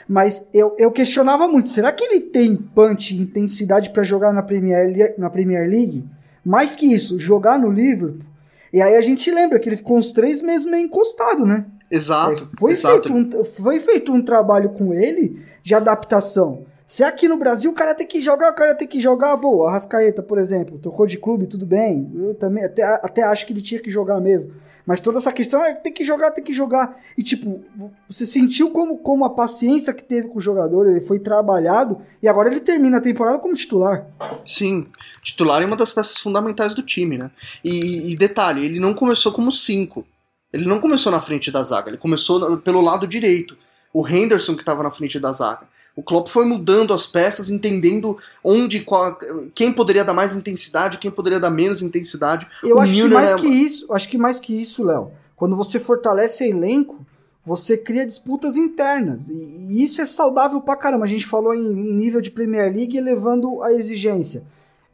Mas 0.09 0.46
eu, 0.55 0.74
eu 0.79 0.90
questionava 0.90 1.46
muito: 1.46 1.68
será 1.68 1.92
que 1.92 2.03
ele 2.03 2.20
tem 2.20 2.57
punch 2.57 3.14
e 3.14 3.20
intensidade 3.20 3.90
para 3.90 4.03
jogar 4.03 4.33
na 4.33 4.42
Premier, 4.42 5.14
na 5.18 5.29
Premier 5.29 5.68
League? 5.68 6.09
Mais 6.42 6.74
que 6.74 6.87
isso, 6.87 7.20
jogar 7.20 7.59
no 7.59 7.70
Liverpool. 7.70 8.27
E 8.72 8.81
aí 8.81 8.96
a 8.96 9.01
gente 9.03 9.31
lembra 9.31 9.59
que 9.59 9.68
ele 9.68 9.77
ficou 9.77 9.98
uns 9.98 10.12
três 10.12 10.40
meses 10.40 10.64
meio 10.64 10.87
encostado, 10.87 11.44
né? 11.44 11.66
Exato, 11.90 12.51
É, 12.55 12.59
foi, 12.59 12.72
exato. 12.72 13.12
feito 13.12 13.12
um, 13.12 13.44
foi 13.44 13.81
feito 13.81 14.12
um 14.12 14.22
trabalho 14.22 14.70
com 14.70 14.94
ele 14.94 15.42
de 15.62 15.74
adaptação. 15.74 16.64
Se 16.88 17.05
aqui 17.05 17.29
no 17.29 17.37
Brasil 17.37 17.70
o 17.70 17.74
cara 17.74 17.94
tem 17.94 18.07
que 18.07 18.22
jogar, 18.22 18.51
o 18.51 18.55
cara 18.55 18.74
tem 18.74 18.88
que 18.88 18.98
jogar, 18.98 19.37
pô, 19.37 19.66
a 19.66 19.72
Rascaeta, 19.72 20.22
por 20.22 20.38
exemplo, 20.38 20.79
trocou 20.79 21.07
de 21.07 21.18
clube, 21.18 21.46
tudo 21.46 21.66
bem. 21.66 22.11
Eu 22.14 22.35
também 22.35 22.64
até, 22.64 22.83
até 22.83 23.22
acho 23.24 23.44
que 23.44 23.53
ele 23.53 23.61
tinha 23.61 23.79
que 23.79 23.90
jogar 23.90 24.18
mesmo. 24.20 24.55
Mas 24.87 24.98
toda 24.98 25.18
essa 25.18 25.31
questão 25.31 25.62
é 25.62 25.74
tem 25.74 25.92
que 25.92 26.03
jogar, 26.03 26.31
tem 26.31 26.42
que 26.42 26.55
jogar. 26.55 26.98
E 27.14 27.22
tipo, 27.22 27.62
você 28.09 28.24
sentiu 28.24 28.70
como, 28.70 28.96
como 28.96 29.22
a 29.27 29.29
paciência 29.29 29.92
que 29.92 30.03
teve 30.03 30.29
com 30.29 30.38
o 30.38 30.40
jogador, 30.40 30.88
ele 30.88 31.03
foi 31.03 31.18
trabalhado 31.18 32.01
e 32.22 32.27
agora 32.27 32.48
ele 32.48 32.61
termina 32.61 32.96
a 32.96 33.03
temporada 33.03 33.38
como 33.38 33.55
titular. 33.55 34.07
Sim, 34.42 34.83
titular 35.20 35.61
é 35.62 35.66
uma 35.66 35.77
das 35.77 35.92
peças 35.92 36.16
fundamentais 36.16 36.72
do 36.72 36.81
time, 36.81 37.18
né? 37.18 37.31
E, 37.62 38.12
e 38.12 38.16
detalhe, 38.16 38.64
ele 38.64 38.81
não 38.81 38.94
começou 38.94 39.31
como 39.31 39.53
5. 39.53 40.07
Ele 40.55 40.64
não 40.64 40.81
começou 40.81 41.12
na 41.12 41.20
frente 41.20 41.51
da 41.51 41.62
zaga, 41.62 41.90
ele 41.90 41.98
começou 41.98 42.57
pelo 42.62 42.81
lado 42.81 43.07
direito. 43.07 43.59
O 43.92 44.09
Henderson 44.09 44.55
que 44.55 44.62
estava 44.62 44.83
na 44.83 44.90
frente 44.90 45.20
da 45.20 45.33
zaga. 45.33 45.66
O 45.99 46.03
Klopp 46.03 46.29
foi 46.29 46.45
mudando 46.45 46.95
as 46.95 47.07
peças, 47.09 47.51
entendendo 47.51 48.17
onde, 48.45 48.83
qual- 48.85 49.19
quem 49.53 49.73
poderia 49.73 50.05
dar 50.05 50.15
mais 50.15 50.37
intensidade, 50.37 50.99
quem 50.99 51.11
poderia 51.11 51.41
dar 51.41 51.51
menos 51.51 51.83
intensidade. 51.83 52.47
Eu 52.63 52.77
O 52.77 52.81
acho 52.81 52.93
que 52.93 52.99
Milner 53.01 53.15
mais 53.19 53.33
é- 53.33 53.37
que 53.37 53.49
isso, 53.49 53.93
acho 53.93 54.09
que 54.09 54.17
mais 54.17 54.39
que 54.39 54.55
isso, 54.61 54.85
Léo. 54.85 55.11
Quando 55.35 55.57
você 55.57 55.81
fortalece 55.81 56.49
elenco, 56.49 57.05
você 57.45 57.77
cria 57.77 58.07
disputas 58.07 58.57
internas. 58.57 59.27
E, 59.29 59.83
isso 59.83 60.01
é 60.01 60.07
saudável 60.07 60.61
pra 60.61 60.77
caramba. 60.77 61.05
A 61.05 61.09
gente 61.09 61.27
falou 61.27 61.53
em, 61.53 61.67
em 61.67 61.93
nível 61.95 62.21
de 62.21 62.31
Premier 62.31 62.73
League 62.73 62.97
elevando 62.97 63.61
a 63.65 63.73
exigência. 63.73 64.45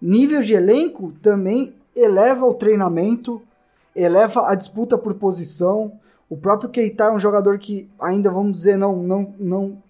Nível 0.00 0.40
de 0.40 0.54
elenco 0.54 1.12
também 1.20 1.74
eleva 1.94 2.46
o 2.46 2.54
treinamento, 2.54 3.42
eleva 3.94 4.48
a 4.48 4.54
disputa 4.54 4.96
por 4.96 5.12
posição. 5.14 5.92
O 6.30 6.36
próprio 6.36 6.70
Keita 6.70 7.04
é 7.04 7.12
um 7.12 7.18
jogador 7.18 7.58
que 7.58 7.86
ainda, 8.00 8.30
vamos 8.30 8.52
dizer, 8.56 8.78
não, 8.78 9.02
não, 9.02 9.34
não 9.38 9.84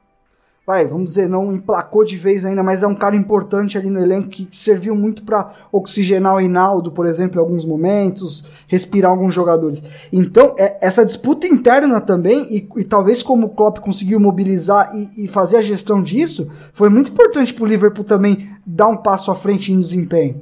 vai, 0.66 0.86
vamos 0.86 1.10
dizer, 1.10 1.28
não 1.28 1.52
emplacou 1.52 2.04
de 2.04 2.16
vez 2.16 2.46
ainda, 2.46 2.62
mas 2.62 2.82
é 2.82 2.86
um 2.86 2.94
cara 2.94 3.14
importante 3.14 3.76
ali 3.76 3.90
no 3.90 4.00
elenco 4.00 4.28
que 4.28 4.48
serviu 4.50 4.96
muito 4.96 5.22
para 5.22 5.52
oxigenar 5.70 6.36
o 6.36 6.40
Hinaldo, 6.40 6.90
por 6.90 7.06
exemplo, 7.06 7.36
em 7.36 7.40
alguns 7.40 7.66
momentos, 7.66 8.48
respirar 8.66 9.10
alguns 9.10 9.34
jogadores. 9.34 9.82
Então, 10.12 10.54
é- 10.58 10.78
essa 10.80 11.04
disputa 11.04 11.46
interna 11.46 12.00
também, 12.00 12.46
e, 12.50 12.68
e 12.80 12.84
talvez 12.84 13.22
como 13.22 13.46
o 13.46 13.50
Klopp 13.50 13.78
conseguiu 13.78 14.18
mobilizar 14.18 14.90
e, 14.96 15.24
e 15.24 15.28
fazer 15.28 15.58
a 15.58 15.62
gestão 15.62 16.02
disso, 16.02 16.50
foi 16.72 16.88
muito 16.88 17.10
importante 17.10 17.52
para 17.52 17.64
o 17.64 17.66
Liverpool 17.66 18.04
também 18.04 18.50
dar 18.64 18.88
um 18.88 18.96
passo 18.96 19.30
à 19.30 19.34
frente 19.34 19.70
em 19.70 19.78
desempenho. 19.78 20.40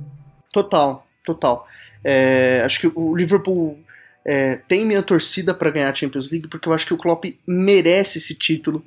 Total, 0.52 1.04
total. 1.24 1.66
É, 2.04 2.62
acho 2.64 2.80
que 2.80 2.92
o 2.94 3.16
Liverpool 3.16 3.76
é, 4.24 4.56
tem 4.56 4.84
minha 4.84 5.02
torcida 5.02 5.52
para 5.52 5.70
ganhar 5.70 5.90
a 5.90 5.94
Champions 5.94 6.30
League, 6.30 6.46
porque 6.46 6.68
eu 6.68 6.72
acho 6.72 6.86
que 6.86 6.94
o 6.94 6.96
Klopp 6.96 7.24
merece 7.46 8.18
esse 8.18 8.34
título. 8.36 8.84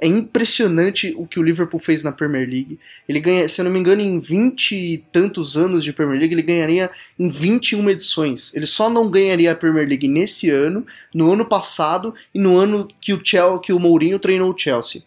É 0.00 0.06
impressionante 0.06 1.14
o 1.16 1.26
que 1.26 1.38
o 1.38 1.42
Liverpool 1.42 1.80
fez 1.80 2.02
na 2.02 2.12
Premier 2.12 2.48
League. 2.48 2.78
Ele 3.08 3.20
ganha, 3.20 3.48
se 3.48 3.60
eu 3.60 3.64
não 3.64 3.72
me 3.72 3.78
engano, 3.78 4.02
em 4.02 4.18
20 4.18 4.72
e 4.72 4.98
tantos 5.12 5.56
anos 5.56 5.84
de 5.84 5.92
Premier 5.92 6.18
League, 6.18 6.34
ele 6.34 6.42
ganharia 6.42 6.90
em 7.18 7.28
21 7.28 7.90
edições. 7.90 8.54
Ele 8.54 8.66
só 8.66 8.90
não 8.90 9.10
ganharia 9.10 9.52
a 9.52 9.54
Premier 9.54 9.88
League 9.88 10.08
nesse 10.08 10.50
ano, 10.50 10.84
no 11.14 11.32
ano 11.32 11.46
passado 11.46 12.14
e 12.34 12.38
no 12.38 12.56
ano 12.56 12.88
que 13.00 13.12
o, 13.12 13.20
Chelsea, 13.24 13.60
que 13.60 13.72
o 13.72 13.78
Mourinho 13.78 14.18
treinou 14.18 14.52
o 14.52 14.58
Chelsea. 14.58 15.02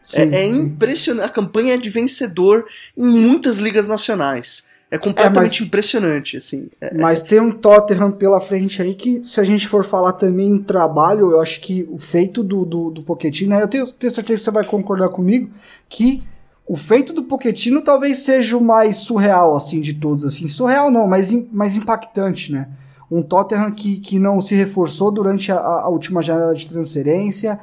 Sim, 0.00 0.18
é 0.32 0.42
é 0.42 0.46
impressionante. 0.46 1.26
A 1.26 1.30
campanha 1.30 1.74
é 1.74 1.78
de 1.78 1.88
vencedor 1.88 2.66
em 2.96 3.06
muitas 3.06 3.58
ligas 3.58 3.88
nacionais. 3.88 4.66
É 4.94 4.98
completamente 4.98 5.56
É, 5.56 5.60
mas- 5.60 5.66
impressionante, 5.68 6.36
assim. 6.36 6.68
É- 6.80 6.96
Mas 7.00 7.22
tem 7.22 7.40
um 7.40 7.50
Tottenham 7.50 8.12
pela 8.12 8.40
frente 8.40 8.80
aí 8.80 8.94
que, 8.94 9.22
se 9.24 9.40
a 9.40 9.44
gente 9.44 9.66
for 9.66 9.84
falar 9.84 10.12
também 10.12 10.48
em 10.48 10.58
trabalho, 10.62 11.32
eu 11.32 11.40
acho 11.40 11.60
que 11.60 11.86
o 11.90 11.98
feito 11.98 12.42
do, 12.42 12.64
do, 12.64 12.90
do 12.90 13.02
Pochettino, 13.02 13.54
eu 13.56 13.68
tenho, 13.68 13.86
tenho 13.86 14.12
certeza 14.12 14.38
que 14.38 14.44
você 14.44 14.50
vai 14.50 14.64
concordar 14.64 15.08
comigo, 15.08 15.50
que 15.88 16.22
o 16.66 16.76
feito 16.76 17.12
do 17.12 17.24
Pochettino 17.24 17.82
talvez 17.82 18.18
seja 18.18 18.56
o 18.56 18.60
mais 18.64 18.96
surreal, 18.96 19.54
assim, 19.56 19.80
de 19.80 19.94
todos, 19.94 20.24
assim. 20.24 20.48
Surreal 20.48 20.90
não, 20.90 21.06
mas 21.06 21.30
mais 21.52 21.76
impactante, 21.76 22.52
né? 22.52 22.68
Um 23.10 23.22
Tottenham 23.22 23.70
que, 23.70 23.96
que 24.00 24.18
não 24.18 24.40
se 24.40 24.54
reforçou 24.54 25.10
durante 25.10 25.52
a, 25.52 25.58
a 25.58 25.88
última 25.88 26.22
janela 26.22 26.54
de 26.54 26.66
transferência, 26.68 27.60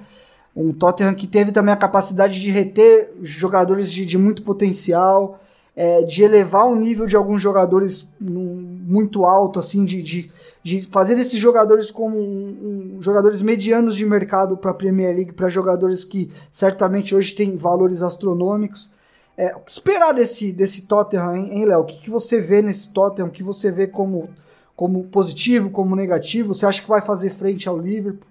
um 0.56 0.72
Tottenham 0.72 1.14
que 1.16 1.26
teve 1.28 1.52
também 1.52 1.74
a 1.74 1.78
capacidade 1.78 2.40
de 2.40 2.52
reter 2.52 3.10
jogadores 3.24 3.92
de, 3.92 4.06
de 4.06 4.18
muito 4.18 4.44
potencial, 4.44 5.40
é, 5.76 6.04
de 6.04 6.24
elevar 6.24 6.68
o 6.68 6.76
nível 6.76 7.06
de 7.06 7.16
alguns 7.16 7.42
jogadores 7.42 8.12
muito 8.20 9.26
alto, 9.26 9.58
assim, 9.60 9.86
de, 9.86 10.02
de, 10.02 10.32
de 10.62 10.84
fazer 10.92 11.18
esses 11.18 11.40
jogadores 11.40 11.90
como 11.90 12.18
um- 12.20 12.96
um- 12.98 13.02
jogadores 13.02 13.42
medianos 13.42 13.96
de 13.96 14.06
mercado 14.06 14.58
para 14.58 14.72
a 14.72 14.74
Premier 14.74 15.16
League, 15.16 15.32
para 15.32 15.48
jogadores 15.50 16.04
que 16.04 16.30
certamente 16.52 17.16
hoje 17.16 17.34
têm 17.34 17.56
valores 17.56 18.04
astronômicos. 18.04 18.92
É, 19.38 19.56
o 19.56 19.62
que 19.62 19.72
esperar 19.72 20.14
desse, 20.14 20.52
desse 20.52 20.86
Tottenham, 20.88 21.36
hein, 21.36 21.50
hein, 21.54 21.66
Léo? 21.66 21.80
O 21.80 21.86
que, 21.86 22.00
que 22.02 22.10
você 22.10 22.40
vê 22.42 22.62
nesse 22.62 22.92
Tottenham? 22.92 23.30
O 23.30 23.32
que 23.32 23.42
você 23.42 23.72
vê 23.72 23.88
como, 23.88 24.30
como 24.76 25.06
positivo, 25.06 25.70
como 25.70 25.96
negativo? 25.96 26.54
Você 26.54 26.66
acha 26.66 26.82
que 26.82 26.90
vai 26.90 27.02
fazer 27.02 27.30
frente 27.32 27.68
ao 27.68 27.80
Liverpool? 27.80 28.28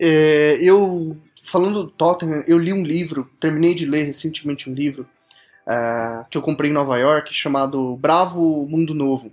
É, 0.00 0.56
eu, 0.62 1.14
falando 1.44 1.84
do 1.84 1.90
Tottenham, 1.90 2.42
eu 2.46 2.58
li 2.58 2.72
um 2.72 2.82
livro, 2.84 3.28
terminei 3.38 3.74
de 3.74 3.84
ler 3.84 4.04
recentemente 4.04 4.70
um 4.70 4.74
livro 4.74 5.06
é, 5.68 6.24
que 6.30 6.38
eu 6.38 6.42
comprei 6.42 6.70
em 6.70 6.74
Nova 6.74 6.96
York, 6.98 7.32
chamado 7.34 7.96
Bravo 7.96 8.66
Mundo 8.68 8.94
Novo. 8.94 9.30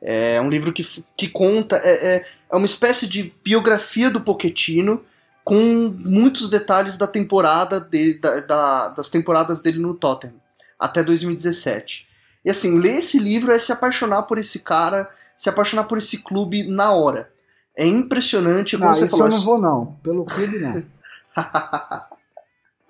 É 0.00 0.40
um 0.40 0.48
livro 0.48 0.72
que, 0.72 0.82
que 1.16 1.28
conta, 1.28 1.76
é, 1.84 2.16
é, 2.16 2.26
é 2.52 2.56
uma 2.56 2.64
espécie 2.66 3.06
de 3.06 3.32
biografia 3.44 4.08
do 4.10 4.20
Pochettino 4.20 5.04
com 5.44 5.92
muitos 5.98 6.48
detalhes 6.48 6.96
da 6.96 7.06
temporada 7.06 7.80
de, 7.80 8.14
da- 8.20 8.40
da- 8.40 8.88
das 8.90 9.08
temporadas 9.10 9.60
dele 9.60 9.78
no 9.78 9.94
Tottenham, 9.94 10.34
até 10.78 11.02
2017. 11.02 12.06
E 12.44 12.50
assim, 12.50 12.78
ler 12.78 12.98
esse 12.98 13.18
livro 13.18 13.50
é 13.50 13.58
se 13.58 13.72
apaixonar 13.72 14.22
por 14.22 14.38
esse 14.38 14.60
cara, 14.60 15.08
se 15.36 15.48
apaixonar 15.48 15.84
por 15.84 15.98
esse 15.98 16.18
clube 16.22 16.62
na 16.64 16.92
hora. 16.92 17.30
É 17.76 17.84
impressionante, 17.86 18.76
como 18.76 18.88
Não, 18.88 18.94
você 18.94 19.04
isso 19.06 19.10
falou. 19.16 19.26
eu 19.26 19.32
não 19.32 19.40
vou 19.44 19.58
não. 19.60 19.86
Pelo 20.02 20.24
clube, 20.24 20.58
não. 20.60 20.82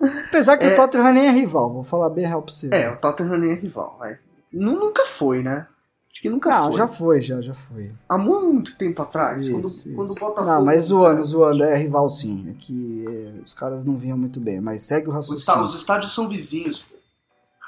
Apesar 0.01 0.57
que 0.57 0.65
É. 0.65 0.73
o 0.73 0.75
Tottenham 0.75 1.13
nem 1.13 1.27
é 1.27 1.31
rival, 1.31 1.71
vou 1.73 1.83
falar 1.83 2.09
bem 2.09 2.25
real 2.25 2.41
pra 2.41 2.53
você. 2.53 2.69
É, 2.71 2.89
o 2.89 2.97
Tottenham 2.97 3.37
nem 3.37 3.51
é 3.51 3.55
rival. 3.55 3.95
vai. 3.99 4.17
Nu- 4.51 4.79
Nunca 4.79 5.05
foi, 5.05 5.43
né? 5.43 5.67
Acho 6.11 6.21
que 6.21 6.29
nunca 6.29 6.49
Não, 6.49 6.63
foi. 6.65 6.73
Ah, 6.73 6.77
já 6.77 6.87
foi, 6.87 7.21
já, 7.21 7.41
já 7.41 7.53
foi. 7.53 7.91
Há 8.07 8.17
muito 8.17 8.75
tempo 8.75 9.01
atrás, 9.01 9.45
Isso, 9.45 9.53
quando, 9.55 9.65
isso. 9.65 9.93
quando 9.93 10.11
o 10.11 10.15
Botafogo... 10.15 10.45
Não, 10.51 10.65
mas 10.65 10.83
zoando, 10.85 11.23
zoando, 11.23 11.63
é 11.63 11.77
rival 11.77 12.09
sim. 12.09 12.49
É 12.49 12.53
que 12.59 13.05
é, 13.07 13.41
os 13.45 13.53
caras 13.53 13.85
não 13.85 13.95
vinham 13.95 14.17
muito 14.17 14.39
bem, 14.39 14.59
mas 14.59 14.83
segue 14.83 15.07
o 15.07 15.09
Os, 15.09 15.15
raciocínio. 15.15 15.61
os 15.63 15.75
estádios 15.75 16.13
são 16.15 16.27
vizinhos. 16.27 16.83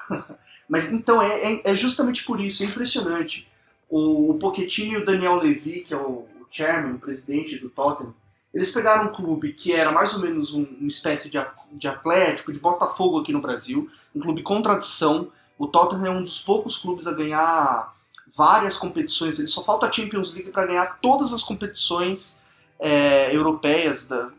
mas 0.67 0.91
então, 0.91 1.21
é, 1.21 1.53
é, 1.53 1.71
é 1.71 1.75
justamente 1.75 2.25
por 2.25 2.39
isso, 2.39 2.63
é 2.63 2.65
impressionante. 2.65 3.49
O, 3.89 4.31
o 4.31 4.39
Pochettino 4.39 4.93
e 4.93 4.97
o 5.01 5.05
Daniel 5.05 5.35
Levy, 5.35 5.81
que 5.83 5.93
é 5.93 5.97
o, 5.97 6.09
o 6.09 6.47
chairman, 6.49 6.93
o 6.95 6.99
presidente 6.99 7.57
do 7.59 7.69
Tottenham, 7.69 8.13
eles 8.53 8.71
pegaram 8.71 9.05
um 9.09 9.13
clube 9.13 9.53
que 9.53 9.73
era 9.73 9.91
mais 9.91 10.13
ou 10.13 10.19
menos 10.21 10.53
um- 10.53 10.67
uma 10.79 10.87
espécie 10.87 11.29
de, 11.29 11.39
de 11.73 11.87
Atlético, 11.87 12.51
de 12.51 12.59
Botafogo 12.59 13.19
aqui 13.19 13.31
no 13.31 13.41
Brasil, 13.41 13.89
um 14.15 14.19
clube 14.19 14.43
com 14.43 14.61
tradição. 14.61 15.29
O 15.57 15.67
Tottenham 15.67 16.05
é 16.05 16.09
um 16.09 16.23
dos 16.23 16.41
poucos 16.41 16.77
clubes 16.77 17.07
a 17.07 17.13
ganhar 17.13 17.93
várias 18.35 18.77
competições. 18.77 19.39
Ele 19.39 19.47
só 19.47 19.63
falta 19.63 19.85
a 19.87 19.91
Champions 19.91 20.33
League 20.33 20.51
para 20.51 20.65
ganhar 20.65 20.97
todas 21.01 21.33
as 21.33 21.43
competições 21.43 22.41
é, 22.79 23.33
europeias 23.35 24.07
da- 24.07 24.29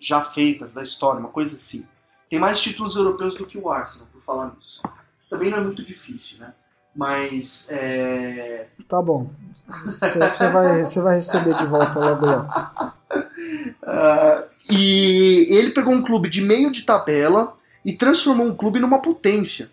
já 0.00 0.20
feitas 0.22 0.72
da 0.74 0.82
história, 0.82 1.20
uma 1.20 1.28
coisa 1.28 1.54
assim. 1.54 1.86
Tem 2.28 2.38
mais 2.38 2.60
títulos 2.60 2.96
europeus 2.96 3.36
do 3.36 3.46
que 3.46 3.56
o 3.56 3.70
Arsenal, 3.70 4.08
por 4.12 4.22
falar 4.22 4.52
nisso. 4.56 4.82
Também 5.30 5.50
não 5.50 5.58
é 5.58 5.60
muito 5.60 5.82
difícil, 5.84 6.38
né? 6.38 6.52
Mas 6.96 7.68
é, 7.70 8.66
Tá 8.88 9.00
bom. 9.00 9.30
Você 9.86 10.48
vai, 10.48 10.82
vai 10.84 11.14
receber 11.14 11.54
de 11.54 11.66
volta 11.66 11.98
logo 11.98 12.26
logo. 12.26 12.48
Ah, 13.82 14.44
e 14.70 15.46
ele 15.50 15.70
pegou 15.70 15.92
um 15.92 16.02
clube 16.02 16.28
de 16.28 16.40
meio 16.40 16.70
de 16.70 16.82
tabela 16.82 17.56
e 17.84 17.92
transformou 17.94 18.46
um 18.46 18.56
clube 18.56 18.78
numa 18.78 19.00
potência. 19.00 19.70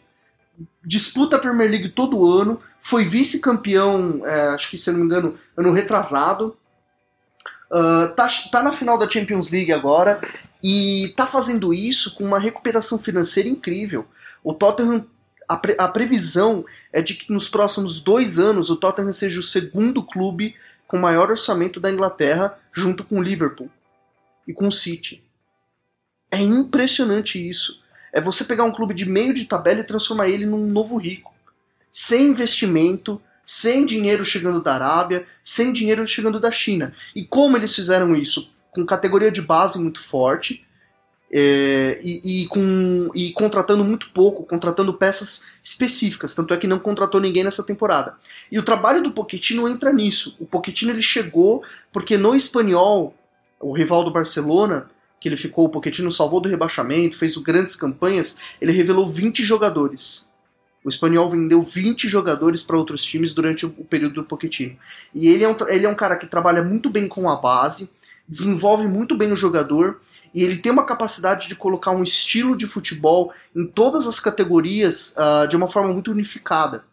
Disputa 0.84 1.36
a 1.36 1.40
Premier 1.40 1.70
League 1.70 1.90
todo 1.90 2.26
ano, 2.28 2.60
foi 2.82 3.06
vice-campeão, 3.06 4.22
é, 4.26 4.50
acho 4.50 4.70
que 4.70 4.78
se 4.78 4.92
não 4.92 5.00
me 5.00 5.06
engano, 5.06 5.38
ano 5.56 5.72
retrasado. 5.72 6.58
Ah, 7.72 8.14
tá, 8.16 8.28
tá 8.52 8.64
na 8.64 8.72
final 8.72 8.98
da 8.98 9.10
Champions 9.10 9.52
League 9.52 9.72
agora 9.72 10.20
e 10.64 11.14
tá 11.16 11.26
fazendo 11.26 11.74
isso 11.74 12.16
com 12.16 12.24
uma 12.24 12.40
recuperação 12.40 12.98
financeira 12.98 13.48
incrível. 13.48 14.06
O 14.44 14.54
Tottenham, 14.54 15.06
a, 15.48 15.56
pre- 15.56 15.78
a 15.78 15.88
previsão 15.88 16.66
é 16.92 17.02
de 17.02 17.14
que 17.14 17.32
nos 17.32 17.48
próximos 17.48 18.00
dois 18.00 18.40
anos 18.40 18.70
o 18.70 18.76
Tottenham 18.76 19.14
seja 19.14 19.40
o 19.40 19.44
segundo 19.44 20.02
clube 20.02 20.56
com 20.90 20.98
maior 20.98 21.30
orçamento 21.30 21.80
da 21.80 21.92
Inglaterra, 21.92 22.58
junto 22.74 23.04
com 23.04 23.20
o 23.20 23.22
Liverpool 23.22 23.70
e 24.48 24.52
com 24.52 24.68
o 24.68 24.72
City. 24.72 25.24
É 26.32 26.42
impressionante 26.42 27.38
isso. 27.38 27.80
É 28.12 28.20
você 28.20 28.44
pegar 28.44 28.64
um 28.64 28.72
clube 28.72 28.96
de 28.96 29.06
meio 29.06 29.32
de 29.32 29.46
tabela 29.46 29.82
e 29.82 29.84
transformar 29.84 30.30
ele 30.30 30.48
num 30.48 30.66
novo 30.66 30.98
rico. 30.98 31.32
Sem 31.92 32.30
investimento, 32.30 33.22
sem 33.46 33.86
dinheiro 33.86 34.26
chegando 34.26 34.64
da 34.64 34.74
Arábia, 34.74 35.28
sem 35.44 35.72
dinheiro 35.72 36.06
chegando 36.08 36.40
da 36.40 36.50
China. 36.50 36.92
E 37.16 37.24
como 37.24 37.56
eles 37.56 37.76
fizeram 37.76 38.16
isso? 38.16 38.52
Com 38.72 38.84
categoria 38.84 39.32
de 39.32 39.44
base 39.44 39.78
muito 39.78 40.02
forte 40.02 40.66
é, 41.32 42.00
e, 42.02 42.42
e 42.42 42.48
com, 42.48 43.12
e 43.14 43.32
contratando 43.34 43.86
muito 43.86 44.10
pouco, 44.10 44.44
contratando 44.44 44.92
peças 44.96 45.46
específicas. 45.70 46.34
Tanto 46.34 46.54
é 46.54 46.58
que 46.58 46.68
não 46.68 46.80
contratou 46.80 47.22
ninguém 47.22 47.44
nessa 47.44 47.64
temporada. 47.64 48.18
E 48.52 48.58
o 48.58 48.64
trabalho 48.64 49.02
do 49.04 49.12
Pochettino 49.12 49.68
entra 49.68 49.94
nisso. 49.94 50.36
O 50.40 50.46
Pochettino 50.46 50.92
ele 50.92 51.02
chegou 51.02 51.64
porque 51.92 52.18
no 52.18 52.36
espanhol, 52.36 53.14
o 53.60 53.72
rival 53.72 54.04
do 54.04 54.12
Barcelona, 54.12 54.90
que 55.20 55.30
ele 55.30 55.38
ficou, 55.38 55.66
o 55.66 55.70
Pochettino 55.70 56.12
salvou 56.12 56.42
do 56.42 56.50
rebaixamento, 56.50 57.18
fez 57.18 57.38
grandes 57.38 57.76
campanhas, 57.76 58.40
ele 58.60 58.72
revelou 58.72 59.08
20 59.08 59.44
jogadores. 59.44 60.28
O 60.84 60.90
espanhol 60.90 61.30
vendeu 61.30 61.62
20 61.62 62.08
jogadores 62.08 62.64
para 62.64 62.78
outros 62.78 63.04
times 63.04 63.34
durante 63.34 63.66
o, 63.66 63.70
período 63.70 64.16
do 64.16 64.24
Pochettino. 64.24 64.78
E 65.14 65.28
ele 65.28 65.44
é, 65.44 65.50
um, 65.50 65.56
ele 65.68 65.86
é 65.86 65.90
um 65.90 65.96
cara 65.96 66.16
que 66.16 66.26
trabalha 66.26 66.64
muito 66.64 66.90
bem 66.90 67.08
com 67.08 67.30
a 67.30 67.36
base, 67.36 67.90
desenvolve 68.28 68.88
muito 68.88 69.16
bem 69.18 69.32
o 69.32 69.36
jogador, 69.36 70.00
e 70.34 70.44
ele 70.44 70.58
tem 70.58 70.72
uma 70.72 70.84
capacidade 70.86 71.48
de 71.48 71.56
colocar 71.56 71.92
um 71.92 72.04
estilo 72.04 72.56
de 72.56 72.68
futebol 72.68 73.32
em 73.56 73.66
todas 73.66 74.08
as 74.08 74.20
categorias 74.20 75.14
ah, 75.18 75.46
de 75.46 75.56
uma 75.56 75.68
forma 75.68 75.94
muito 75.94 76.12
unificada. 76.12 76.84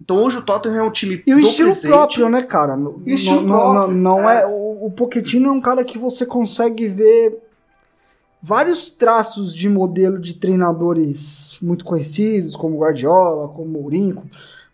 Então 0.00 0.16
hoje 0.16 0.38
o 0.38 0.42
Tottenham 0.42 0.78
é 0.78 0.82
um 0.82 0.90
time 0.90 1.22
E 1.26 1.32
o 1.34 1.38
estilo 1.38 1.68
presente. 1.70 1.90
próprio, 1.92 2.28
né, 2.28 2.42
cara? 2.42 2.76
E 3.06 3.12
estilo 3.14 3.42
não, 3.42 3.46
não- 3.56 3.72
próprio, 3.72 3.96
não 3.96 4.30
é. 4.30 4.42
é. 4.42 4.46
O, 4.46 4.86
o 4.86 4.90
Pochettino 4.90 5.48
é 5.48 5.52
um 5.52 5.60
cara 5.60 5.84
que 5.84 5.96
você 5.96 6.26
consegue 6.26 6.88
ver 6.88 7.38
vários 8.42 8.90
traços 8.90 9.54
de 9.54 9.68
modelo 9.68 10.18
de 10.18 10.34
treinadores 10.34 11.56
muito 11.62 11.84
conhecidos, 11.84 12.56
como 12.56 12.78
Guardiola, 12.80 13.48
como 13.48 13.68
Mourinho, 13.80 14.24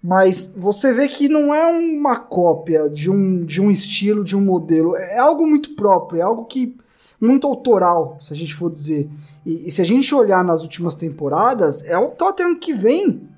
mas 0.02 0.54
você 0.56 0.92
vê 0.92 1.08
que 1.08 1.28
não 1.28 1.52
é 1.54 1.66
uma 1.66 2.16
cópia 2.16 2.88
de 2.88 3.10
um, 3.10 3.44
de 3.44 3.60
um 3.60 3.70
estilo, 3.70 4.24
de 4.24 4.34
um 4.36 4.40
modelo. 4.40 4.96
É 4.96 5.18
algo 5.18 5.46
muito 5.46 5.74
próprio, 5.74 6.20
é 6.20 6.22
algo 6.22 6.44
que 6.46 6.74
muito 7.20 7.46
autoral, 7.46 8.18
se 8.20 8.32
a 8.32 8.36
gente 8.36 8.54
for 8.54 8.70
dizer. 8.70 9.08
E, 9.44 9.68
e 9.68 9.70
se 9.70 9.80
a 9.82 9.84
gente 9.84 10.14
olhar 10.14 10.44
nas 10.44 10.62
últimas 10.62 10.94
temporadas, 10.94 11.84
é 11.84 11.98
um 11.98 12.10
Tottenham 12.10 12.58
que 12.58 12.72
vem 12.72 13.28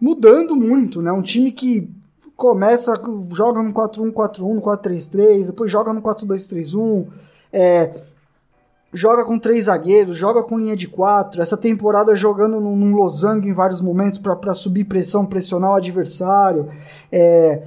mudando 0.00 0.54
muito, 0.54 1.00
né? 1.00 1.10
Um 1.10 1.22
time 1.22 1.50
que 1.50 1.90
começa, 2.36 2.94
joga 3.32 3.62
no 3.62 3.72
4-1, 3.72 4.12
4-1, 4.12 4.54
no 4.54 4.62
4-3-3, 4.62 5.46
depois 5.46 5.70
joga 5.70 5.92
no 5.92 6.02
4-2-3-1, 6.02 7.06
é, 7.52 8.02
joga 8.92 9.24
com 9.24 9.38
três 9.38 9.64
zagueiros, 9.64 10.16
joga 10.16 10.42
com 10.42 10.58
linha 10.58 10.76
de 10.76 10.88
quatro. 10.88 11.40
Essa 11.40 11.56
temporada 11.56 12.14
jogando 12.14 12.60
num, 12.60 12.76
num 12.76 12.94
losango 12.94 13.46
em 13.46 13.52
vários 13.52 13.80
momentos 13.80 14.18
para 14.18 14.54
subir 14.54 14.84
pressão, 14.84 15.26
pressionar 15.26 15.70
o 15.70 15.74
adversário. 15.74 16.70
É, 17.10 17.62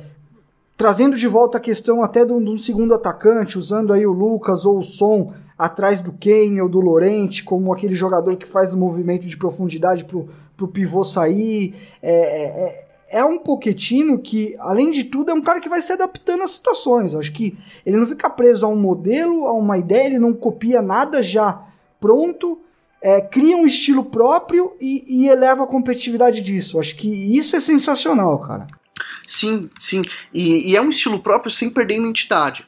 trazendo 0.77 1.17
de 1.17 1.27
volta 1.27 1.57
a 1.57 1.61
questão 1.61 2.03
até 2.03 2.23
de 2.23 2.31
um, 2.31 2.57
segundo 2.57 2.93
atacante, 2.93 3.57
usando 3.57 3.91
aí 3.91 4.05
o 4.05 4.13
Lucas 4.13 4.63
ou 4.63 4.77
o 4.77 4.83
Som 4.83 5.33
atrás 5.57 5.99
do 5.99 6.13
Kane 6.13 6.61
ou 6.61 6.69
do 6.69 6.79
Lorente, 6.79 7.43
como 7.43 7.73
aquele 7.73 7.95
jogador 7.95 8.37
que 8.37 8.45
faz 8.45 8.75
o 8.75 8.77
movimento 8.77 9.27
de 9.27 9.35
profundidade 9.35 10.05
pro, 10.05 10.29
pro 10.55 10.67
pivô 10.67 11.03
sair. 11.03 11.75
É, 12.01 12.13
é, 12.13 12.87
é 13.09 13.25
um 13.25 13.39
Poquetino 13.39 14.19
que, 14.19 14.55
além 14.59 14.91
de 14.91 15.05
tudo, 15.05 15.31
é 15.31 15.33
um 15.33 15.41
cara 15.41 15.59
que 15.59 15.67
vai 15.67 15.81
se 15.81 15.91
adaptando 15.91 16.43
às 16.43 16.51
situações. 16.51 17.13
Eu 17.13 17.19
acho 17.19 17.33
que 17.33 17.57
ele 17.83 17.97
não 17.97 18.05
fica 18.05 18.29
preso 18.29 18.65
a 18.65 18.69
um 18.69 18.75
modelo, 18.75 19.47
a 19.47 19.53
uma 19.53 19.79
ideia, 19.79 20.05
ele 20.05 20.19
não 20.19 20.33
copia 20.33 20.79
nada 20.79 21.23
já 21.23 21.63
pronto, 21.99 22.59
é, 23.01 23.19
cria 23.21 23.57
um 23.57 23.65
estilo 23.65 24.03
próprio 24.05 24.73
e, 24.79 25.03
e 25.07 25.27
eleva 25.27 25.63
a 25.63 25.67
competitividade 25.67 26.41
disso. 26.41 26.79
Acho 26.79 26.95
que 26.95 27.35
isso 27.35 27.55
é 27.55 27.59
sensacional, 27.59 28.37
cara. 28.39 28.67
Sim, 29.27 29.69
sim. 29.77 30.01
E, 30.33 30.71
e 30.71 30.75
é 30.77 30.81
um 30.81 30.89
estilo 30.89 31.19
próprio 31.19 31.51
sem 31.51 31.69
perder 31.69 31.95
a 31.95 31.97
identidade. 31.97 32.65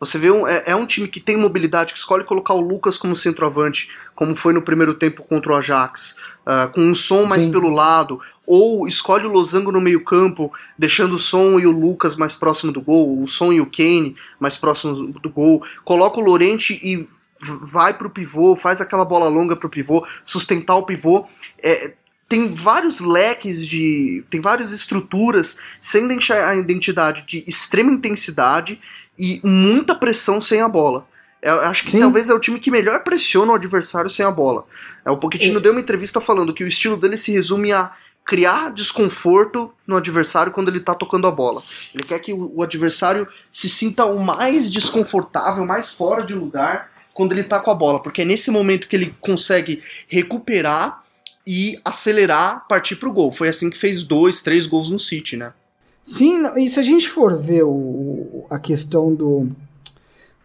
Você 0.00 0.16
vê, 0.16 0.30
um, 0.30 0.46
é, 0.46 0.64
é 0.68 0.76
um 0.76 0.86
time 0.86 1.06
que 1.06 1.20
tem 1.20 1.36
mobilidade, 1.36 1.92
que 1.92 1.98
escolhe 1.98 2.24
colocar 2.24 2.54
o 2.54 2.60
Lucas 2.60 2.96
como 2.96 3.14
centroavante, 3.14 3.90
como 4.14 4.34
foi 4.34 4.52
no 4.52 4.62
primeiro 4.62 4.94
tempo 4.94 5.22
contra 5.24 5.52
o 5.52 5.56
Ajax, 5.56 6.16
uh, 6.46 6.72
com 6.72 6.80
um 6.80 6.94
som 6.94 7.26
mais 7.26 7.42
Sim. 7.42 7.50
pelo 7.50 7.68
lado, 7.68 8.20
ou 8.46 8.88
escolhe 8.88 9.26
o 9.26 9.30
Losango 9.30 9.70
no 9.70 9.80
meio 9.80 10.02
campo, 10.02 10.50
deixando 10.78 11.16
o 11.16 11.18
Som 11.18 11.58
e 11.58 11.66
o 11.66 11.70
Lucas 11.70 12.16
mais 12.16 12.34
próximo 12.34 12.72
do 12.72 12.80
gol, 12.80 13.22
o 13.22 13.26
Som 13.26 13.52
e 13.52 13.60
o 13.60 13.66
Kane 13.66 14.16
mais 14.40 14.56
próximos 14.56 14.98
do 15.20 15.28
gol, 15.28 15.62
coloca 15.84 16.18
o 16.18 16.22
Lorente 16.24 16.80
e 16.82 17.06
vai 17.40 17.92
pro 17.92 18.08
pivô, 18.08 18.56
faz 18.56 18.80
aquela 18.80 19.04
bola 19.04 19.28
longa 19.28 19.54
pro 19.54 19.68
pivô, 19.68 20.06
sustentar 20.24 20.76
o 20.76 20.86
pivô. 20.86 21.26
É, 21.62 21.94
tem 22.28 22.52
vários 22.52 23.00
leques 23.00 23.66
de. 23.66 24.22
tem 24.30 24.40
várias 24.40 24.72
estruturas 24.72 25.58
sem 25.80 26.06
deixar 26.06 26.48
a 26.48 26.56
identidade 26.56 27.24
de 27.26 27.42
extrema 27.46 27.90
intensidade 27.90 28.80
e 29.18 29.40
muita 29.42 29.94
pressão 29.94 30.40
sem 30.40 30.60
a 30.60 30.68
bola. 30.68 31.06
Eu 31.40 31.60
acho 31.62 31.84
que 31.84 31.92
Sim. 31.92 32.00
talvez 32.00 32.28
é 32.28 32.34
o 32.34 32.40
time 32.40 32.60
que 32.60 32.70
melhor 32.70 33.02
pressiona 33.02 33.52
o 33.52 33.54
adversário 33.54 34.10
sem 34.10 34.26
a 34.26 34.30
bola. 34.30 34.66
É, 35.04 35.10
o 35.10 35.16
Pochettino 35.16 35.58
É. 35.58 35.62
deu 35.62 35.72
uma 35.72 35.80
entrevista 35.80 36.20
falando 36.20 36.52
que 36.52 36.64
o 36.64 36.66
estilo 36.66 36.96
dele 36.96 37.16
se 37.16 37.32
resume 37.32 37.72
a 37.72 37.92
criar 38.26 38.70
desconforto 38.72 39.72
no 39.86 39.96
adversário 39.96 40.52
quando 40.52 40.68
ele 40.68 40.80
tá 40.80 40.94
tocando 40.94 41.26
a 41.26 41.30
bola. 41.30 41.62
Ele 41.94 42.02
quer 42.02 42.18
que 42.18 42.32
o, 42.32 42.52
o 42.56 42.62
adversário 42.62 43.26
se 43.50 43.68
sinta 43.68 44.04
o 44.04 44.22
mais 44.22 44.70
desconfortável, 44.70 45.64
mais 45.64 45.90
fora 45.90 46.22
de 46.22 46.34
lugar 46.34 46.90
quando 47.14 47.32
ele 47.32 47.42
tá 47.42 47.58
com 47.58 47.70
a 47.70 47.74
bola, 47.74 48.00
porque 48.00 48.22
é 48.22 48.24
nesse 48.24 48.50
momento 48.50 48.86
que 48.86 48.94
ele 48.94 49.14
consegue 49.20 49.82
recuperar 50.08 51.02
e 51.50 51.78
acelerar, 51.82 52.66
partir 52.68 52.96
pro 52.96 53.10
gol. 53.10 53.32
Foi 53.32 53.48
assim 53.48 53.70
que 53.70 53.78
fez 53.78 54.04
dois, 54.04 54.42
três 54.42 54.66
gols 54.66 54.90
no 54.90 54.98
City, 54.98 55.34
né? 55.34 55.54
Sim, 56.02 56.46
e 56.58 56.68
se 56.68 56.78
a 56.78 56.82
gente 56.82 57.08
for 57.08 57.38
ver 57.38 57.62
o- 57.64 57.70
o, 57.70 58.46
a 58.50 58.58
questão 58.58 59.14
do. 59.14 59.48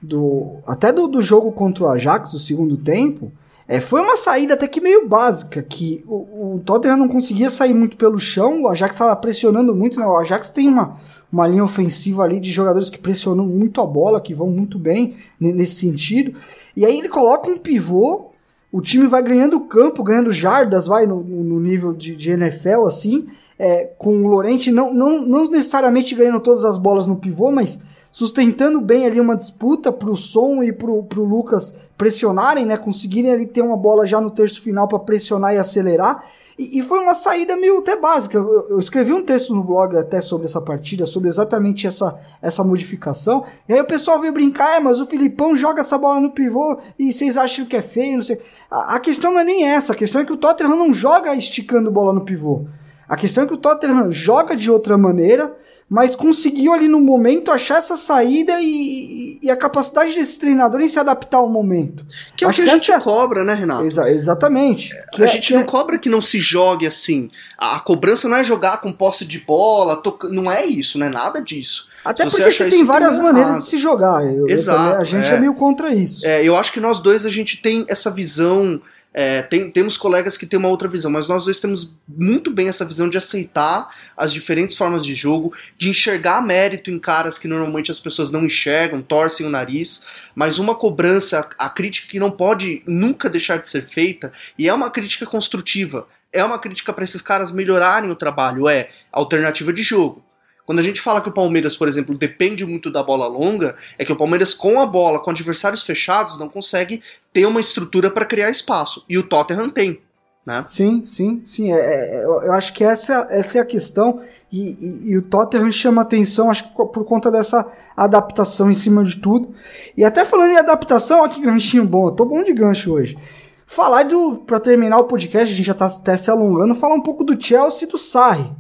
do 0.01 0.58
até 0.66 0.91
do, 0.91 1.08
do 1.08 1.22
jogo 1.22 1.51
contra 1.51 1.84
o 1.84 1.88
Ajax, 1.89 2.34
o 2.34 2.39
segundo 2.39 2.78
tempo, 2.78 3.32
é, 3.68 3.80
foi 3.80 4.01
uma 4.01 4.18
saída 4.18 4.54
até 4.54 4.68
que 4.68 4.82
meio 4.82 5.08
básica, 5.08 5.62
que 5.64 6.04
o, 6.08 6.56
o 6.56 6.62
Tottenham 6.66 6.97
não 6.97 7.08
conseguia 7.08 7.49
sair 7.49 7.74
muito 7.74 7.95
pelo 7.97 8.20
chão, 8.20 8.64
o 8.64 8.68
Ajax 8.68 8.93
estava 8.95 9.16
pressionando 9.16 9.74
muito, 9.76 9.99
né? 9.99 10.06
o 10.06 10.18
Ajax 10.18 10.49
tem 10.49 10.68
uma, 10.68 10.99
uma 11.32 11.47
linha 11.47 11.64
ofensiva 11.64 12.24
ali 12.24 12.39
de 12.39 12.51
jogadores 12.51 12.89
que 12.89 12.97
pressionam 12.97 13.45
muito 13.45 13.80
a 13.82 13.86
bola, 13.86 14.20
que 14.22 14.34
vão 14.34 14.47
muito 14.49 14.78
bem 14.78 15.16
ne- 15.39 15.54
nesse 15.54 15.76
sentido, 15.76 16.36
e 16.76 16.86
aí 16.86 16.97
ele 16.97 17.08
coloca 17.10 17.49
um 17.49 17.58
pivô, 17.58 18.33
o 18.74 18.82
time 18.82 19.06
vai 19.06 19.22
ganhando 19.22 19.60
campo, 19.62 20.02
ganhando 20.02 20.32
jardas, 20.32 20.88
vai 20.88 21.06
no, 21.06 21.24
no 21.24 21.60
nível 21.60 21.94
de, 21.94 22.16
de 22.16 22.32
NFL, 22.32 22.86
assim, 22.88 23.28
é, 23.60 23.92
com 24.00 24.24
o 24.24 24.28
Lorente 24.28 24.72
não, 24.72 24.92
não, 24.92 25.22
não 25.22 25.48
necessariamente 25.48 26.16
ganhando 26.16 26.40
todas 26.40 26.66
as 26.66 26.80
bolas 26.80 27.06
no 27.06 27.16
pivô, 27.16 27.52
mas 27.52 27.82
sustentando 28.12 28.82
bem 28.82 29.06
ali 29.06 29.20
uma 29.20 29.38
disputa 29.38 29.92
pro 29.92 30.16
Som 30.16 30.64
e 30.64 30.74
pro, 30.74 31.04
pro 31.04 31.24
Lucas 31.24 31.78
pressionarem, 31.96 32.66
né? 32.66 32.76
Conseguirem 32.76 33.32
ali 33.32 33.46
ter 33.46 33.62
uma 33.62 33.78
bola 33.78 34.08
já 34.08 34.20
no 34.20 34.32
terço 34.32 34.60
final 34.60 34.88
para 34.88 34.98
pressionar 34.98 35.54
e 35.54 35.58
acelerar. 35.60 36.26
E, 36.58 36.80
e 36.80 36.84
foi 36.84 37.00
uma 37.00 37.16
saída 37.16 37.56
meio 37.56 37.80
até 37.80 37.96
básica. 37.96 38.38
Eu, 38.38 38.68
eu 38.72 38.80
escrevi 38.80 39.14
um 39.14 39.24
texto 39.24 39.54
no 39.56 39.64
blog 39.64 39.98
até 39.98 40.22
sobre 40.22 40.46
essa 40.46 40.62
partida, 40.62 41.06
sobre 41.06 41.30
exatamente 41.30 41.88
essa, 41.88 42.20
essa 42.42 42.64
modificação. 42.64 43.46
E 43.68 43.74
aí 43.74 43.82
o 43.82 43.86
pessoal 43.86 44.20
veio 44.20 44.34
brincar, 44.34 44.78
é, 44.78 44.80
mas 44.80 45.00
o 45.00 45.06
Filipão 45.06 45.56
joga 45.56 45.82
essa 45.82 45.98
bola 45.98 46.20
no 46.20 46.32
pivô 46.32 46.80
e 46.98 47.12
vocês 47.12 47.38
acham 47.38 47.66
que 47.66 47.76
é 47.76 47.82
feio, 47.82 48.16
não 48.16 48.22
sei. 48.22 48.40
A, 48.74 48.96
a 48.96 49.00
questão 49.00 49.32
não 49.34 49.40
é 49.40 49.44
nem 49.44 49.66
essa, 49.68 49.94
a 49.94 49.96
questão 49.96 50.22
é 50.22 50.26
que 50.26 50.34
o 50.34 50.38
Tottenham 50.38 50.76
não 50.76 50.94
joga 50.94 51.36
esticando 51.36 51.92
bola 51.92 52.12
no 52.14 52.26
pivô. 52.26 52.66
A 53.08 53.16
questão 53.16 53.44
é 53.44 53.48
que 53.48 53.54
o 53.54 53.58
Tottenham 53.58 54.12
joga 54.12 54.56
de 54.56 54.72
outra 54.72 54.98
maneira, 54.98 55.54
mas 55.90 56.16
conseguiu 56.16 56.74
ali 56.74 56.88
no 56.88 57.00
momento 57.00 57.52
achar 57.52 57.78
essa 57.78 57.96
saída 57.96 58.54
e, 58.60 59.38
e 59.44 59.52
a 59.52 59.56
capacidade 59.56 60.16
desse 60.16 60.40
treinador 60.40 60.82
em 60.82 60.90
se 60.90 60.98
adaptar 60.98 61.38
ao 61.38 61.50
momento. 61.50 62.04
Que 62.36 62.44
é 62.44 62.48
o 62.48 62.50
Acho 62.50 62.64
que 62.64 62.70
a 62.70 62.74
gente 62.74 62.90
essa- 62.92 63.00
cobra, 63.02 63.44
né, 63.44 63.54
Renato? 63.54 63.86
Exa- 63.86 64.10
exatamente. 64.10 64.90
Que 65.12 65.22
a 65.22 65.26
é- 65.26 65.30
gente 65.30 65.54
não 65.54 65.62
é- 65.62 65.66
cobra 65.66 66.00
que 66.00 66.10
não 66.10 66.22
se 66.22 66.40
jogue 66.40 66.88
assim. 66.88 67.30
A, 67.58 67.76
a 67.76 67.80
cobrança 67.82 68.28
não 68.28 68.38
é 68.38 68.44
jogar 68.44 68.82
com 68.82 68.92
posse 68.92 69.24
de 69.26 69.40
bola, 69.42 69.98
toca- 70.02 70.30
não 70.30 70.50
é 70.52 70.66
isso, 70.66 70.98
não 70.98 71.06
é 71.06 71.10
nada 71.10 71.40
disso. 71.42 71.88
Até 72.04 72.24
Se 72.24 72.32
você 72.32 72.43
porque 72.43 72.56
você 72.58 72.68
isso, 72.68 72.76
tem 72.78 72.86
várias 72.86 73.18
maneiras 73.18 73.49
errado. 73.51 73.62
de 73.64 73.68
se 73.70 73.78
jogar. 73.78 74.24
Eu- 74.26 74.47
eu 74.47 74.47
Exato, 74.49 74.78
também- 74.78 74.97
a 75.01 75.04
gente 75.06 75.32
é. 75.32 75.36
é. 75.36 75.39
meio 75.39 75.54
contra 75.54 75.93
isso. 75.93 76.26
É, 76.26 76.43
eu 76.43 76.56
acho 76.58 76.72
que 76.74 76.80
nós 76.80 76.99
dois 76.99 77.26
a 77.26 77.30
gente 77.30 77.58
tem 77.62 77.86
essa 77.89 78.12
visão. 78.12 78.82
é, 79.16 79.43
tem- 79.43 79.70
temos 79.70 79.95
colegas 79.95 80.36
que 80.36 80.47
têm 80.47 80.58
uma 80.58 80.70
outra 80.70 80.88
visão, 80.88 81.12
mas 81.12 81.28
nós 81.28 81.45
dois 81.45 81.60
temos 81.60 81.88
muito 82.08 82.49
bem 82.49 82.68
essa 82.68 82.84
visão 82.84 83.08
de 83.08 83.16
aceitar 83.16 83.88
as 84.18 84.34
diferentes 84.34 84.76
formas 84.76 85.06
de 85.06 85.14
jogo, 85.14 85.54
de 85.78 85.88
enxergar 85.91 86.41
mérito 86.41 86.89
em 86.89 86.97
caras 86.97 87.38
que 87.38 87.47
normalmente 87.47 87.91
as 87.91 87.99
pessoas 87.99 88.32
não 88.32 88.43
enxergam, 88.43 89.04
torcem 89.04 89.45
o 89.45 89.51
nariz, 89.51 90.04
mas 90.34 90.58
uma 90.58 90.74
cobrança, 90.74 91.47
a 91.60 91.70
crítica 91.70 92.08
que 92.10 92.20
não 92.20 92.32
pode 92.32 92.82
nunca 92.88 93.30
deixar 93.30 93.58
de 93.58 93.68
ser 93.68 93.84
feita, 93.84 94.34
e 94.58 94.68
é 94.68 94.74
uma 94.74 94.89
crítica 94.89 95.28
construtiva, 95.28 96.08
é 96.34 96.43
uma 96.43 96.58
crítica 96.58 96.91
para 96.91 97.04
esses 97.04 97.22
caras 97.22 97.51
melhorarem 97.51 98.10
o 98.10 98.16
trabalho, 98.16 98.68
é 98.68 98.89
alternativa 99.12 99.72
de 99.72 99.84
jogo. 99.84 100.24
Quando 100.66 100.80
a 100.80 100.84
gente 100.84 101.01
fala 101.01 101.20
que 101.22 101.28
o 101.30 101.34
Palmeiras, 101.34 101.76
por 101.76 101.88
exemplo, 101.88 102.18
depende 102.18 102.66
muito 102.66 102.89
da 102.89 103.03
bola 103.03 103.28
longa, 103.28 103.76
é 103.97 104.05
que 104.05 104.11
o 104.11 104.16
Palmeiras, 104.16 104.53
com 104.53 104.80
a 104.80 104.86
bola, 104.86 105.20
com 105.20 105.30
adversários 105.30 105.84
fechados, 105.84 106.38
não 106.39 106.47
consegue 106.47 107.01
ter 107.34 107.45
uma 107.45 107.59
estrutura 107.59 108.09
para 108.09 108.26
criar 108.26 108.49
espaço. 108.49 109.03
E 109.09 109.18
o 109.18 109.24
Tottenham 109.24 109.70
tem. 109.70 109.99
Né? 110.45 110.64
Sim, 110.68 111.05
sim, 111.05 111.41
sim. 111.45 111.72
É, 111.72 111.78
é, 111.78 112.24
eu 112.26 112.43
eu 112.43 112.53
acho 112.53 112.74
que 112.74 112.84
essa, 112.84 113.28
essa 113.30 113.57
é 113.57 113.61
a 113.61 113.66
questão. 113.66 114.22
E, 114.51 114.70
e- 114.70 115.01
e 115.11 115.18
o 115.18 115.22
Tottenham 115.22 115.72
chama 115.72 116.01
atenção, 116.01 116.49
acho 116.49 116.64
que 116.68 116.74
por 116.76 117.03
conta 117.05 117.32
dessa 117.32 117.70
adaptação 117.95 118.70
em 118.70 118.76
cima 118.76 119.03
de 119.03 119.18
tudo. 119.18 119.53
E 119.97 120.03
até 120.03 120.24
falando 120.26 120.51
em 120.51 120.57
adaptação, 120.57 121.22
olha 121.22 121.32
que 121.32 121.41
ganchinho 121.41 121.86
bom. 121.86 122.07
Eu 122.07 122.11
tô 122.11 122.24
bom 122.26 122.43
de 122.43 122.53
gancho 122.53 122.93
hoje. 122.93 123.18
Falar 123.66 124.03
do. 124.03 124.38
Pra 124.45 124.59
terminar 124.59 124.99
o 124.99 125.05
podcast, 125.05 125.51
a 125.53 125.55
gente 125.57 125.66
já 125.66 125.74
tá 125.74 125.88
até 125.88 126.16
se 126.18 126.30
alongando, 126.30 126.76
falar 126.76 126.95
um 126.95 127.01
pouco 127.01 127.24
do 127.24 127.41
Chelsea 127.41 127.88
e 127.88 127.91
do 127.91 127.97
Sarri. 127.97 128.51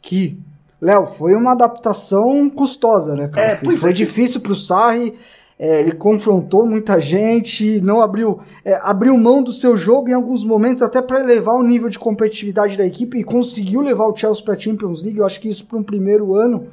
Que, 0.00 0.38
Léo, 0.80 1.06
foi 1.06 1.34
uma 1.34 1.52
adaptação 1.52 2.48
custosa, 2.50 3.14
né, 3.14 3.28
cara? 3.28 3.46
É, 3.52 3.56
foi 3.56 3.74
foi 3.76 3.90
é 3.90 3.92
que- 3.92 3.98
difícil 3.98 4.40
pro 4.40 4.54
Sarri. 4.54 5.14
é, 5.58 5.80
ele 5.80 5.90
confrontou 5.92 6.64
muita 6.64 7.00
gente, 7.00 7.80
não 7.80 8.00
abriu, 8.00 8.38
é, 8.64 8.78
abriu 8.80 9.18
mão 9.18 9.42
do 9.42 9.50
seu 9.52 9.76
jogo 9.76 10.08
em 10.08 10.12
alguns 10.12 10.44
momentos 10.44 10.82
até 10.84 11.02
para 11.02 11.18
elevar 11.18 11.56
o 11.56 11.64
nível 11.64 11.88
de 11.88 11.98
competitividade 11.98 12.76
da 12.78 12.86
equipe 12.86 13.18
e 13.18 13.24
conseguiu 13.24 13.80
levar 13.80 14.06
o 14.06 14.16
Chelsea 14.16 14.44
para 14.44 14.56
Champions 14.56 15.02
League. 15.02 15.18
Eu 15.18 15.26
acho 15.26 15.40
que 15.40 15.48
isso 15.48 15.66
para 15.66 15.76
um 15.78 15.82
primeiro 15.82 16.36
ano 16.36 16.68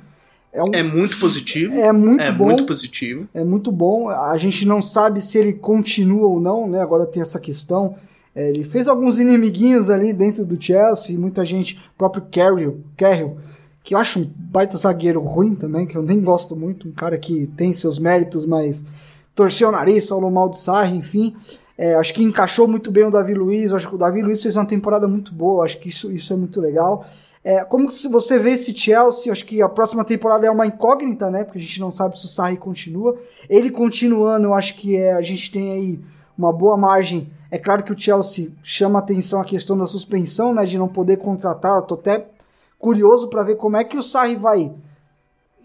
é, 0.53 0.62
um, 0.62 0.72
É 0.72 0.84
muito 0.84 1.20
positivo. 1.20 1.74
é 1.74 1.91
muito 1.91 2.22
é 2.24 2.32
bom. 2.32 2.45
muito 2.45 2.64
positivo. 2.66 3.28
É 3.34 3.43
muito 3.43 3.72
bom. 3.72 4.08
A 4.08 4.38
gente 4.38 4.68
não 4.68 4.80
sabe 4.82 5.20
se 5.20 5.38
ele 5.39 5.53
continua 5.53 6.28
ou 6.28 6.39
não, 6.39 6.68
né? 6.70 6.80
Agora 6.80 7.08
tem 7.08 7.22
essa 7.24 7.39
questão. 7.39 7.95
É, 8.36 8.49
ele 8.51 8.64
fez 8.64 8.88
alguns 8.88 9.18
inimiguinhos 9.20 9.89
ali 9.89 10.14
dentro 10.14 10.45
do 10.45 10.62
Chelsea, 10.62 11.18
muita 11.18 11.43
gente, 11.43 11.76
o 11.95 11.97
próprio 11.97 12.24
Carrill, 12.32 12.82
Carrill, 12.95 13.38
que 13.86 13.94
eu 13.94 14.00
acho 14.00 14.20
um 14.20 14.26
baita 14.36 14.76
zagueiro 14.76 15.22
ruim 15.22 15.56
também, 15.56 15.86
que 15.86 15.96
eu 15.96 16.02
nem 16.02 16.20
gosto 16.20 16.56
muito, 16.56 16.90
um 16.90 16.92
cara 16.92 17.20
que 17.20 17.46
tem 17.56 17.72
seus 17.72 18.00
méritos, 18.00 18.44
mas 18.44 18.84
torceu 19.36 19.70
o 19.70 19.72
nariz, 19.72 20.10
falou 20.10 20.32
mal 20.32 20.50
de 20.50 20.58
Sarri, 20.58 20.98
enfim. 20.98 21.36
É, 21.78 21.94
acho 21.94 22.12
que 22.12 22.24
encaixou 22.24 22.68
muito 22.68 22.90
bem 22.90 23.04
o 23.04 23.12
Davi 23.12 23.36
Luiz, 23.36 23.72
acho 23.72 23.88
que 23.88 23.94
o 23.94 23.98
Davi 23.98 24.24
Luiz 24.24 24.42
fez 24.42 24.56
uma 24.56 24.66
temporada 24.66 25.08
muito 25.08 25.32
boa, 25.32 25.64
acho 25.64 25.80
que 25.80 25.90
isso, 25.90 26.12
isso 26.12 26.34
é 26.34 26.36
muito 26.36 26.60
legal. 26.60 27.06
É, 27.44 27.64
como 27.64 27.92
se 27.92 28.08
você 28.08 28.40
vê 28.40 28.54
esse 28.54 28.76
Chelsea, 28.76 29.32
acho 29.32 29.46
que 29.46 29.62
a 29.62 29.70
próxima 29.70 30.04
temporada 30.04 30.48
é 30.48 30.50
uma 30.50 30.66
incógnita, 30.66 31.30
né? 31.30 31.44
Porque 31.44 31.60
a 31.60 31.62
gente 31.62 31.80
não 31.80 31.92
sabe 31.92 32.18
se 32.18 32.26
o 32.26 32.28
Sarri 32.28 32.58
continua. 32.58 33.16
Ele 33.48 33.70
continuando, 33.70 34.48
eu 34.48 34.56
acho 34.56 34.76
que 34.78 34.96
é, 34.96 35.14
a 35.14 35.22
gente 35.22 35.52
tem 35.52 35.72
aí 35.72 36.00
uma 36.36 36.52
boa 36.52 36.76
margem. 36.76 37.30
É 37.52 37.60
claro 37.60 37.84
que 37.84 37.94
o 37.94 38.00
Chelsea 38.00 38.50
chama 38.64 38.98
atenção 38.98 39.40
a 39.40 39.46
questão 39.46 39.78
da 39.78 39.86
suspensão, 39.86 40.56
né? 40.56 40.66
De 40.66 40.76
não 40.76 40.88
poder 40.88 41.18
contratar. 41.18 41.78
Eu 41.78 41.84
tô 41.84 41.94
até 41.94 42.26
curioso 42.90 43.30
para 43.30 43.42
ver 43.42 43.56
como 43.58 43.78
é 43.78 43.84
que 43.84 43.98
o 43.98 44.04
Sarri 44.04 44.36
vai 44.36 44.72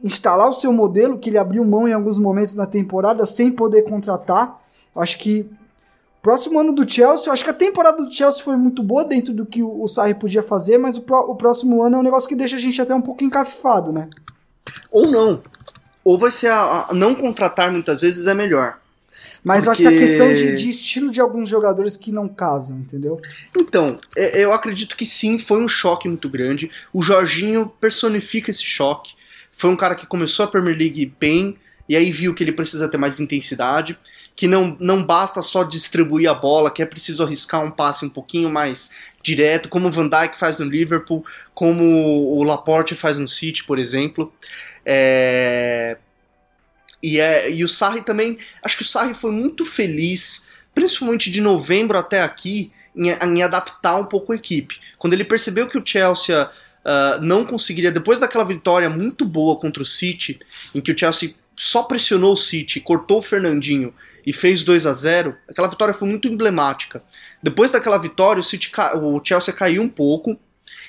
instalar 0.02 0.48
o 0.48 0.54
seu 0.54 0.72
modelo, 0.72 1.18
que 1.18 1.28
ele 1.28 1.36
abriu 1.36 1.62
mão 1.62 1.86
em 1.86 1.92
alguns 1.92 2.18
momentos 2.18 2.54
na 2.56 2.64
temporada 2.66 3.26
sem 3.26 3.52
poder 3.52 3.82
contratar. 3.82 4.58
Acho 4.96 5.18
que 5.18 5.46
próximo 6.22 6.58
ano 6.58 6.72
do 6.74 6.90
Chelsea, 6.90 7.30
acho 7.30 7.44
que 7.44 7.50
a 7.50 7.54
temporada 7.54 8.02
do 8.02 8.10
Chelsea 8.10 8.42
foi 8.42 8.56
muito 8.56 8.82
boa 8.82 9.04
dentro 9.04 9.34
do 9.34 9.44
que 9.44 9.62
o 9.62 9.86
Sarri 9.86 10.14
podia 10.14 10.42
fazer, 10.42 10.78
mas 10.78 10.96
o, 10.96 11.02
pró- 11.02 11.26
o 11.28 11.34
próximo 11.36 11.82
ano 11.82 11.96
é 11.96 11.98
um 11.98 12.02
negócio 12.02 12.26
que 12.26 12.34
deixa 12.34 12.56
a 12.56 12.60
gente 12.60 12.80
até 12.80 12.94
um 12.94 13.02
pouco 13.02 13.22
encafifado, 13.22 13.92
né? 13.92 14.08
Ou 14.90 15.06
não. 15.10 15.42
Ou 16.02 16.18
vai 16.18 16.30
ser 16.30 16.48
a, 16.48 16.86
a- 16.88 16.94
não 16.94 17.14
contratar 17.14 17.70
muitas 17.70 18.00
vezes 18.00 18.26
é 18.26 18.32
melhor. 18.32 18.79
Mas 19.42 19.64
eu 19.64 19.72
acho 19.72 19.80
que 19.82 19.86
a 19.88 19.90
Porque- 19.90 20.06
questão 20.06 20.32
de, 20.34 20.54
de 20.54 20.68
estilo 20.68 21.10
de 21.10 21.20
alguns 21.20 21.48
jogadores 21.48 21.96
que 21.96 22.12
não 22.12 22.28
casam, 22.28 22.78
entendeu? 22.78 23.16
Então, 23.58 23.98
é- 24.16 24.44
eu 24.44 24.52
acredito 24.52 24.96
que 24.96 25.06
sim, 25.06 25.38
foi 25.38 25.58
um 25.62 25.68
choque 25.68 26.06
muito 26.08 26.28
grande. 26.28 26.70
O 26.92 27.02
Jorginho 27.02 27.66
personifica 27.80 28.50
esse 28.50 28.64
choque. 28.64 29.14
Foi 29.52 29.70
um 29.70 29.76
cara 29.76 29.94
que 29.94 30.06
começou 30.06 30.44
a 30.44 30.48
Premier 30.48 30.76
League 30.76 31.12
bem, 31.18 31.56
e 31.88 31.96
aí 31.96 32.10
viu 32.12 32.34
que 32.34 32.44
ele 32.44 32.52
precisa 32.52 32.88
ter 32.88 32.98
mais 32.98 33.18
intensidade, 33.20 33.98
que 34.36 34.46
não, 34.46 34.76
não 34.80 35.02
basta 35.02 35.42
só 35.42 35.64
distribuir 35.64 36.30
a 36.30 36.34
bola, 36.34 36.70
que 36.70 36.82
é 36.82 36.86
preciso 36.86 37.22
arriscar 37.22 37.62
um 37.64 37.70
passe 37.70 38.04
um 38.06 38.08
pouquinho 38.08 38.48
mais 38.48 38.92
direto, 39.22 39.68
como 39.68 39.88
o 39.88 39.90
Van 39.90 40.08
Dijk 40.08 40.38
faz 40.38 40.58
no 40.60 40.66
Liverpool, 40.66 41.24
como 41.52 41.82
o 42.38 42.42
Laporte 42.42 42.94
faz 42.94 43.18
no 43.18 43.26
City, 43.28 43.64
por 43.64 43.78
exemplo. 43.78 44.32
É, 44.86 45.98
E, 47.02 47.20
é, 47.20 47.50
e 47.50 47.64
o 47.64 47.68
Sarri 47.68 48.02
também. 48.02 48.36
Acho 48.62 48.76
que 48.76 48.82
o 48.82 48.86
Sarri 48.88 49.14
foi 49.14 49.30
muito 49.30 49.64
feliz, 49.64 50.48
principalmente 50.74 51.30
de 51.30 51.40
novembro 51.40 51.98
até 51.98 52.22
aqui, 52.22 52.72
em, 52.94 53.08
em 53.08 53.42
adaptar 53.42 53.96
um 53.96 54.04
pouco 54.04 54.32
a 54.32 54.36
equipe. 54.36 54.78
Quando 54.98 55.14
ele 55.14 55.24
percebeu 55.24 55.66
que 55.66 55.78
o 55.78 55.82
Chelsea 55.84 56.50
ah, 56.84 57.18
não 57.20 57.44
conseguiria, 57.44 57.92
depois 57.92 58.18
daquela 58.18 58.44
vitória 58.44 58.88
muito 58.88 59.24
boa 59.24 59.56
contra 59.56 59.82
o 59.82 59.86
City, 59.86 60.40
em 60.74 60.80
que 60.80 60.92
o 60.92 60.98
Chelsea 60.98 61.34
só 61.56 61.82
pressionou 61.82 62.32
o 62.32 62.36
City, 62.36 62.80
cortou 62.80 63.18
o 63.18 63.22
Fernandinho 63.22 63.92
e 64.26 64.32
fez 64.32 64.62
2 64.62 64.86
a 64.86 64.92
0 64.92 65.36
aquela 65.48 65.68
vitória 65.68 65.92
foi 65.92 66.08
muito 66.08 66.28
emblemática. 66.28 67.02
Depois 67.42 67.70
daquela 67.70 67.98
vitória, 67.98 68.40
o, 68.40 68.42
City, 68.42 68.72
o 69.02 69.20
Chelsea 69.22 69.52
caiu 69.52 69.82
um 69.82 69.88
pouco, 69.88 70.38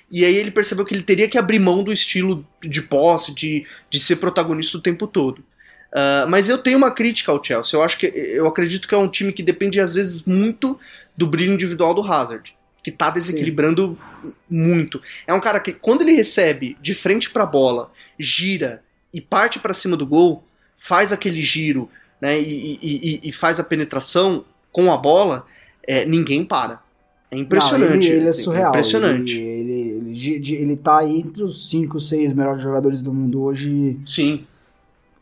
e 0.09 0.26
aí 0.26 0.36
ele 0.36 0.51
percebeu 0.51 0.86
que 0.86 0.93
ele 0.93 1.03
teria 1.03 1.28
que 1.28 1.38
abrir 1.38 1.59
mão 1.59 1.84
do 1.84 1.91
estilo 1.91 2.45
de 2.62 2.82
posse, 2.82 3.34
de, 3.34 3.66
de 3.89 3.99
ser 3.99 4.18
protagonista 4.18 4.78
o 4.78 4.82
tempo 4.82 5.07
todo. 5.07 5.43
Uh, 5.92 6.30
mas 6.30 6.48
eu 6.48 6.58
tenho 6.58 6.78
uma 6.78 6.92
crítica 6.92 7.32
ao 7.32 7.44
Chelsea. 7.44 7.78
Eu 7.78 7.84
acho 7.84 7.98
que 7.98 8.06
eu 8.06 8.48
acredito 8.48 8.88
que 8.88 8.96
é 8.96 8.98
um 8.98 9.10
time 9.10 9.34
que 9.34 9.44
depende 9.44 9.80
às 9.80 9.94
vezes 9.94 10.24
muito 10.24 10.80
do 11.18 11.28
brilho 11.28 11.54
individual 11.54 11.94
do 11.94 12.02
Hazard, 12.02 12.56
que 12.82 12.92
tá 12.92 13.10
desequilibrando 13.10 13.98
Sim. 14.24 14.34
muito. 14.50 15.02
É 15.28 15.34
um 15.34 15.39
cara 15.39 15.60
que 15.60 15.74
quando 15.74 16.02
ele 16.02 16.14
recebe 16.14 16.78
de 16.82 16.94
frente 16.94 17.30
para 17.30 17.44
a 17.44 17.48
bola, 17.48 17.92
gira 18.18 18.82
e 19.14 19.20
parte 19.20 19.60
para 19.60 19.74
cima 19.74 19.98
do 19.98 20.06
gol, 20.06 20.44
faz 20.78 21.12
aquele 21.12 21.42
giro, 21.42 21.89
né, 22.22 22.39
e, 22.39 22.80
e, 22.82 23.20
e, 23.26 23.30
e 23.30 23.32
faz 23.32 23.60
a 23.60 23.64
penetração 23.64 24.46
com 24.72 24.92
a 24.92 24.98
bola, 24.98 25.46
é, 25.86 26.06
ninguém 26.06 26.46
para. 26.46 26.82
É 27.30 27.38
impressionante. 27.38 28.10
Não, 28.10 28.16
ele, 28.16 28.22
ele, 28.22 28.28
é 28.28 28.32
surreal. 28.32 28.66
É 28.66 28.70
impressionante. 28.70 29.38
Ele, 29.39 29.72
ele, 29.72 30.20
ele, 30.20 30.56
ele 30.56 30.78
tá 30.78 31.00
aí 31.00 31.18
entre 31.18 31.44
os 31.44 31.70
5, 31.70 32.00
6 32.00 32.34
melhores 32.34 32.62
jogadores 32.62 33.02
do 33.02 33.14
mundo 33.14 33.42
hoje. 33.42 33.98
Sim. 34.06 34.46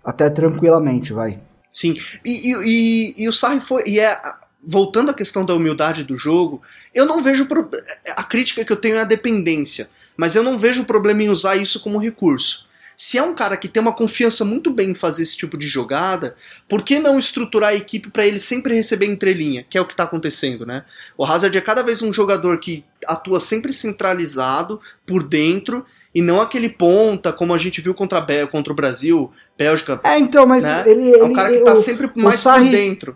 Até 0.03 0.29
tranquilamente, 0.29 1.13
vai. 1.13 1.39
Sim. 1.71 1.95
E, 2.25 2.51
e, 2.51 2.55
e, 2.55 3.23
e 3.23 3.27
o 3.27 3.33
Sarri 3.33 3.59
foi. 3.59 3.83
E 3.85 3.99
é, 3.99 4.19
voltando 4.63 5.11
à 5.11 5.13
questão 5.13 5.45
da 5.45 5.53
humildade 5.53 6.03
do 6.03 6.17
jogo, 6.17 6.61
eu 6.93 7.05
não 7.05 7.21
vejo. 7.21 7.45
Pro, 7.45 7.69
a 8.15 8.23
crítica 8.23 8.65
que 8.65 8.71
eu 8.71 8.77
tenho 8.77 8.95
é 8.95 9.01
a 9.01 9.05
dependência. 9.05 9.89
Mas 10.17 10.35
eu 10.35 10.43
não 10.43 10.57
vejo 10.57 10.85
problema 10.85 11.23
em 11.23 11.29
usar 11.29 11.55
isso 11.55 11.79
como 11.79 11.97
recurso. 11.97 12.67
Se 12.97 13.17
é 13.17 13.23
um 13.23 13.33
cara 13.33 13.55
que 13.55 13.69
tem 13.69 13.81
uma 13.81 13.95
confiança 13.95 14.43
muito 14.43 14.69
bem 14.69 14.89
em 14.89 14.93
fazer 14.93 15.23
esse 15.23 15.37
tipo 15.37 15.57
de 15.57 15.65
jogada, 15.65 16.35
por 16.67 16.83
que 16.83 16.99
não 16.99 17.17
estruturar 17.17 17.69
a 17.69 17.73
equipe 17.73 18.09
para 18.09 18.27
ele 18.27 18.37
sempre 18.37 18.75
receber 18.75 19.05
entrelinha, 19.05 19.65
que 19.69 19.77
é 19.77 19.81
o 19.81 19.85
que 19.85 19.93
está 19.93 20.03
acontecendo, 20.03 20.65
né? 20.65 20.83
O 21.17 21.25
Hazard 21.25 21.57
é 21.57 21.61
cada 21.61 21.81
vez 21.81 22.01
um 22.01 22.11
jogador 22.11 22.59
que 22.59 22.83
atua 23.07 23.39
sempre 23.39 23.71
centralizado 23.71 24.81
por 25.07 25.23
dentro 25.23 25.85
e 26.13 26.21
não 26.21 26.41
aquele 26.41 26.69
ponta 26.69 27.31
como 27.31 27.53
a 27.53 27.57
gente 27.57 27.81
viu 27.81 27.93
contra, 27.93 28.25
contra 28.47 28.73
o 28.73 28.75
Brasil, 28.75 29.29
Bélgica. 29.57 29.99
É, 30.03 30.17
então, 30.17 30.45
mas 30.45 30.63
né? 30.63 30.83
ele, 30.85 31.15
é 31.15 31.23
um 31.23 31.33
cara 31.33 31.49
que 31.51 31.57
está 31.57 31.75
sempre 31.75 32.09
mais 32.15 32.39
Sarri, 32.39 32.65
por 32.65 32.71
dentro. 32.71 33.15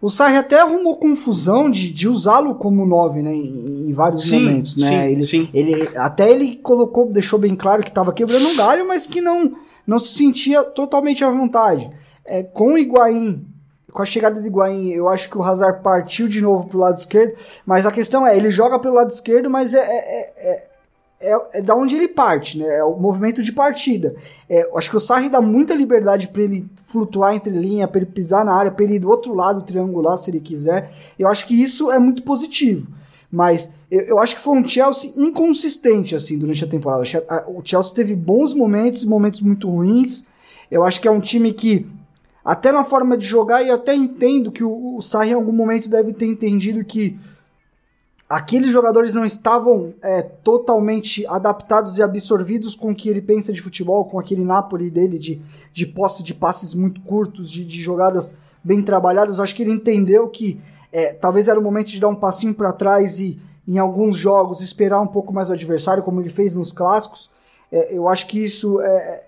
O 0.00 0.10
Sarri 0.10 0.36
até 0.36 0.60
arrumou 0.60 0.96
confusão 0.96 1.70
de, 1.70 1.92
de 1.92 2.08
usá-lo 2.08 2.56
como 2.56 2.84
9, 2.84 3.22
né? 3.22 3.32
Em, 3.32 3.64
em 3.88 3.92
vários 3.92 4.24
sim, 4.24 4.44
momentos, 4.44 4.76
né? 4.76 4.86
Sim, 4.86 5.02
ele, 5.04 5.22
sim. 5.22 5.48
ele 5.54 5.96
Até 5.96 6.28
ele 6.30 6.56
colocou, 6.56 7.06
deixou 7.06 7.38
bem 7.38 7.54
claro 7.54 7.82
que 7.82 7.88
estava 7.88 8.12
quebrando 8.12 8.48
um 8.48 8.56
galho, 8.56 8.88
mas 8.88 9.06
que 9.06 9.20
não, 9.20 9.52
não 9.86 10.00
se 10.00 10.08
sentia 10.16 10.64
totalmente 10.64 11.24
à 11.24 11.30
vontade. 11.30 11.88
É, 12.26 12.42
com 12.42 12.72
o 12.72 12.78
Higuaín, 12.78 13.46
com 13.92 14.02
a 14.02 14.04
chegada 14.04 14.40
do 14.40 14.46
Higuaín, 14.46 14.90
eu 14.90 15.08
acho 15.08 15.30
que 15.30 15.38
o 15.38 15.42
Hazard 15.42 15.80
partiu 15.82 16.26
de 16.26 16.40
novo 16.40 16.66
pro 16.66 16.80
lado 16.80 16.96
esquerdo, 16.96 17.34
mas 17.64 17.86
a 17.86 17.92
questão 17.92 18.26
é, 18.26 18.36
ele 18.36 18.50
joga 18.50 18.80
pelo 18.80 18.94
lado 18.94 19.10
esquerdo, 19.10 19.48
mas 19.48 19.74
é, 19.74 19.78
é, 19.78 20.32
é 20.36 20.71
é, 21.22 21.58
é 21.58 21.62
da 21.62 21.74
onde 21.74 21.94
ele 21.94 22.08
parte, 22.08 22.58
né? 22.58 22.76
É 22.76 22.84
o 22.84 22.96
movimento 22.96 23.42
de 23.42 23.52
partida. 23.52 24.14
É, 24.48 24.68
acho 24.76 24.90
que 24.90 24.96
o 24.96 25.00
Sarri 25.00 25.28
dá 25.28 25.40
muita 25.40 25.74
liberdade 25.74 26.28
para 26.28 26.42
ele 26.42 26.66
flutuar 26.86 27.34
entre 27.34 27.52
linha, 27.52 27.86
para 27.86 28.00
ele 28.00 28.10
pisar 28.10 28.44
na 28.44 28.54
área, 28.54 28.70
para 28.70 28.84
ele 28.84 28.96
ir 28.96 28.98
do 28.98 29.08
outro 29.08 29.34
lado 29.34 29.62
triangular 29.62 30.16
se 30.16 30.30
ele 30.30 30.40
quiser. 30.40 30.92
Eu 31.18 31.28
acho 31.28 31.46
que 31.46 31.60
isso 31.60 31.90
é 31.90 31.98
muito 31.98 32.22
positivo. 32.22 32.86
Mas 33.30 33.70
eu, 33.90 34.00
eu 34.02 34.18
acho 34.18 34.36
que 34.36 34.42
foi 34.42 34.58
um 34.58 34.68
Chelsea 34.68 35.12
inconsistente 35.16 36.14
assim 36.14 36.38
durante 36.38 36.64
a 36.64 36.68
temporada. 36.68 37.02
O 37.48 37.62
Chelsea 37.64 37.94
teve 37.94 38.14
bons 38.14 38.52
momentos, 38.52 39.04
momentos 39.04 39.40
muito 39.40 39.70
ruins. 39.70 40.26
Eu 40.70 40.84
acho 40.84 41.00
que 41.00 41.08
é 41.08 41.10
um 41.10 41.20
time 41.20 41.52
que 41.52 41.86
até 42.44 42.72
na 42.72 42.82
forma 42.82 43.16
de 43.16 43.24
jogar 43.24 43.62
e 43.62 43.70
até 43.70 43.94
entendo 43.94 44.50
que 44.50 44.64
o, 44.64 44.96
o 44.96 45.00
Sarri 45.00 45.30
em 45.30 45.34
algum 45.34 45.52
momento 45.52 45.88
deve 45.88 46.12
ter 46.12 46.26
entendido 46.26 46.84
que 46.84 47.18
aqueles 48.32 48.72
jogadores 48.72 49.12
não 49.12 49.26
estavam 49.26 49.92
é, 50.00 50.22
totalmente 50.22 51.26
adaptados 51.26 51.98
e 51.98 52.02
absorvidos 52.02 52.74
com 52.74 52.90
o 52.90 52.94
que 52.94 53.10
ele 53.10 53.20
pensa 53.20 53.52
de 53.52 53.60
futebol, 53.60 54.06
com 54.06 54.18
aquele 54.18 54.42
Napoli 54.42 54.88
dele 54.88 55.18
de, 55.18 55.42
de 55.70 55.84
posse 55.84 56.22
de 56.22 56.32
passes 56.32 56.72
muito 56.72 57.02
curtos, 57.02 57.50
de, 57.50 57.62
de 57.62 57.82
jogadas 57.82 58.38
bem 58.64 58.82
trabalhadas. 58.82 59.38
Acho 59.38 59.54
que 59.54 59.62
ele 59.62 59.72
entendeu 59.72 60.28
que 60.28 60.58
é, 60.90 61.12
talvez 61.12 61.46
era 61.46 61.60
o 61.60 61.62
momento 61.62 61.88
de 61.88 62.00
dar 62.00 62.08
um 62.08 62.14
passinho 62.14 62.54
para 62.54 62.72
trás 62.72 63.20
e, 63.20 63.38
em 63.68 63.76
alguns 63.76 64.16
jogos, 64.16 64.62
esperar 64.62 65.02
um 65.02 65.06
pouco 65.06 65.30
mais 65.30 65.50
o 65.50 65.52
adversário, 65.52 66.02
como 66.02 66.18
ele 66.18 66.30
fez 66.30 66.56
nos 66.56 66.72
clássicos. 66.72 67.30
É, 67.70 67.94
eu 67.94 68.08
acho 68.08 68.26
que 68.26 68.42
isso 68.42 68.80
é, 68.80 69.24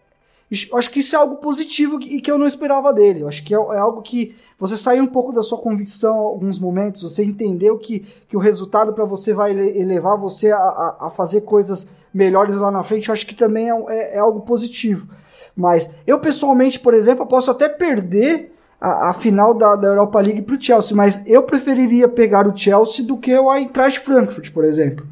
acho 0.50 0.90
que 0.90 1.00
isso 1.00 1.14
é 1.14 1.18
algo 1.18 1.36
positivo 1.36 1.98
e 2.00 2.20
que 2.20 2.30
eu 2.30 2.38
não 2.38 2.46
esperava 2.46 2.92
dele. 2.92 3.22
Eu 3.22 3.28
acho 3.28 3.44
que 3.44 3.54
é, 3.54 3.58
é 3.58 3.78
algo 3.78 4.02
que 4.02 4.36
você 4.58 4.76
saiu 4.78 5.02
um 5.02 5.08
pouco 5.08 5.32
da 5.32 5.42
sua 5.42 5.58
convicção 5.58 6.14
em 6.14 6.26
alguns 6.26 6.58
momentos, 6.58 7.02
você 7.02 7.24
entendeu 7.24 7.76
que, 7.76 8.06
que 8.28 8.36
o 8.36 8.40
resultado 8.40 8.92
para 8.92 9.04
você 9.04 9.32
vai 9.32 9.52
levar 9.52 10.16
você 10.16 10.52
a, 10.52 10.56
a, 10.56 10.96
a, 11.00 11.10
fazer 11.10 11.42
coisas 11.42 11.90
melhores 12.12 12.54
lá 12.56 12.70
na 12.70 12.82
frente, 12.82 13.08
eu 13.08 13.12
acho 13.12 13.26
que 13.26 13.34
também 13.34 13.68
é, 13.68 13.74
é, 13.88 14.16
é 14.16 14.18
algo 14.18 14.40
positivo. 14.40 15.08
Mas 15.56 15.90
eu 16.06 16.20
pessoalmente, 16.20 16.78
por 16.80 16.94
exemplo, 16.94 17.26
posso 17.26 17.50
até 17.50 17.68
perder 17.68 18.54
a, 18.80 19.10
a 19.10 19.14
final 19.14 19.54
da, 19.54 19.76
da 19.76 19.88
Europa 19.88 20.20
League 20.20 20.42
para 20.42 20.54
o 20.54 20.60
Chelsea, 20.60 20.96
mas 20.96 21.22
eu 21.26 21.42
preferiria 21.42 22.08
pegar 22.08 22.46
o 22.46 22.56
Chelsea 22.56 23.04
do 23.04 23.16
que 23.16 23.36
o 23.36 23.52
Eintracht 23.52 24.00
Frankfurt, 24.00 24.52
por 24.52 24.64
exemplo, 24.64 25.06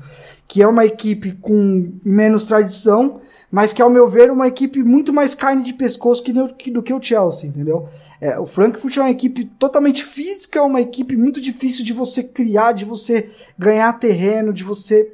que 0.46 0.62
é 0.62 0.68
uma 0.68 0.84
equipe 0.84 1.32
com 1.40 1.92
menos 2.04 2.44
tradição, 2.44 3.20
mas 3.52 3.74
que 3.74 3.82
ao 3.82 3.90
meu 3.90 4.08
ver 4.08 4.30
é 4.30 4.32
uma 4.32 4.48
equipe 4.48 4.82
muito 4.82 5.12
mais 5.12 5.34
carne 5.34 5.62
de 5.62 5.74
pescoço 5.74 6.22
que, 6.22 6.32
que, 6.54 6.70
do 6.70 6.82
que 6.82 6.94
o 6.94 7.02
Chelsea, 7.02 7.50
entendeu? 7.50 7.86
É, 8.18 8.38
o 8.38 8.46
Frankfurt 8.46 8.96
é 8.96 9.00
uma 9.02 9.10
equipe 9.10 9.44
totalmente 9.44 10.02
física, 10.04 10.62
uma 10.62 10.80
equipe 10.80 11.14
muito 11.18 11.38
difícil 11.38 11.84
de 11.84 11.92
você 11.92 12.22
criar, 12.22 12.72
de 12.72 12.86
você 12.86 13.28
ganhar 13.58 13.92
terreno, 13.98 14.54
de 14.54 14.64
você 14.64 15.12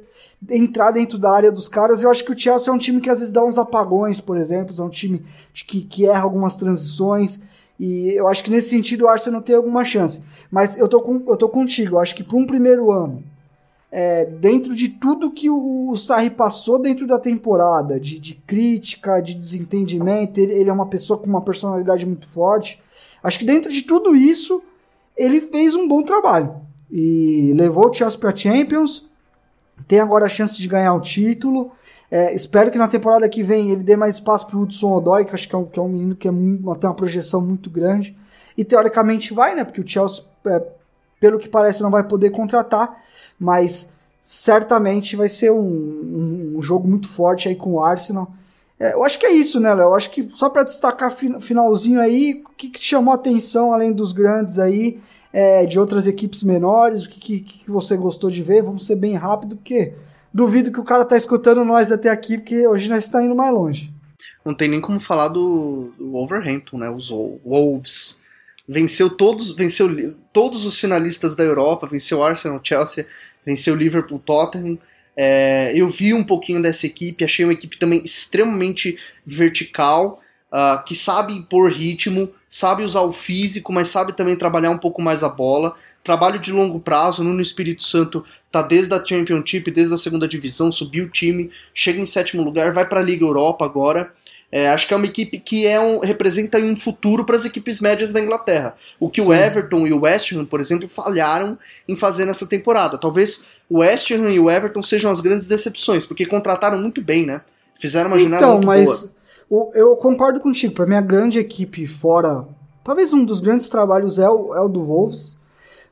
entrar 0.49 0.91
dentro 0.91 1.17
da 1.17 1.29
área 1.29 1.51
dos 1.51 1.67
caras. 1.67 2.01
Eu 2.01 2.09
acho 2.09 2.23
que 2.23 2.31
o 2.31 2.37
Chelsea 2.37 2.71
é 2.71 2.73
um 2.73 2.79
time 2.79 3.01
que 3.01 3.09
às 3.09 3.19
vezes 3.19 3.33
dá 3.33 3.43
uns 3.43 3.57
apagões, 3.57 4.21
por 4.21 4.37
exemplo, 4.37 4.73
é 4.77 4.81
um 4.81 4.89
time 4.89 5.25
que, 5.53 5.81
que 5.81 6.07
erra 6.07 6.23
algumas 6.23 6.55
transições. 6.55 7.41
E 7.77 8.13
eu 8.15 8.27
acho 8.27 8.41
que 8.41 8.51
nesse 8.51 8.69
sentido 8.69 9.03
o 9.03 9.09
Arsenal 9.09 9.41
tem 9.41 9.55
alguma 9.55 9.83
chance. 9.83 10.23
Mas 10.49 10.77
eu 10.77 10.87
tô, 10.87 11.01
com, 11.01 11.23
eu 11.27 11.35
tô 11.35 11.49
contigo, 11.49 11.95
eu 11.95 11.99
acho 11.99 12.15
que 12.15 12.23
para 12.23 12.37
um 12.37 12.45
primeiro 12.45 12.89
ano, 12.89 13.21
é, 13.91 14.25
dentro 14.25 14.75
de 14.75 14.89
tudo 14.89 15.31
que 15.31 15.49
o, 15.49 15.95
Sarri 15.95 16.29
passou 16.29 16.79
dentro 16.79 17.07
da 17.07 17.17
temporada, 17.17 17.99
de, 17.99 18.19
de 18.19 18.35
crítica, 18.35 19.19
de 19.19 19.33
desentendimento, 19.33 20.39
ele, 20.39 20.53
ele, 20.53 20.69
é 20.69 20.73
uma 20.73 20.85
pessoa 20.85 21.17
com 21.17 21.25
uma 21.25 21.41
personalidade 21.41 22.05
muito 22.05 22.27
forte. 22.27 22.81
Acho 23.23 23.39
que 23.39 23.45
dentro 23.45 23.71
de 23.71 23.81
tudo 23.81 24.15
isso, 24.15 24.61
ele 25.17 25.41
fez 25.41 25.75
um 25.75 25.87
bom 25.87 26.03
trabalho. 26.03 26.55
E 26.91 27.51
levou 27.55 27.89
o 27.89 27.93
Chelsea 27.93 28.19
para 28.19 28.35
Champions, 28.35 29.09
tem 29.87 29.99
agora 29.99 30.25
a 30.25 30.29
chance 30.29 30.59
de 30.59 30.67
ganhar 30.67 30.93
o 30.93 31.01
título. 31.01 31.71
É, 32.11 32.33
espero 32.33 32.71
que 32.71 32.77
na 32.77 32.87
temporada 32.87 33.29
que 33.29 33.43
vem 33.43 33.71
ele 33.71 33.83
dê 33.83 33.95
mais 33.95 34.15
espaço 34.15 34.47
para 34.47 34.57
o 34.57 34.61
Hudson 34.61 34.93
Odoi, 34.93 35.25
que 35.25 35.33
acho 35.33 35.47
que 35.47 35.55
é 35.55 35.57
um, 35.57 35.65
que 35.65 35.79
é 35.79 35.81
um 35.81 35.89
menino 35.89 36.15
que 36.15 36.27
é 36.27 36.31
muito, 36.31 36.63
tem 36.75 36.89
uma 36.89 36.95
projeção 36.95 37.41
muito 37.41 37.69
grande. 37.69 38.15
E 38.57 38.63
teoricamente 38.63 39.33
vai, 39.33 39.55
né? 39.55 39.63
Porque 39.63 39.81
o 39.81 39.87
Chelsea, 39.87 40.23
é, 40.45 40.63
pelo 41.19 41.39
que 41.39 41.49
parece, 41.49 41.81
não 41.81 41.91
vai 41.91 42.03
poder 42.03 42.31
contratar. 42.31 43.03
Mas 43.39 43.93
certamente 44.21 45.15
vai 45.15 45.27
ser 45.27 45.51
um, 45.51 45.59
um, 45.59 46.53
um 46.57 46.61
jogo 46.61 46.87
muito 46.87 47.07
forte 47.07 47.49
aí 47.49 47.55
com 47.55 47.73
o 47.73 47.83
Arsenal. 47.83 48.31
É, 48.79 48.93
eu 48.93 49.03
acho 49.03 49.19
que 49.19 49.25
é 49.25 49.31
isso, 49.31 49.59
né, 49.59 49.73
Léo? 49.73 49.87
Eu 49.87 49.95
acho 49.95 50.09
que 50.11 50.29
só 50.31 50.49
para 50.49 50.63
destacar 50.63 51.11
finalzinho 51.11 51.99
aí, 51.99 52.43
o 52.45 52.55
que, 52.55 52.69
que 52.69 52.83
chamou 52.83 53.13
atenção 53.13 53.73
além 53.73 53.91
dos 53.91 54.13
grandes 54.13 54.57
aí, 54.57 54.99
é, 55.33 55.65
de 55.65 55.79
outras 55.79 56.07
equipes 56.07 56.43
menores, 56.43 57.05
o 57.05 57.09
que, 57.09 57.19
que, 57.19 57.39
que, 57.41 57.71
você 57.71 57.97
gostou 57.97 58.31
de 58.31 58.41
ver? 58.41 58.63
Vamos 58.63 58.85
ser 58.85 58.95
bem 58.95 59.15
rápido, 59.15 59.57
porque 59.57 59.93
duvido 60.33 60.71
que 60.71 60.79
o 60.79 60.85
cara 60.85 61.03
tá 61.03 61.17
escutando 61.17 61.65
nós 61.65 61.91
até 61.91 62.09
aqui, 62.09 62.37
porque 62.37 62.65
hoje 62.67 62.89
nós 62.89 63.03
está 63.05 63.21
indo 63.21 63.35
mais 63.35 63.53
longe. 63.53 63.93
Não 64.45 64.53
tem 64.53 64.69
nem 64.69 64.81
como 64.81 64.99
falar 64.99 65.27
do, 65.27 65.91
do 65.97 66.11
Wolverhampton, 66.11 66.77
né? 66.77 66.89
Os 66.89 67.09
Wolves. 67.09 68.21
Venceu 68.67 69.09
todos, 69.09 69.51
venceu 69.51 69.87
todos 70.39 70.65
os 70.65 70.79
finalistas 70.79 71.35
da 71.35 71.43
Europa, 71.43 71.85
venceu 71.85 72.23
Arsenal, 72.23 72.61
Chelsea, 72.63 73.05
venceu 73.45 73.75
Liverpool, 73.75 74.19
Tottenham. 74.19 74.79
É, 75.13 75.73
eu 75.75 75.89
vi 75.89 76.13
um 76.13 76.23
pouquinho 76.23 76.61
dessa 76.61 76.85
equipe, 76.85 77.25
achei 77.25 77.43
uma 77.43 77.51
equipe 77.51 77.77
também 77.77 78.01
extremamente 78.05 78.97
vertical, 79.25 80.21
uh, 80.49 80.81
que 80.85 80.95
sabe 80.95 81.33
impor 81.33 81.69
ritmo, 81.69 82.31
sabe 82.47 82.83
usar 82.83 83.01
o 83.01 83.11
físico, 83.11 83.73
mas 83.73 83.89
sabe 83.89 84.15
também 84.15 84.37
trabalhar 84.37 84.69
um 84.69 84.77
pouco 84.77 85.01
mais 85.01 85.23
a 85.23 85.29
bola. 85.29 85.75
Trabalho 86.01 86.39
de 86.39 86.53
longo 86.53 86.79
prazo, 86.79 87.21
no 87.21 87.41
Espírito 87.41 87.83
Santo 87.83 88.23
tá 88.49 88.61
desde 88.61 88.93
a 88.93 89.05
Championship, 89.05 89.69
desde 89.71 89.93
a 89.93 89.97
segunda 89.97 90.25
divisão, 90.25 90.71
subiu 90.71 91.03
o 91.03 91.09
time, 91.09 91.51
chega 91.73 91.99
em 91.99 92.05
sétimo 92.05 92.41
lugar, 92.41 92.71
vai 92.71 92.87
para 92.87 93.01
a 93.01 93.03
Liga 93.03 93.25
Europa 93.25 93.65
agora. 93.65 94.09
É, 94.51 94.67
acho 94.69 94.87
que 94.87 94.93
é 94.93 94.97
uma 94.97 95.05
equipe 95.05 95.39
que 95.39 95.67
é 95.67 95.79
um, 95.79 95.99
representa 95.99 96.57
um 96.57 96.75
futuro 96.75 97.23
para 97.23 97.35
as 97.35 97.45
equipes 97.45 97.79
médias 97.79 98.11
da 98.11 98.19
Inglaterra. 98.19 98.75
O 98.99 99.07
que 99.09 99.21
Sim. 99.21 99.27
o 99.29 99.33
Everton 99.33 99.85
e 99.85 99.93
o 99.93 100.01
West 100.01 100.31
Ham, 100.33 100.45
por 100.45 100.59
exemplo, 100.59 100.89
falharam 100.89 101.57
em 101.87 101.95
fazer 101.95 102.25
nessa 102.25 102.47
temporada. 102.47 102.97
Talvez 102.97 103.49
o 103.69 103.79
West 103.79 104.09
Ham 104.11 104.29
e 104.31 104.39
o 104.39 104.49
Everton 104.49 104.81
sejam 104.81 105.11
as 105.11 105.21
grandes 105.21 105.47
decepções, 105.47 106.05
porque 106.05 106.25
contrataram 106.25 106.79
muito 106.81 106.99
bem, 107.01 107.25
né? 107.27 107.41
Fizeram 107.79 108.09
uma 108.09 108.17
jornada 108.17 108.43
então, 108.43 108.53
muito 108.55 108.65
mas 108.65 108.85
boa. 108.85 109.11
O- 109.49 109.71
eu 109.75 109.95
concordo 109.95 110.39
contigo. 110.39 110.73
Para 110.73 110.85
mim, 110.87 110.95
a 110.95 111.01
grande 111.01 111.37
equipe 111.39 111.85
fora. 111.85 112.43
Talvez 112.83 113.13
um 113.13 113.23
dos 113.23 113.39
grandes 113.39 113.69
trabalhos 113.69 114.17
é 114.17 114.29
o, 114.29 114.55
é 114.55 114.61
o 114.61 114.67
do 114.67 114.83
Wolves. 114.83 115.37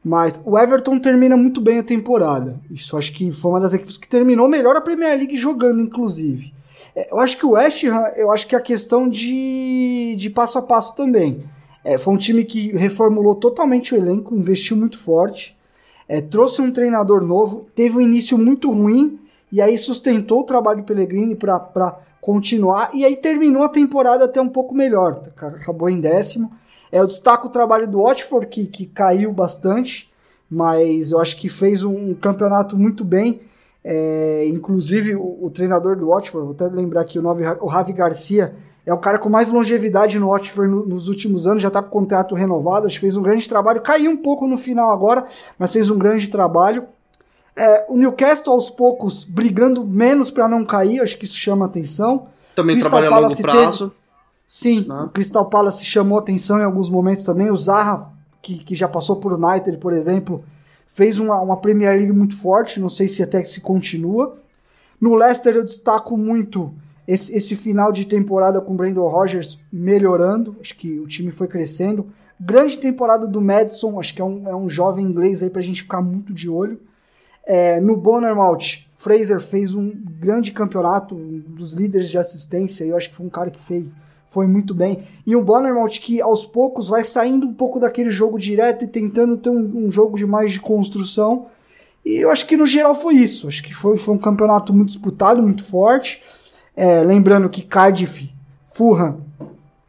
Mas 0.04 0.42
o 0.46 0.58
Everton 0.58 1.00
termina 1.00 1.36
muito 1.36 1.60
bem 1.60 1.80
a 1.80 1.84
temporada. 1.84 2.56
Isso 2.72 2.98
acho 2.98 3.12
que 3.14 3.32
foi 3.32 3.52
uma 3.52 3.60
das 3.60 3.74
equipes 3.74 3.98
que 3.98 4.08
terminou 4.08 4.48
melhor 4.48 4.76
a 4.76 4.82
Premier 4.82 5.18
League 5.18 5.36
jogando, 5.36 5.82
inclusive. 5.82 6.54
É, 6.98 7.10
Eu 7.12 7.20
acho 7.20 7.38
que 7.38 7.46
o 7.46 7.52
West 7.52 7.84
Ham, 7.84 8.12
eu 8.16 8.32
acho 8.32 8.48
que 8.48 8.56
é 8.56 8.58
a 8.58 8.62
questão 8.62 9.08
de, 9.08 10.16
de 10.18 10.30
passo 10.32 10.58
a 10.58 10.62
passo 10.64 10.96
também. 10.96 11.44
É, 11.84 11.96
foi 11.98 12.16
um 12.16 12.18
time 12.18 12.44
que 12.44 12.76
reformulou 12.76 13.36
totalmente 13.36 13.94
o 13.94 13.98
elenco, 13.98 14.36
investiu 14.36 14.76
muito 14.76 14.98
forte, 14.98 15.56
é, 16.10 16.20
trouxe 16.20 16.60
um 16.62 16.72
treinador 16.72 17.24
novo, 17.24 17.68
teve 17.76 17.98
um 17.98 18.02
início 18.02 18.38
muito 18.38 18.72
ruim 18.72 19.20
e 19.52 19.62
aí 19.62 19.78
sustentou 19.78 20.42
o 20.42 20.44
trabalho 20.44 20.80
do 20.80 20.86
Pellegrini 20.86 21.36
para 21.36 22.00
continuar 22.20 22.90
e 22.94 23.06
aí 23.06 23.16
terminou 23.16 23.64
a 23.64 23.70
temporada 23.70 24.26
até 24.26 24.42
um 24.42 24.50
pouco 24.50 24.74
melhor, 24.74 25.24
acabou 25.36 25.90
em 25.90 26.02
décimo. 26.02 26.52
É, 26.92 27.00
eu 27.00 27.06
destaco 27.06 27.48
o 27.48 27.52
trabalho 27.52 27.88
do 27.88 28.02
Watford, 28.02 28.48
que, 28.48 28.66
que 28.66 28.88
caiu 28.88 29.32
bastante, 29.32 30.12
mas 30.50 31.12
eu 31.12 31.22
acho 31.22 31.38
que 31.38 31.48
fez 31.48 31.84
um, 31.84 32.10
um 32.10 32.14
campeonato 32.16 32.76
muito 32.78 33.06
bem. 33.06 33.42
É, 33.84 34.46
inclusive, 34.48 35.16
o, 35.16 35.46
o 35.46 35.50
treinador 35.54 35.96
do 35.96 36.08
Watford, 36.08 36.46
vou 36.48 36.56
até 36.56 36.76
lembrar 36.76 37.02
aqui 37.02 37.18
o 37.20 37.22
nome, 37.22 37.44
o 37.62 37.68
Ravi 37.68 37.94
Garcia, 37.94 38.54
é 38.86 38.94
o 38.94 38.98
cara 38.98 39.18
com 39.20 39.30
mais 39.30 39.52
longevidade 39.52 40.20
no 40.20 40.28
Watford 40.30 40.70
no- 40.72 40.86
nos 40.86 41.08
últimos 41.10 41.48
anos, 41.48 41.62
já 41.62 41.68
está 41.68 41.82
com 41.82 41.88
o 41.88 41.92
contrato 42.02 42.36
renovado, 42.36 42.86
acho 42.86 42.96
que 42.96 43.02
fez 43.02 43.16
um 43.18 43.22
grande 43.22 43.48
trabalho, 43.48 43.82
caiu 43.82 44.12
um 44.12 44.18
pouco 44.18 44.48
no 44.48 44.58
final 44.58 44.92
agora, 44.92 45.26
mas 45.60 45.72
fez 45.74 45.90
um 45.90 45.98
grande 45.98 46.28
trabalho. 46.30 46.86
É, 47.56 47.86
o 47.90 47.98
Newcastle 47.98 48.54
aos 48.54 48.70
poucos 48.70 49.24
brigando 49.24 49.84
menos 49.86 50.30
para 50.30 50.48
não 50.48 50.64
cair, 50.66 51.02
acho 51.02 51.18
que 51.18 51.26
isso 51.26 51.36
chama 51.38 51.66
atenção. 51.66 52.28
Também 52.56 52.76
Crystal 52.76 52.92
trabalha 53.00 53.16
a 53.16 53.20
longo 53.28 53.42
prazo. 53.42 53.92
Sim, 54.46 54.86
Né? 54.88 55.02
o 55.04 55.10
Crystal 55.10 55.46
Palace 55.46 55.84
chamou 55.84 56.18
atenção 56.20 56.60
em 56.60 56.64
alguns 56.64 56.90
momentos 56.90 57.26
também. 57.26 57.50
O 57.52 57.58
Zaha, 57.58 58.10
que, 58.42 58.60
que 58.60 58.76
já 58.76 58.88
passou 58.88 59.18
por 59.18 59.34
United, 59.34 59.78
por 59.78 59.92
exemplo, 59.92 60.44
fez 60.88 61.20
uma, 61.20 61.40
uma 61.40 61.58
Premier 61.58 61.98
League 61.98 62.14
muito 62.14 62.38
forte. 62.38 62.80
Não 62.80 62.90
sei 62.90 63.08
se 63.08 63.22
até 63.22 63.42
que 63.42 63.50
se 63.50 63.62
continua. 63.62 64.38
No 65.00 65.14
Leicester 65.14 65.56
eu 65.56 65.64
destaco 65.64 66.18
muito 66.18 66.74
esse, 67.08 67.36
esse 67.36 67.56
final 67.56 67.92
de 67.92 68.06
temporada 68.06 68.60
com 68.60 68.74
o 68.74 68.76
Brandon 68.76 69.08
Rogers 69.08 69.60
melhorando. 69.72 70.56
Acho 70.60 70.76
que 70.76 71.00
o 71.00 71.08
time 71.08 71.32
foi 71.32 71.48
crescendo. 71.48 72.08
Grande 72.40 72.78
temporada 72.78 73.26
do 73.26 73.42
Madison, 73.42 74.00
acho 74.00 74.14
que 74.14 74.22
é 74.22 74.26
um, 74.26 74.48
é 74.48 74.56
um 74.56 74.70
jovem 74.70 75.06
inglês 75.06 75.42
aí 75.42 75.50
pra 75.50 75.62
gente 75.62 75.82
ficar 75.82 76.02
muito 76.02 76.34
de 76.34 76.50
olho. 76.50 76.80
É, 77.46 77.80
no 77.80 77.96
Bournemouth, 77.96 78.86
Fraser 78.98 79.40
fez 79.40 79.74
um 79.74 79.92
grande 80.20 80.52
campeonato, 80.52 81.16
um 81.16 81.40
dos 81.40 81.74
líderes 81.74 82.10
de 82.10 82.18
assistência. 82.18 82.84
Eu 82.84 82.98
acho 82.98 83.10
que 83.10 83.16
foi 83.16 83.26
um 83.26 83.30
cara 83.30 83.50
que 83.50 83.60
fez, 83.60 83.86
foi 84.30 84.48
muito 84.48 84.74
bem. 84.74 85.04
E 85.26 85.36
o 85.36 85.44
Bournemouth 85.44 86.00
que 86.02 86.22
aos 86.22 86.46
poucos 86.46 86.90
vai 86.90 87.04
saindo 87.04 87.48
um 87.48 87.54
pouco 87.54 87.80
daquele 87.80 88.10
jogo 88.10 88.38
direto 88.38 88.86
e 88.86 88.88
tentando 88.88 89.38
ter 89.38 89.50
um, 89.50 89.86
um 89.86 89.92
jogo 89.92 90.18
de 90.18 90.26
mais 90.26 90.54
de 90.54 90.60
construção. 90.60 91.48
E 92.06 92.24
eu 92.24 92.30
acho 92.30 92.46
que 92.48 92.56
no 92.56 92.66
geral 92.66 92.96
foi 92.96 93.16
isso. 93.16 93.48
Acho 93.48 93.64
que 93.64 93.74
foi, 93.74 93.98
foi 93.98 94.16
um 94.16 94.20
campeonato 94.20 94.74
muito 94.74 94.90
disputado, 94.90 95.42
muito 95.42 95.64
forte. 95.64 96.24
É, 96.76 97.02
lembrando 97.02 97.50
que 97.50 97.62
Cardiff, 97.62 98.32
Fulham 98.72 99.18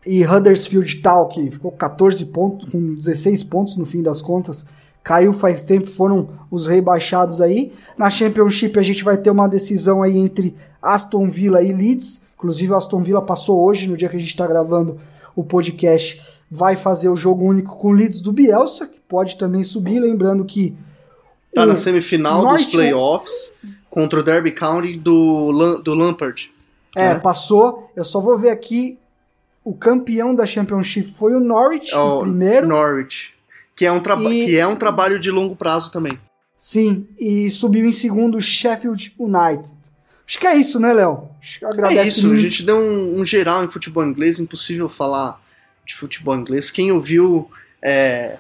e 0.07 0.25
Huddersfield 0.25 1.03
Town, 1.03 1.29
que 1.29 1.51
ficou 1.51 1.71
14 1.71 2.25
pontos, 2.27 2.71
com 2.73 2.95
16 2.95 3.45
pontos 3.45 3.77
no 3.77 3.85
fim 3.85 4.03
das 4.03 4.23
contas, 4.23 4.67
caiu 5.05 5.33
faz 5.33 5.63
tempo, 5.63 5.87
foram 5.87 6.31
os 6.51 6.67
rebaixados 6.67 7.41
aí. 7.41 7.73
Na 7.97 8.09
Championship 8.09 8.79
a 8.79 8.83
gente 8.83 9.05
vai 9.05 9.17
ter 9.19 9.31
uma 9.31 9.49
decisão 9.49 10.03
aí 10.03 10.17
entre 10.17 10.57
Aston 10.81 11.29
Villa 11.29 11.63
e 11.63 11.73
Leeds. 11.73 12.23
Inclusive, 12.39 12.73
o 12.73 12.77
Aston 12.77 13.03
Villa 13.03 13.21
passou 13.21 13.61
hoje, 13.65 13.89
no 13.89 13.97
dia 13.97 14.09
que 14.09 14.17
a 14.17 14.21
gente 14.21 14.31
está 14.31 14.47
gravando 14.47 14.99
o 15.35 15.43
podcast, 15.43 16.23
vai 16.51 16.77
fazer 16.77 17.09
o 17.09 17.17
jogo 17.17 17.45
único 17.45 17.77
com 17.77 17.89
o 17.89 17.93
Leeds 17.93 18.21
do 18.21 18.33
Bielsa, 18.33 18.87
que 18.87 18.99
pode 19.09 19.37
também 19.37 19.63
subir. 19.63 19.99
Lembrando 19.99 20.45
que. 20.45 20.75
Tá 21.55 21.65
o 21.65 21.67
na 21.67 21.77
semifinal 21.77 22.37
dos 22.43 22.45
Norwich- 22.45 22.71
playoffs 22.71 23.57
contra 23.91 24.21
o 24.21 24.23
Derby 24.23 24.53
County 24.53 24.97
do, 24.97 25.81
do 25.83 25.95
Lampard. 25.95 26.51
É, 26.97 27.15
né? 27.15 27.19
passou. 27.19 27.91
Eu 27.97 28.05
só 28.05 28.21
vou 28.21 28.39
ver 28.39 28.51
aqui. 28.51 28.99
O 29.65 29.75
campeão 29.75 30.35
da 30.35 30.47
Championship 30.47 31.13
foi 31.15 31.35
o 31.35 31.41
Norwich, 31.41 31.93
É 31.93 31.99
o 31.99 32.21
primeiro. 32.21 32.67
Norwich. 32.69 33.35
Que 33.77 33.85
é, 33.85 33.93
um 33.93 33.99
E- 33.99 34.45
que 34.47 34.59
é 34.59 34.67
um 34.67 34.77
trabalho 34.77 35.19
de 35.19 35.31
longo 35.31 35.55
prazo 35.55 35.91
também. 35.93 36.19
Sim, 36.57 37.07
e 37.19 37.49
subiu 37.51 37.85
em 37.87 37.93
segundo 37.93 38.39
o 38.39 38.41
Sheffield 38.41 39.15
United. 39.19 39.69
Acho 40.29 40.39
que 40.39 40.47
é 40.47 40.57
isso, 40.57 40.79
né, 40.79 40.93
Léo? 40.93 41.31
Acho 41.41 41.59
que 41.59 41.65
agradece 41.65 42.01
é 42.01 42.07
isso, 42.07 42.27
a 42.27 42.29
muito. 42.29 42.43
gente 42.43 42.63
deu 42.63 42.79
um, 42.79 43.21
um 43.21 43.25
geral 43.25 43.65
em 43.65 43.69
futebol 43.71 44.05
inglês, 44.05 44.39
impossível 44.39 44.87
falar 44.87 45.41
de 45.87 45.95
futebol 45.95 46.37
inglês. 46.37 46.71
Quem 46.71 46.93
ouviu 46.93 47.51
é, 47.83 48.37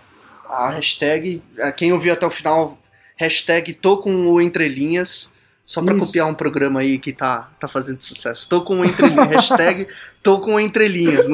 a 0.51 0.69
hashtag, 0.69 1.43
é, 1.59 1.73
quem 1.73 1.91
ouviu 1.91 2.13
até 2.13 2.27
o 2.27 2.31
final, 2.31 2.79
hashtag 3.17 3.73
tô 3.73 3.97
com 3.97 4.15
o 4.27 4.39
Entrelinhas, 4.39 5.33
só 5.65 5.83
pra 5.83 5.95
Isso. 5.95 6.05
copiar 6.05 6.27
um 6.27 6.35
programa 6.35 6.81
aí 6.81 6.99
que 6.99 7.11
tá, 7.11 7.51
tá 7.59 7.67
fazendo 7.67 8.03
sucesso. 8.03 8.47
Tô 8.51 8.61
com 8.61 8.81
o 8.81 8.85
Entrelinhas, 8.85 9.29
hashtag 9.49 9.89
tô 10.23 10.41
com 10.41 10.57
o 10.57 10.61
Entrelinhas. 10.61 11.27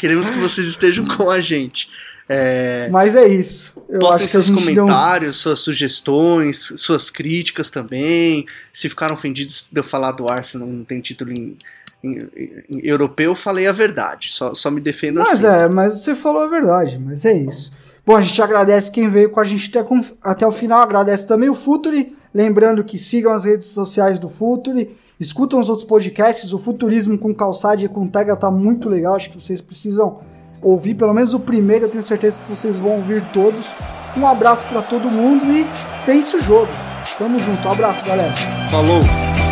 Queremos 0.00 0.30
que 0.30 0.38
vocês 0.38 0.66
estejam 0.66 1.06
com 1.06 1.30
a 1.30 1.40
gente. 1.40 1.88
É, 2.34 2.88
Mas 2.90 3.14
é 3.14 3.26
isso. 3.28 3.82
Eu 3.88 3.98
Postem 3.98 4.26
seus 4.26 4.48
comentários, 4.50 5.36
suas 5.36 5.58
sugestões, 5.60 6.72
suas 6.76 7.10
críticas 7.10 7.68
também. 7.70 8.46
Se 8.72 8.88
ficaram 8.88 9.14
ofendidos 9.14 9.68
de 9.70 9.78
eu 9.78 9.84
falar 9.84 10.12
do 10.12 10.30
Arsenal 10.30 10.66
não 10.68 10.84
tem 10.84 11.00
título 11.00 11.32
em, 11.32 11.56
em- 12.02 12.18
em 12.74 12.86
europeu, 12.86 13.32
eu 13.32 13.34
falei 13.34 13.66
a 13.66 13.72
verdade. 13.72 14.32
Só, 14.32 14.54
só 14.54 14.70
me 14.70 14.80
defendo 14.80 15.18
Mas 15.18 15.44
assim. 15.44 15.64
é, 15.64 15.68
mas 15.68 15.98
você 16.00 16.14
falou 16.14 16.42
a 16.42 16.48
verdade, 16.48 16.98
mas 16.98 17.24
é 17.24 17.36
isso. 17.36 17.72
Bom, 18.04 18.16
a 18.16 18.20
gente 18.20 18.40
agradece 18.42 18.90
quem 18.90 19.08
veio 19.08 19.30
com 19.30 19.38
a 19.38 19.44
gente 19.44 19.68
até, 19.68 19.86
com- 19.86 20.04
até 20.22 20.46
o 20.46 20.50
final, 20.50 20.80
agradece 20.80 21.26
também 21.28 21.48
o 21.48 21.54
Futuri, 21.54 22.16
lembrando 22.34 22.82
que 22.82 22.98
sigam 22.98 23.32
as 23.32 23.44
redes 23.44 23.66
sociais 23.68 24.18
do 24.18 24.28
Futuri, 24.28 24.96
escutam 25.20 25.60
os 25.60 25.68
outros 25.68 25.86
podcasts, 25.86 26.52
o 26.52 26.58
Futurismo 26.58 27.16
com 27.16 27.32
Calçade 27.34 27.84
e 27.84 27.88
com 27.88 28.06
Tega 28.08 28.34
tá 28.34 28.50
muito 28.50 28.88
legal, 28.88 29.14
acho 29.14 29.30
que 29.30 29.40
vocês 29.40 29.60
precisam 29.60 30.20
ouvir 30.62 30.94
pelo 30.94 31.12
menos 31.12 31.34
o 31.34 31.40
primeiro, 31.40 31.86
eu 31.86 31.90
tenho 31.90 32.02
certeza 32.02 32.40
que 32.40 32.54
vocês 32.54 32.78
vão 32.78 32.92
ouvir 32.92 33.22
todos. 33.32 33.66
Um 34.16 34.26
abraço 34.26 34.66
pra 34.66 34.82
todo 34.82 35.10
mundo 35.10 35.50
e 35.50 35.66
pense 36.06 36.36
o 36.36 36.40
jogo. 36.40 36.70
Tamo 37.18 37.38
junto, 37.38 37.66
um 37.66 37.72
abraço, 37.72 38.04
galera. 38.04 38.32
Falou! 38.70 39.51